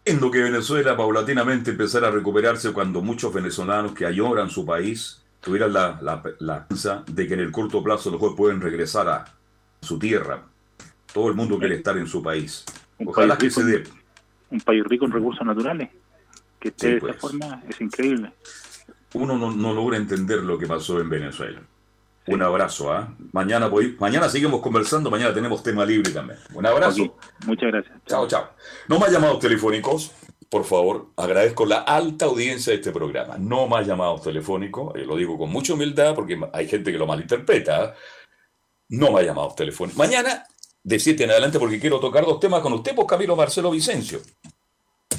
en 0.05 0.21
lo 0.21 0.29
que 0.29 0.39
Venezuela 0.39 0.95
paulatinamente 0.95 1.71
empezara 1.71 2.07
a 2.07 2.11
recuperarse 2.11 2.71
cuando 2.71 3.01
muchos 3.01 3.33
venezolanos 3.33 3.93
que 3.93 4.05
añoran 4.05 4.51
su 4.51 4.63
país 4.63 5.23
tuvieran 5.41 5.73
la, 5.73 5.99
la, 6.39 6.67
de 7.07 7.27
que 7.27 7.33
en 7.33 7.39
el 7.39 7.51
corto 7.51 7.83
plazo 7.83 8.11
los 8.11 8.19
jueces 8.19 8.37
pueden 8.37 8.61
regresar 8.61 9.09
a 9.09 9.25
su 9.81 9.97
tierra. 9.97 10.43
Todo 11.11 11.29
el 11.29 11.35
mundo 11.35 11.57
quiere 11.57 11.75
estar 11.75 11.97
en 11.97 12.07
su 12.07 12.21
país. 12.21 12.65
Ojalá 13.03 13.37
que 13.37 13.49
se 13.49 13.63
dé. 13.63 13.83
Un 14.51 14.61
país 14.61 14.83
rico 14.83 15.05
en 15.05 15.11
recursos 15.11 15.45
naturales. 15.45 15.89
Que 16.59 16.69
esté 16.69 16.87
de 16.87 16.95
esta 16.97 17.07
pues. 17.07 17.21
forma 17.21 17.63
es 17.67 17.81
increíble. 17.81 18.31
Uno 19.13 19.37
no, 19.37 19.51
no 19.51 19.73
logra 19.73 19.97
entender 19.97 20.43
lo 20.43 20.57
que 20.57 20.67
pasó 20.67 20.99
en 20.99 21.09
Venezuela. 21.09 21.61
Un 22.27 22.41
abrazo, 22.41 22.91
¿ah? 22.91 23.13
Mañana 23.33 23.69
mañana 23.99 24.29
seguimos 24.29 24.61
conversando, 24.61 25.11
mañana 25.11 25.33
tenemos 25.33 25.61
tema 25.61 25.85
libre 25.85 26.11
también. 26.11 26.39
Un 26.53 26.65
abrazo. 26.65 27.15
Muchas 27.45 27.71
gracias. 27.71 27.95
Chao, 28.07 28.27
chao. 28.27 28.49
No 28.87 28.97
más 28.97 29.11
llamados 29.11 29.39
telefónicos, 29.39 30.11
por 30.49 30.63
favor. 30.63 31.11
Agradezco 31.17 31.65
la 31.65 31.79
alta 31.79 32.25
audiencia 32.25 32.71
de 32.71 32.77
este 32.77 32.91
programa. 32.91 33.37
No 33.37 33.67
más 33.67 33.85
llamados 33.85 34.23
telefónicos, 34.23 34.95
eh, 34.95 35.05
lo 35.05 35.15
digo 35.17 35.37
con 35.37 35.51
mucha 35.51 35.73
humildad 35.73 36.15
porque 36.15 36.39
hay 36.51 36.67
gente 36.67 36.91
que 36.91 36.97
lo 36.97 37.05
malinterpreta. 37.05 37.83
¿ah? 37.83 37.93
No 38.89 39.11
más 39.11 39.23
llamados 39.23 39.55
telefónicos. 39.55 39.97
Mañana, 39.97 40.47
de 40.83 40.99
7 40.99 41.25
en 41.25 41.31
adelante, 41.31 41.59
porque 41.59 41.79
quiero 41.79 41.99
tocar 41.99 42.25
dos 42.25 42.39
temas 42.39 42.61
con 42.61 42.73
usted, 42.73 42.95
pues 42.95 43.07
Camilo 43.07 43.35
Marcelo 43.35 43.69
Vicencio. 43.69 44.19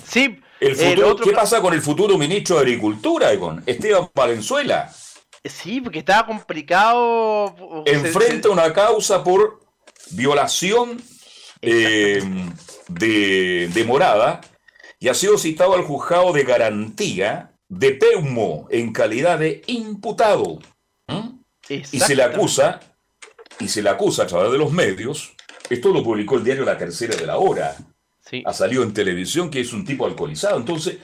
Sí. 0.05 0.41
El 0.59 0.75
futuro, 0.75 1.17
¿Qué 1.17 1.33
pasa 1.33 1.61
con 1.61 1.73
el 1.75 1.83
futuro 1.83 2.19
ministro 2.19 2.57
de 2.57 2.63
Agricultura 2.63 3.33
y 3.33 3.39
con 3.39 3.63
Esteban 3.67 4.09
Valenzuela? 4.15 4.91
Sí, 5.49 5.81
porque 5.81 6.01
estaba 6.01 6.27
complicado. 6.27 7.55
Enfrenta 7.87 8.49
una 8.49 8.73
causa 8.73 9.23
por 9.23 9.61
violación 10.11 11.01
eh, 11.63 12.23
de, 12.89 13.85
morada 13.87 14.41
y 14.99 15.09
ha 15.09 15.15
sido 15.15 15.39
citado 15.39 15.75
al 15.75 15.83
juzgado 15.83 16.33
de 16.33 16.45
garantía 16.45 17.53
de 17.69 17.93
Peumo 17.93 18.67
en 18.71 18.93
calidad 18.93 19.39
de 19.39 19.63
imputado. 19.67 20.59
Y 21.69 21.83
se 21.83 22.15
le 22.15 22.23
acusa, 22.23 22.81
y 23.59 23.69
se 23.69 23.83
le 23.83 23.91
acusa 23.91 24.23
a 24.23 24.27
través 24.27 24.53
de 24.53 24.59
los 24.59 24.71
medios, 24.71 25.35
esto 25.69 25.89
lo 25.93 26.05
publicó 26.05 26.37
el 26.37 26.45
diario 26.45 26.65
La 26.65 26.79
Tercera 26.79 27.17
de 27.17 27.27
la 27.27 27.39
Hora, 27.39 27.77
ha 28.45 28.53
salido 28.53 28.85
en 28.85 28.93
televisión 28.93 29.51
que 29.51 29.61
es 29.61 29.73
un 29.73 29.85
tipo 29.85 30.07
alcoholizado, 30.07 30.59
entonces 30.59 30.99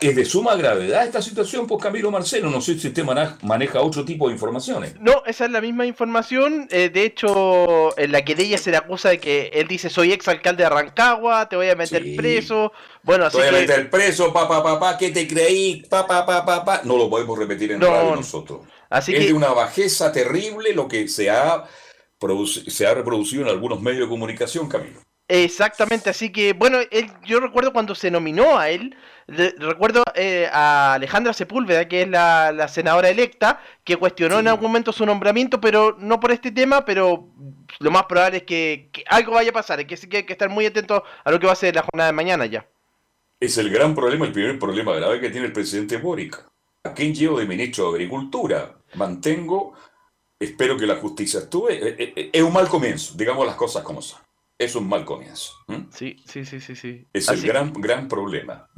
es 0.00 0.16
de 0.16 0.24
suma 0.24 0.54
gravedad 0.56 1.04
esta 1.04 1.20
situación, 1.20 1.66
pues 1.66 1.82
Camilo 1.82 2.10
Marcelo, 2.10 2.50
no 2.50 2.60
sé 2.60 2.78
si 2.78 2.88
usted 2.88 3.04
maneja 3.42 3.80
otro 3.80 4.04
tipo 4.04 4.28
de 4.28 4.34
informaciones. 4.34 4.94
No, 4.98 5.22
esa 5.26 5.44
es 5.44 5.50
la 5.50 5.60
misma 5.60 5.86
información, 5.86 6.68
eh, 6.70 6.88
de 6.88 7.04
hecho, 7.04 7.98
en 7.98 8.12
la 8.12 8.24
que 8.24 8.34
de 8.34 8.44
ella 8.44 8.58
se 8.58 8.70
le 8.70 8.76
acusa 8.76 9.10
de 9.10 9.18
que 9.18 9.50
él 9.52 9.68
dice, 9.68 9.90
soy 9.90 10.12
ex 10.12 10.26
alcalde 10.28 10.64
de 10.64 10.70
Rancagua, 10.70 11.48
te 11.48 11.56
voy 11.56 11.68
a 11.68 11.74
meter 11.74 12.04
preso, 12.16 12.72
bueno, 13.02 13.26
así 13.26 13.36
Te 13.36 13.50
voy 13.50 13.56
a 13.56 13.60
meter 13.60 13.90
preso, 13.90 14.32
papá, 14.32 14.62
papá, 14.62 14.80
pa, 14.80 14.98
¿qué 14.98 15.10
te 15.10 15.28
creí? 15.28 15.82
Papá, 15.88 16.24
papá, 16.24 16.44
papá, 16.44 16.80
no 16.84 16.96
lo 16.96 17.10
podemos 17.10 17.38
repetir 17.38 17.72
en 17.72 17.80
radio 17.80 18.16
nosotros. 18.16 18.60
Así 18.88 19.14
es 19.14 19.26
de 19.26 19.32
una 19.32 19.50
bajeza 19.50 20.10
terrible 20.10 20.72
lo 20.72 20.88
que 20.88 21.06
se 21.08 21.30
ha, 21.30 21.64
se 22.66 22.86
ha 22.86 22.94
reproducido 22.94 23.42
en 23.42 23.48
algunos 23.48 23.80
medios 23.80 24.02
de 24.02 24.08
comunicación, 24.08 24.68
Camilo. 24.68 25.00
Exactamente, 25.32 26.10
así 26.10 26.32
que 26.32 26.54
bueno, 26.54 26.78
él, 26.90 27.08
yo 27.24 27.38
recuerdo 27.38 27.72
cuando 27.72 27.94
se 27.94 28.10
nominó 28.10 28.58
a 28.58 28.68
él, 28.68 28.96
recuerdo 29.28 30.02
eh, 30.16 30.48
a 30.52 30.94
Alejandra 30.94 31.32
Sepúlveda, 31.32 31.86
que 31.86 32.02
es 32.02 32.08
la, 32.08 32.66
senadora 32.66 33.10
electa, 33.10 33.60
que 33.84 33.96
cuestionó 33.96 34.40
en 34.40 34.48
algún 34.48 34.66
momento 34.66 34.92
su 34.92 35.06
nombramiento, 35.06 35.60
pero 35.60 35.96
no 36.00 36.18
por 36.18 36.32
este 36.32 36.50
tema, 36.50 36.84
pero 36.84 37.28
lo 37.78 37.90
más 37.92 38.06
probable 38.06 38.38
es 38.38 38.42
que, 38.42 38.90
algo 39.06 39.34
vaya 39.34 39.50
a 39.50 39.52
pasar, 39.52 39.78
es 39.80 39.86
que 39.86 40.16
hay 40.16 40.22
que 40.24 40.32
estar 40.32 40.48
muy 40.48 40.66
atento 40.66 41.04
a 41.22 41.30
lo 41.30 41.38
que 41.38 41.46
va 41.46 41.52
a 41.52 41.56
ser 41.56 41.76
la 41.76 41.82
jornada 41.82 42.08
de 42.08 42.16
mañana 42.16 42.46
ya. 42.46 42.66
Es 43.38 43.56
el 43.56 43.70
gran 43.70 43.94
problema, 43.94 44.26
el 44.26 44.32
primer 44.32 44.58
problema 44.58 44.96
grave 44.96 45.20
que 45.20 45.30
tiene 45.30 45.46
el 45.46 45.52
presidente 45.52 45.98
Boric. 45.98 46.44
¿A 46.82 46.92
quién 46.92 47.14
llevo 47.14 47.38
de 47.38 47.46
ministro 47.46 47.92
de 47.92 47.98
Agricultura? 47.98 48.78
Mantengo, 48.94 49.74
espero 50.40 50.76
que 50.76 50.88
la 50.88 50.96
justicia 50.96 51.38
actúe. 51.38 51.68
Eh, 51.68 51.94
eh, 52.16 52.30
es 52.32 52.42
un 52.42 52.52
mal 52.52 52.66
comienzo, 52.66 53.14
digamos 53.16 53.46
las 53.46 53.54
cosas 53.54 53.84
como 53.84 54.02
son 54.02 54.18
es 54.60 54.76
un 54.76 54.86
mal 54.86 55.06
comienzo. 55.06 55.54
Sí, 55.90 56.16
sí, 56.26 56.44
sí, 56.44 56.60
sí, 56.60 56.76
sí. 56.76 57.06
Es 57.14 57.28
el 57.28 57.40
gran, 57.40 57.72
gran 57.72 58.06
problema. 58.08 58.68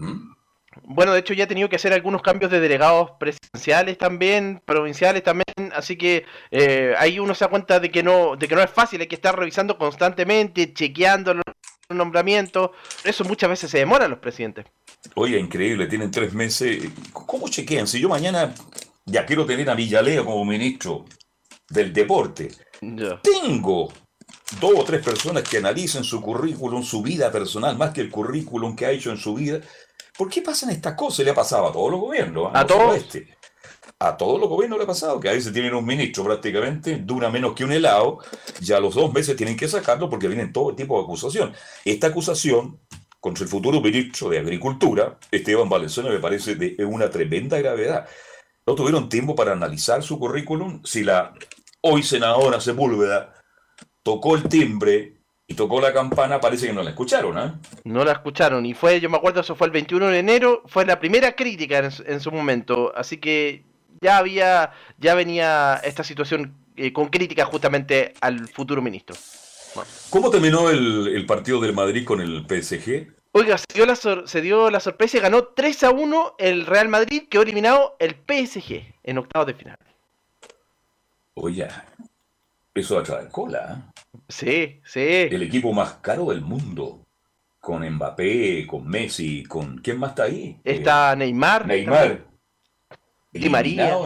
Bueno, 0.84 1.12
de 1.12 1.18
hecho 1.18 1.34
ya 1.34 1.44
ha 1.44 1.48
tenido 1.48 1.68
que 1.68 1.74
hacer 1.74 1.92
algunos 1.92 2.22
cambios 2.22 2.52
de 2.52 2.60
delegados 2.60 3.10
presidenciales 3.18 3.98
también, 3.98 4.62
provinciales 4.64 5.24
también, 5.24 5.72
así 5.74 5.96
que 5.96 6.24
eh, 6.52 6.94
ahí 6.96 7.18
uno 7.18 7.34
se 7.34 7.44
da 7.44 7.50
cuenta 7.50 7.80
de 7.80 7.90
que 7.90 8.02
no, 8.02 8.36
de 8.36 8.46
que 8.46 8.54
no 8.54 8.62
es 8.62 8.70
fácil, 8.70 9.00
hay 9.00 9.08
que 9.08 9.16
estar 9.16 9.36
revisando 9.36 9.76
constantemente, 9.76 10.72
chequeando 10.72 11.34
los 11.34 11.44
nombramientos, 11.90 12.70
eso 13.02 13.24
muchas 13.24 13.50
veces 13.50 13.70
se 13.70 13.78
demora 13.78 14.06
los 14.06 14.20
presidentes. 14.20 14.64
Oye, 15.16 15.38
increíble, 15.38 15.88
tienen 15.88 16.12
tres 16.12 16.32
meses. 16.32 16.88
¿Cómo 17.12 17.48
chequean? 17.48 17.88
Si 17.88 18.00
yo 18.00 18.08
mañana 18.08 18.54
ya 19.04 19.26
quiero 19.26 19.44
tener 19.44 19.68
a 19.68 19.74
Villaleo 19.74 20.24
como 20.24 20.44
ministro 20.44 21.04
del 21.68 21.92
deporte, 21.92 22.50
tengo 22.80 23.92
dos 24.60 24.72
o 24.76 24.84
tres 24.84 25.02
personas 25.02 25.42
que 25.42 25.58
analicen 25.58 26.04
su 26.04 26.20
currículum, 26.20 26.82
su 26.82 27.02
vida 27.02 27.30
personal, 27.30 27.76
más 27.76 27.90
que 27.90 28.00
el 28.00 28.10
currículum 28.10 28.74
que 28.76 28.86
ha 28.86 28.90
hecho 28.90 29.10
en 29.10 29.16
su 29.16 29.34
vida. 29.34 29.60
¿Por 30.16 30.28
qué 30.28 30.42
pasan 30.42 30.70
estas 30.70 30.94
cosas? 30.94 31.24
Le 31.24 31.30
ha 31.30 31.34
pasado 31.34 31.68
a 31.68 31.72
todos 31.72 31.90
los 31.90 32.00
gobiernos. 32.00 32.50
A, 32.54 32.66
todos. 32.66 32.96
Este. 32.96 33.36
A 33.98 34.16
todos 34.16 34.40
los 34.40 34.48
gobiernos 34.48 34.78
le 34.78 34.84
ha 34.84 34.86
pasado, 34.86 35.20
que 35.20 35.28
a 35.28 35.32
veces 35.32 35.52
tienen 35.52 35.74
un 35.74 35.84
ministro 35.84 36.24
prácticamente, 36.24 36.96
dura 36.96 37.30
menos 37.30 37.54
que 37.54 37.64
un 37.64 37.72
helado, 37.72 38.18
ya 38.60 38.76
a 38.76 38.80
los 38.80 38.94
dos 38.94 39.12
meses 39.12 39.36
tienen 39.36 39.56
que 39.56 39.68
sacarlo 39.68 40.10
porque 40.10 40.28
vienen 40.28 40.52
todo 40.52 40.74
tipo 40.74 40.98
de 40.98 41.04
acusación. 41.04 41.54
Esta 41.84 42.08
acusación 42.08 42.80
contra 43.20 43.44
el 43.44 43.50
futuro 43.50 43.80
ministro 43.80 44.28
de 44.28 44.38
Agricultura, 44.38 45.18
Esteban 45.30 45.68
Valenzuela, 45.68 46.10
me 46.10 46.18
parece 46.18 46.56
de 46.56 46.84
una 46.84 47.08
tremenda 47.08 47.58
gravedad. 47.58 48.06
No 48.66 48.74
tuvieron 48.74 49.08
tiempo 49.08 49.34
para 49.34 49.52
analizar 49.52 50.02
su 50.02 50.18
currículum. 50.18 50.82
Si 50.84 51.02
la 51.02 51.32
hoy 51.80 52.02
senadora 52.02 52.60
Sepúlveda 52.60 53.41
tocó 54.02 54.36
el 54.36 54.44
timbre 54.44 55.14
y 55.46 55.54
tocó 55.54 55.80
la 55.80 55.92
campana, 55.92 56.40
parece 56.40 56.66
que 56.66 56.72
no 56.72 56.82
la 56.82 56.90
escucharon, 56.90 57.38
¿eh? 57.38 57.52
No 57.84 58.04
la 58.04 58.12
escucharon, 58.12 58.64
y 58.64 58.74
fue, 58.74 59.00
yo 59.00 59.10
me 59.10 59.16
acuerdo, 59.16 59.40
eso 59.40 59.54
fue 59.54 59.66
el 59.66 59.72
21 59.72 60.08
de 60.08 60.18
enero, 60.18 60.62
fue 60.66 60.86
la 60.86 60.98
primera 60.98 61.34
crítica 61.34 61.78
en, 61.78 62.20
su 62.20 62.30
momento, 62.30 62.92
así 62.96 63.18
que 63.18 63.64
ya 64.00 64.18
había, 64.18 64.72
ya 64.98 65.14
venía 65.14 65.80
esta 65.84 66.04
situación 66.04 66.54
eh, 66.76 66.92
con 66.92 67.08
crítica 67.08 67.44
justamente 67.44 68.14
al 68.20 68.48
futuro 68.48 68.80
ministro. 68.80 69.16
¿Cómo 70.10 70.30
terminó 70.30 70.70
el, 70.70 71.24
partido 71.26 71.60
del 71.60 71.72
Madrid 71.72 72.04
con 72.04 72.20
el 72.20 72.46
PSG? 72.46 73.12
Oiga, 73.32 73.56
se 73.56 73.66
dio, 73.72 73.86
la 73.86 73.96
se 73.96 74.40
dio 74.42 74.70
la 74.70 74.80
sorpresa 74.80 75.16
y 75.16 75.20
ganó 75.20 75.44
3 75.44 75.84
a 75.84 75.90
1 75.90 76.34
el 76.38 76.66
Real 76.66 76.88
Madrid, 76.88 77.22
que 77.30 77.38
ha 77.38 77.42
eliminado 77.42 77.96
el 77.98 78.14
PSG 78.14 78.94
en 79.02 79.18
octavos 79.18 79.46
de 79.46 79.54
final. 79.54 79.76
Oye, 81.34 81.66
eso 82.74 82.94
va 82.96 83.00
a 83.00 83.04
traer 83.04 83.28
cola. 83.28 83.92
¿eh? 83.94 84.18
Sí, 84.28 84.80
sí. 84.84 85.00
El 85.30 85.42
equipo 85.42 85.72
más 85.72 85.94
caro 85.94 86.26
del 86.26 86.40
mundo. 86.40 87.06
Con 87.60 87.88
Mbappé, 87.88 88.66
con 88.66 88.88
Messi, 88.88 89.44
con. 89.44 89.78
¿Quién 89.78 89.98
más 89.98 90.10
está 90.10 90.24
ahí? 90.24 90.60
Está 90.64 91.14
Neymar. 91.14 91.66
Neymar. 91.66 92.26
Di 93.30 93.48
María. 93.48 93.96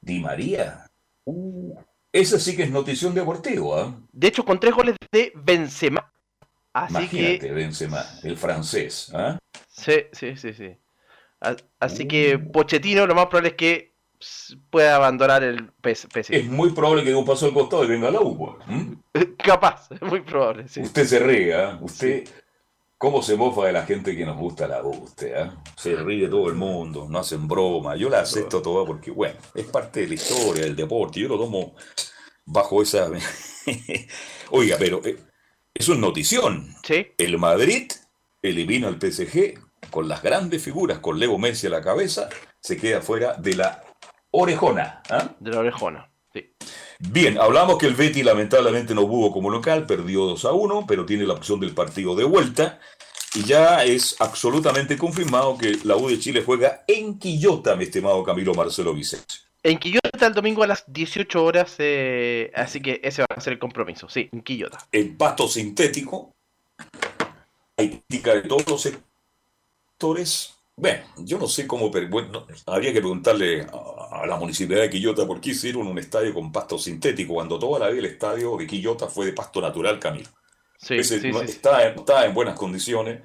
Di 0.00 0.20
María. 0.20 0.86
Uh, 1.24 1.74
esa 2.10 2.38
sí 2.38 2.56
que 2.56 2.62
es 2.62 2.70
notición 2.70 3.14
deportiva. 3.14 3.82
¿eh? 3.82 3.94
De 4.12 4.28
hecho, 4.28 4.44
con 4.44 4.58
tres 4.58 4.74
goles 4.74 4.96
de 5.12 5.32
Benzema. 5.34 6.10
Así 6.72 6.94
Imagínate, 6.94 7.38
que... 7.40 7.52
Benzema, 7.52 8.04
el 8.22 8.36
francés. 8.36 9.12
¿eh? 9.14 9.38
Sí, 9.68 10.06
sí, 10.12 10.36
sí, 10.36 10.54
sí. 10.54 10.76
Así 11.78 12.08
que 12.08 12.36
uh. 12.36 12.52
Pochettino 12.52 13.06
lo 13.06 13.14
más 13.14 13.26
probable 13.26 13.50
es 13.50 13.54
que 13.54 13.93
puede 14.70 14.88
abandonar 14.88 15.42
el 15.42 15.70
PSG. 15.82 16.34
Es 16.34 16.46
muy 16.46 16.70
probable 16.70 17.02
que 17.02 17.10
dé 17.10 17.16
un 17.16 17.24
paso 17.24 17.46
al 17.46 17.54
costado 17.54 17.84
y 17.84 17.88
venga 17.88 18.10
la 18.10 18.20
U. 18.20 18.56
Capaz, 19.38 19.88
es 19.90 20.02
muy 20.02 20.20
probable. 20.20 20.64
Usted 20.64 21.06
se 21.06 21.18
rega, 21.18 21.78
usted 21.80 22.24
¿Cómo 23.04 23.22
se 23.22 23.36
mofa 23.36 23.66
de 23.66 23.72
la 23.72 23.84
gente 23.84 24.16
que 24.16 24.24
nos 24.24 24.38
gusta 24.38 24.66
la 24.66 24.82
usted? 24.82 25.36
¿eh? 25.36 25.50
Se 25.76 25.94
ríe 25.94 26.26
todo 26.26 26.48
el 26.48 26.54
mundo, 26.54 27.06
no 27.06 27.18
hacen 27.18 27.46
broma. 27.46 27.96
Yo 27.96 28.08
la 28.08 28.20
acepto 28.20 28.62
toda 28.62 28.86
porque, 28.86 29.10
bueno, 29.10 29.38
es 29.54 29.66
parte 29.66 30.00
de 30.00 30.08
la 30.08 30.14
historia, 30.14 30.64
del 30.64 30.74
deporte. 30.74 31.20
Yo 31.20 31.28
lo 31.28 31.36
tomo 31.36 31.74
bajo 32.46 32.80
esa. 32.80 33.10
Oiga, 34.50 34.76
pero 34.78 35.02
eh, 35.04 35.18
es 35.74 35.86
una 35.90 36.00
notición. 36.00 36.74
Sí. 36.82 37.08
El 37.18 37.36
Madrid 37.36 37.92
elimina 38.40 38.88
al 38.88 38.98
PSG 38.98 39.60
con 39.90 40.08
las 40.08 40.22
grandes 40.22 40.62
figuras, 40.62 41.00
con 41.00 41.18
Leo 41.18 41.36
Messi 41.36 41.66
a 41.66 41.70
la 41.70 41.82
cabeza, 41.82 42.30
se 42.58 42.78
queda 42.78 43.02
fuera 43.02 43.34
de 43.34 43.54
la 43.54 43.84
orejona. 44.34 45.02
¿ah? 45.10 45.30
De 45.38 45.50
la 45.50 45.60
orejona, 45.60 46.10
sí. 46.32 46.52
Bien, 46.98 47.38
hablamos 47.38 47.78
que 47.78 47.86
el 47.86 47.94
Betty 47.94 48.22
lamentablemente 48.22 48.94
no 48.94 49.06
pudo 49.06 49.32
como 49.32 49.50
local, 49.50 49.86
perdió 49.86 50.24
2 50.26 50.44
a 50.44 50.52
1, 50.52 50.84
pero 50.86 51.04
tiene 51.04 51.26
la 51.26 51.34
opción 51.34 51.60
del 51.60 51.72
partido 51.72 52.14
de 52.14 52.24
vuelta. 52.24 52.80
Y 53.34 53.44
ya 53.44 53.82
es 53.82 54.16
absolutamente 54.20 54.96
confirmado 54.96 55.58
que 55.58 55.78
la 55.84 55.96
U 55.96 56.08
de 56.08 56.20
Chile 56.20 56.42
juega 56.44 56.84
en 56.86 57.18
Quillota, 57.18 57.74
mi 57.74 57.84
estimado 57.84 58.22
Camilo 58.22 58.54
Marcelo 58.54 58.94
Vicente. 58.94 59.34
En 59.62 59.78
Quillota 59.78 60.26
el 60.26 60.34
domingo 60.34 60.62
a 60.62 60.66
las 60.66 60.84
18 60.86 61.44
horas, 61.44 61.74
eh, 61.78 62.50
así 62.54 62.80
que 62.80 63.00
ese 63.02 63.22
va 63.22 63.26
a 63.36 63.40
ser 63.40 63.54
el 63.54 63.58
compromiso, 63.58 64.08
sí, 64.08 64.28
en 64.32 64.42
Quillota. 64.42 64.78
El 64.92 65.16
pasto 65.16 65.48
sintético, 65.48 66.32
hay 67.76 68.02
crítica 68.08 68.34
de 68.34 68.42
todos 68.42 68.66
los 68.68 68.82
sectores. 68.82 70.53
Bueno, 70.76 71.04
yo 71.18 71.38
no 71.38 71.46
sé 71.46 71.66
cómo, 71.66 71.90
pero 71.90 72.08
bueno, 72.08 72.46
habría 72.66 72.92
que 72.92 73.00
preguntarle 73.00 73.66
a, 73.72 74.26
la 74.26 74.36
municipalidad 74.36 74.82
de 74.84 74.90
Quillota 74.90 75.26
por 75.26 75.40
qué 75.40 75.50
hicieron 75.50 75.86
un 75.86 75.98
estadio 75.98 76.34
con 76.34 76.50
pasto 76.50 76.78
sintético 76.78 77.34
cuando 77.34 77.58
toda 77.58 77.78
la 77.78 77.88
vida 77.88 78.00
el 78.00 78.12
estadio 78.12 78.56
de 78.56 78.66
Quillota 78.66 79.06
fue 79.06 79.26
de 79.26 79.32
pasto 79.32 79.60
natural, 79.60 80.00
Camilo. 80.00 80.28
Sí, 80.76 81.02
sí, 81.04 81.20
sí, 81.20 81.30
está, 81.44 81.86
está, 81.88 82.26
en 82.26 82.34
buenas 82.34 82.58
condiciones, 82.58 83.22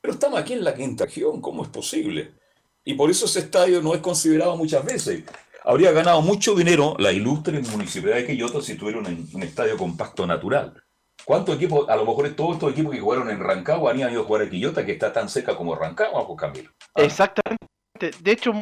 pero 0.00 0.14
estamos 0.14 0.40
aquí 0.40 0.54
en 0.54 0.64
la 0.64 0.74
quinta 0.74 1.04
región, 1.04 1.40
¿cómo 1.40 1.62
es 1.62 1.68
posible? 1.68 2.34
Y 2.84 2.94
por 2.94 3.10
eso 3.10 3.26
ese 3.26 3.40
estadio 3.40 3.82
no 3.82 3.94
es 3.94 4.00
considerado 4.00 4.56
muchas 4.56 4.84
veces. 4.84 5.24
Habría 5.64 5.92
ganado 5.92 6.22
mucho 6.22 6.54
dinero 6.54 6.96
la 6.98 7.12
ilustre 7.12 7.60
municipalidad 7.60 8.18
de 8.18 8.26
Quillota 8.26 8.62
si 8.62 8.76
tuviera 8.76 9.00
un, 9.00 9.42
estadio 9.42 9.76
con 9.76 9.96
pasto 9.96 10.26
natural. 10.26 10.72
¿Cuántos 11.26 11.56
equipos, 11.56 11.88
a 11.88 11.96
lo 11.96 12.04
mejor 12.06 12.30
todos 12.36 12.54
estos 12.54 12.70
equipos 12.70 12.92
que 12.92 13.00
jugaron 13.00 13.28
en 13.30 13.40
Rancagua 13.40 13.90
han 13.90 13.98
ido 13.98 14.20
a 14.20 14.24
jugar 14.24 14.42
a 14.42 14.48
Quillota, 14.48 14.86
que 14.86 14.92
está 14.92 15.12
tan 15.12 15.28
seca 15.28 15.56
como 15.56 15.74
Rancagua, 15.74 16.24
pues 16.24 16.38
Camilo? 16.38 16.70
Ah. 16.94 17.02
Exactamente. 17.02 17.66
De 18.20 18.30
hecho, 18.30 18.52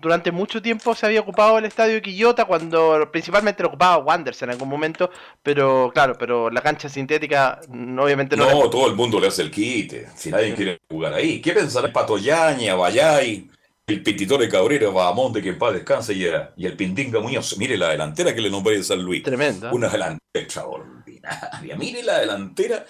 durante 0.00 0.32
mucho 0.32 0.60
tiempo 0.60 0.96
se 0.96 1.06
había 1.06 1.20
ocupado 1.20 1.58
el 1.58 1.66
estadio 1.66 1.94
de 1.94 2.02
Quillota, 2.02 2.44
cuando 2.44 3.08
principalmente 3.12 3.62
lo 3.62 3.68
ocupaba 3.68 4.02
Wanderers 4.02 4.42
en 4.42 4.50
algún 4.50 4.68
momento, 4.68 5.10
pero 5.44 5.92
claro, 5.94 6.14
pero 6.18 6.50
la 6.50 6.60
cancha 6.60 6.88
sintética 6.88 7.60
obviamente 7.70 8.36
no. 8.36 8.50
No, 8.50 8.68
todo 8.68 8.88
el 8.88 8.96
mundo 8.96 9.20
le 9.20 9.28
hace 9.28 9.42
el 9.42 9.52
quite, 9.52 10.08
si 10.16 10.32
nadie 10.32 10.54
quiere 10.54 10.80
jugar 10.90 11.14
ahí. 11.14 11.40
¿Qué 11.40 11.52
pensará 11.52 11.92
Patoyaña, 11.92 12.74
Bayay, 12.74 13.48
el 13.88 14.02
Pititore 14.02 14.48
Cabrera, 14.48 14.90
Bahamonte, 14.90 15.42
que 15.42 15.48
en 15.48 15.58
paz 15.58 15.72
descanse, 15.72 16.14
y, 16.14 16.26
y 16.56 16.66
el 16.66 16.76
Pindinga 16.76 17.20
Muñoz? 17.20 17.56
Mire 17.58 17.76
la 17.76 17.90
delantera 17.90 18.34
que 18.34 18.40
le 18.40 18.50
nombré 18.50 18.76
de 18.76 18.84
San 18.84 19.02
Luis. 19.02 19.22
Tremenda. 19.22 19.72
Una 19.72 19.88
delantera 19.88 20.20
extraordinaria. 20.34 21.76
Mire 21.76 22.02
la 22.02 22.18
delantera 22.20 22.84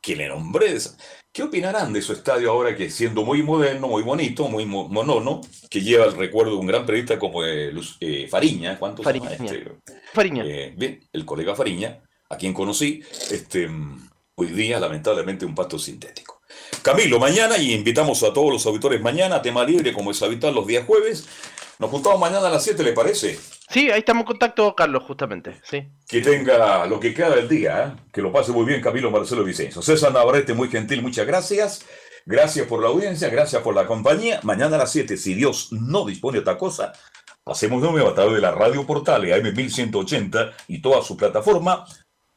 que 0.00 0.16
le 0.16 0.28
nombré 0.28 0.72
de 0.72 0.80
San 0.80 0.96
¿Qué 1.36 1.42
opinarán 1.42 1.92
de 1.92 2.00
su 2.00 2.14
estadio 2.14 2.50
ahora 2.50 2.74
que 2.74 2.88
siendo 2.88 3.22
muy 3.22 3.42
moderno, 3.42 3.88
muy 3.88 4.02
bonito, 4.02 4.48
muy 4.48 4.64
monono, 4.64 5.42
que 5.68 5.82
lleva 5.82 6.06
el 6.06 6.16
recuerdo 6.16 6.52
de 6.52 6.56
un 6.56 6.66
gran 6.66 6.86
periodista 6.86 7.18
como 7.18 7.44
eh, 7.44 7.74
eh, 8.00 8.26
Fariña, 8.26 8.78
¿cuántos 8.78 9.04
Fariña. 9.04 9.32
Este, 9.32 9.66
Fariña. 10.14 10.44
Eh, 10.46 10.72
bien, 10.74 11.06
el 11.12 11.26
colega 11.26 11.54
Fariña, 11.54 12.02
a 12.30 12.38
quien 12.38 12.54
conocí, 12.54 13.02
este, 13.30 13.68
hoy 14.34 14.46
día 14.46 14.80
lamentablemente 14.80 15.44
un 15.44 15.54
pasto 15.54 15.78
sintético. 15.78 16.35
Camilo, 16.82 17.18
mañana 17.18 17.58
y 17.58 17.72
invitamos 17.72 18.22
a 18.22 18.32
todos 18.32 18.52
los 18.52 18.66
auditores 18.66 19.00
mañana, 19.00 19.42
tema 19.42 19.64
libre 19.64 19.92
como 19.92 20.10
es 20.10 20.22
habitual 20.22 20.54
los 20.54 20.66
días 20.66 20.86
jueves. 20.86 21.26
Nos 21.78 21.90
juntamos 21.90 22.18
mañana 22.18 22.46
a 22.46 22.50
las 22.50 22.64
7, 22.64 22.82
¿le 22.82 22.92
parece? 22.92 23.38
Sí, 23.68 23.90
ahí 23.90 23.98
estamos 23.98 24.22
en 24.22 24.26
contacto, 24.26 24.74
Carlos, 24.74 25.02
justamente. 25.02 25.60
Sí. 25.64 25.88
Que 26.08 26.20
tenga 26.20 26.86
lo 26.86 26.98
que 27.00 27.12
queda 27.12 27.30
del 27.30 27.48
día, 27.48 27.84
¿eh? 27.84 28.02
que 28.12 28.22
lo 28.22 28.32
pase 28.32 28.52
muy 28.52 28.64
bien 28.64 28.80
Camilo 28.80 29.10
Marcelo 29.10 29.44
Vicenzo. 29.44 29.82
César 29.82 30.12
Navarrete, 30.12 30.54
muy 30.54 30.68
gentil, 30.68 31.02
muchas 31.02 31.26
gracias. 31.26 31.84
Gracias 32.24 32.66
por 32.66 32.82
la 32.82 32.88
audiencia, 32.88 33.28
gracias 33.28 33.62
por 33.62 33.74
la 33.74 33.86
compañía. 33.86 34.40
Mañana 34.42 34.76
a 34.76 34.78
las 34.80 34.92
7, 34.92 35.16
si 35.16 35.34
Dios 35.34 35.68
no 35.72 36.06
dispone 36.06 36.38
de 36.38 36.42
otra 36.42 36.56
cosa, 36.56 36.92
hacemos 37.44 37.82
de 37.82 37.90
nuevo 37.90 38.08
a 38.08 38.14
través 38.14 38.34
de 38.34 38.40
la 38.40 38.52
radio 38.52 38.86
portal 38.86 39.24
AM1180 39.24 40.52
y 40.68 40.80
toda 40.80 41.02
su 41.02 41.16
plataforma, 41.16 41.84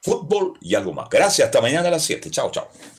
fútbol 0.01 0.53
y 0.61 0.75
algo 0.75 0.93
más. 0.93 1.09
Gracias, 1.09 1.45
hasta 1.47 1.61
mañana 1.61 1.87
a 1.87 1.91
las 1.91 2.03
7. 2.03 2.29
Chao, 2.29 2.51
chao. 2.51 2.67
Chao. 2.71 2.98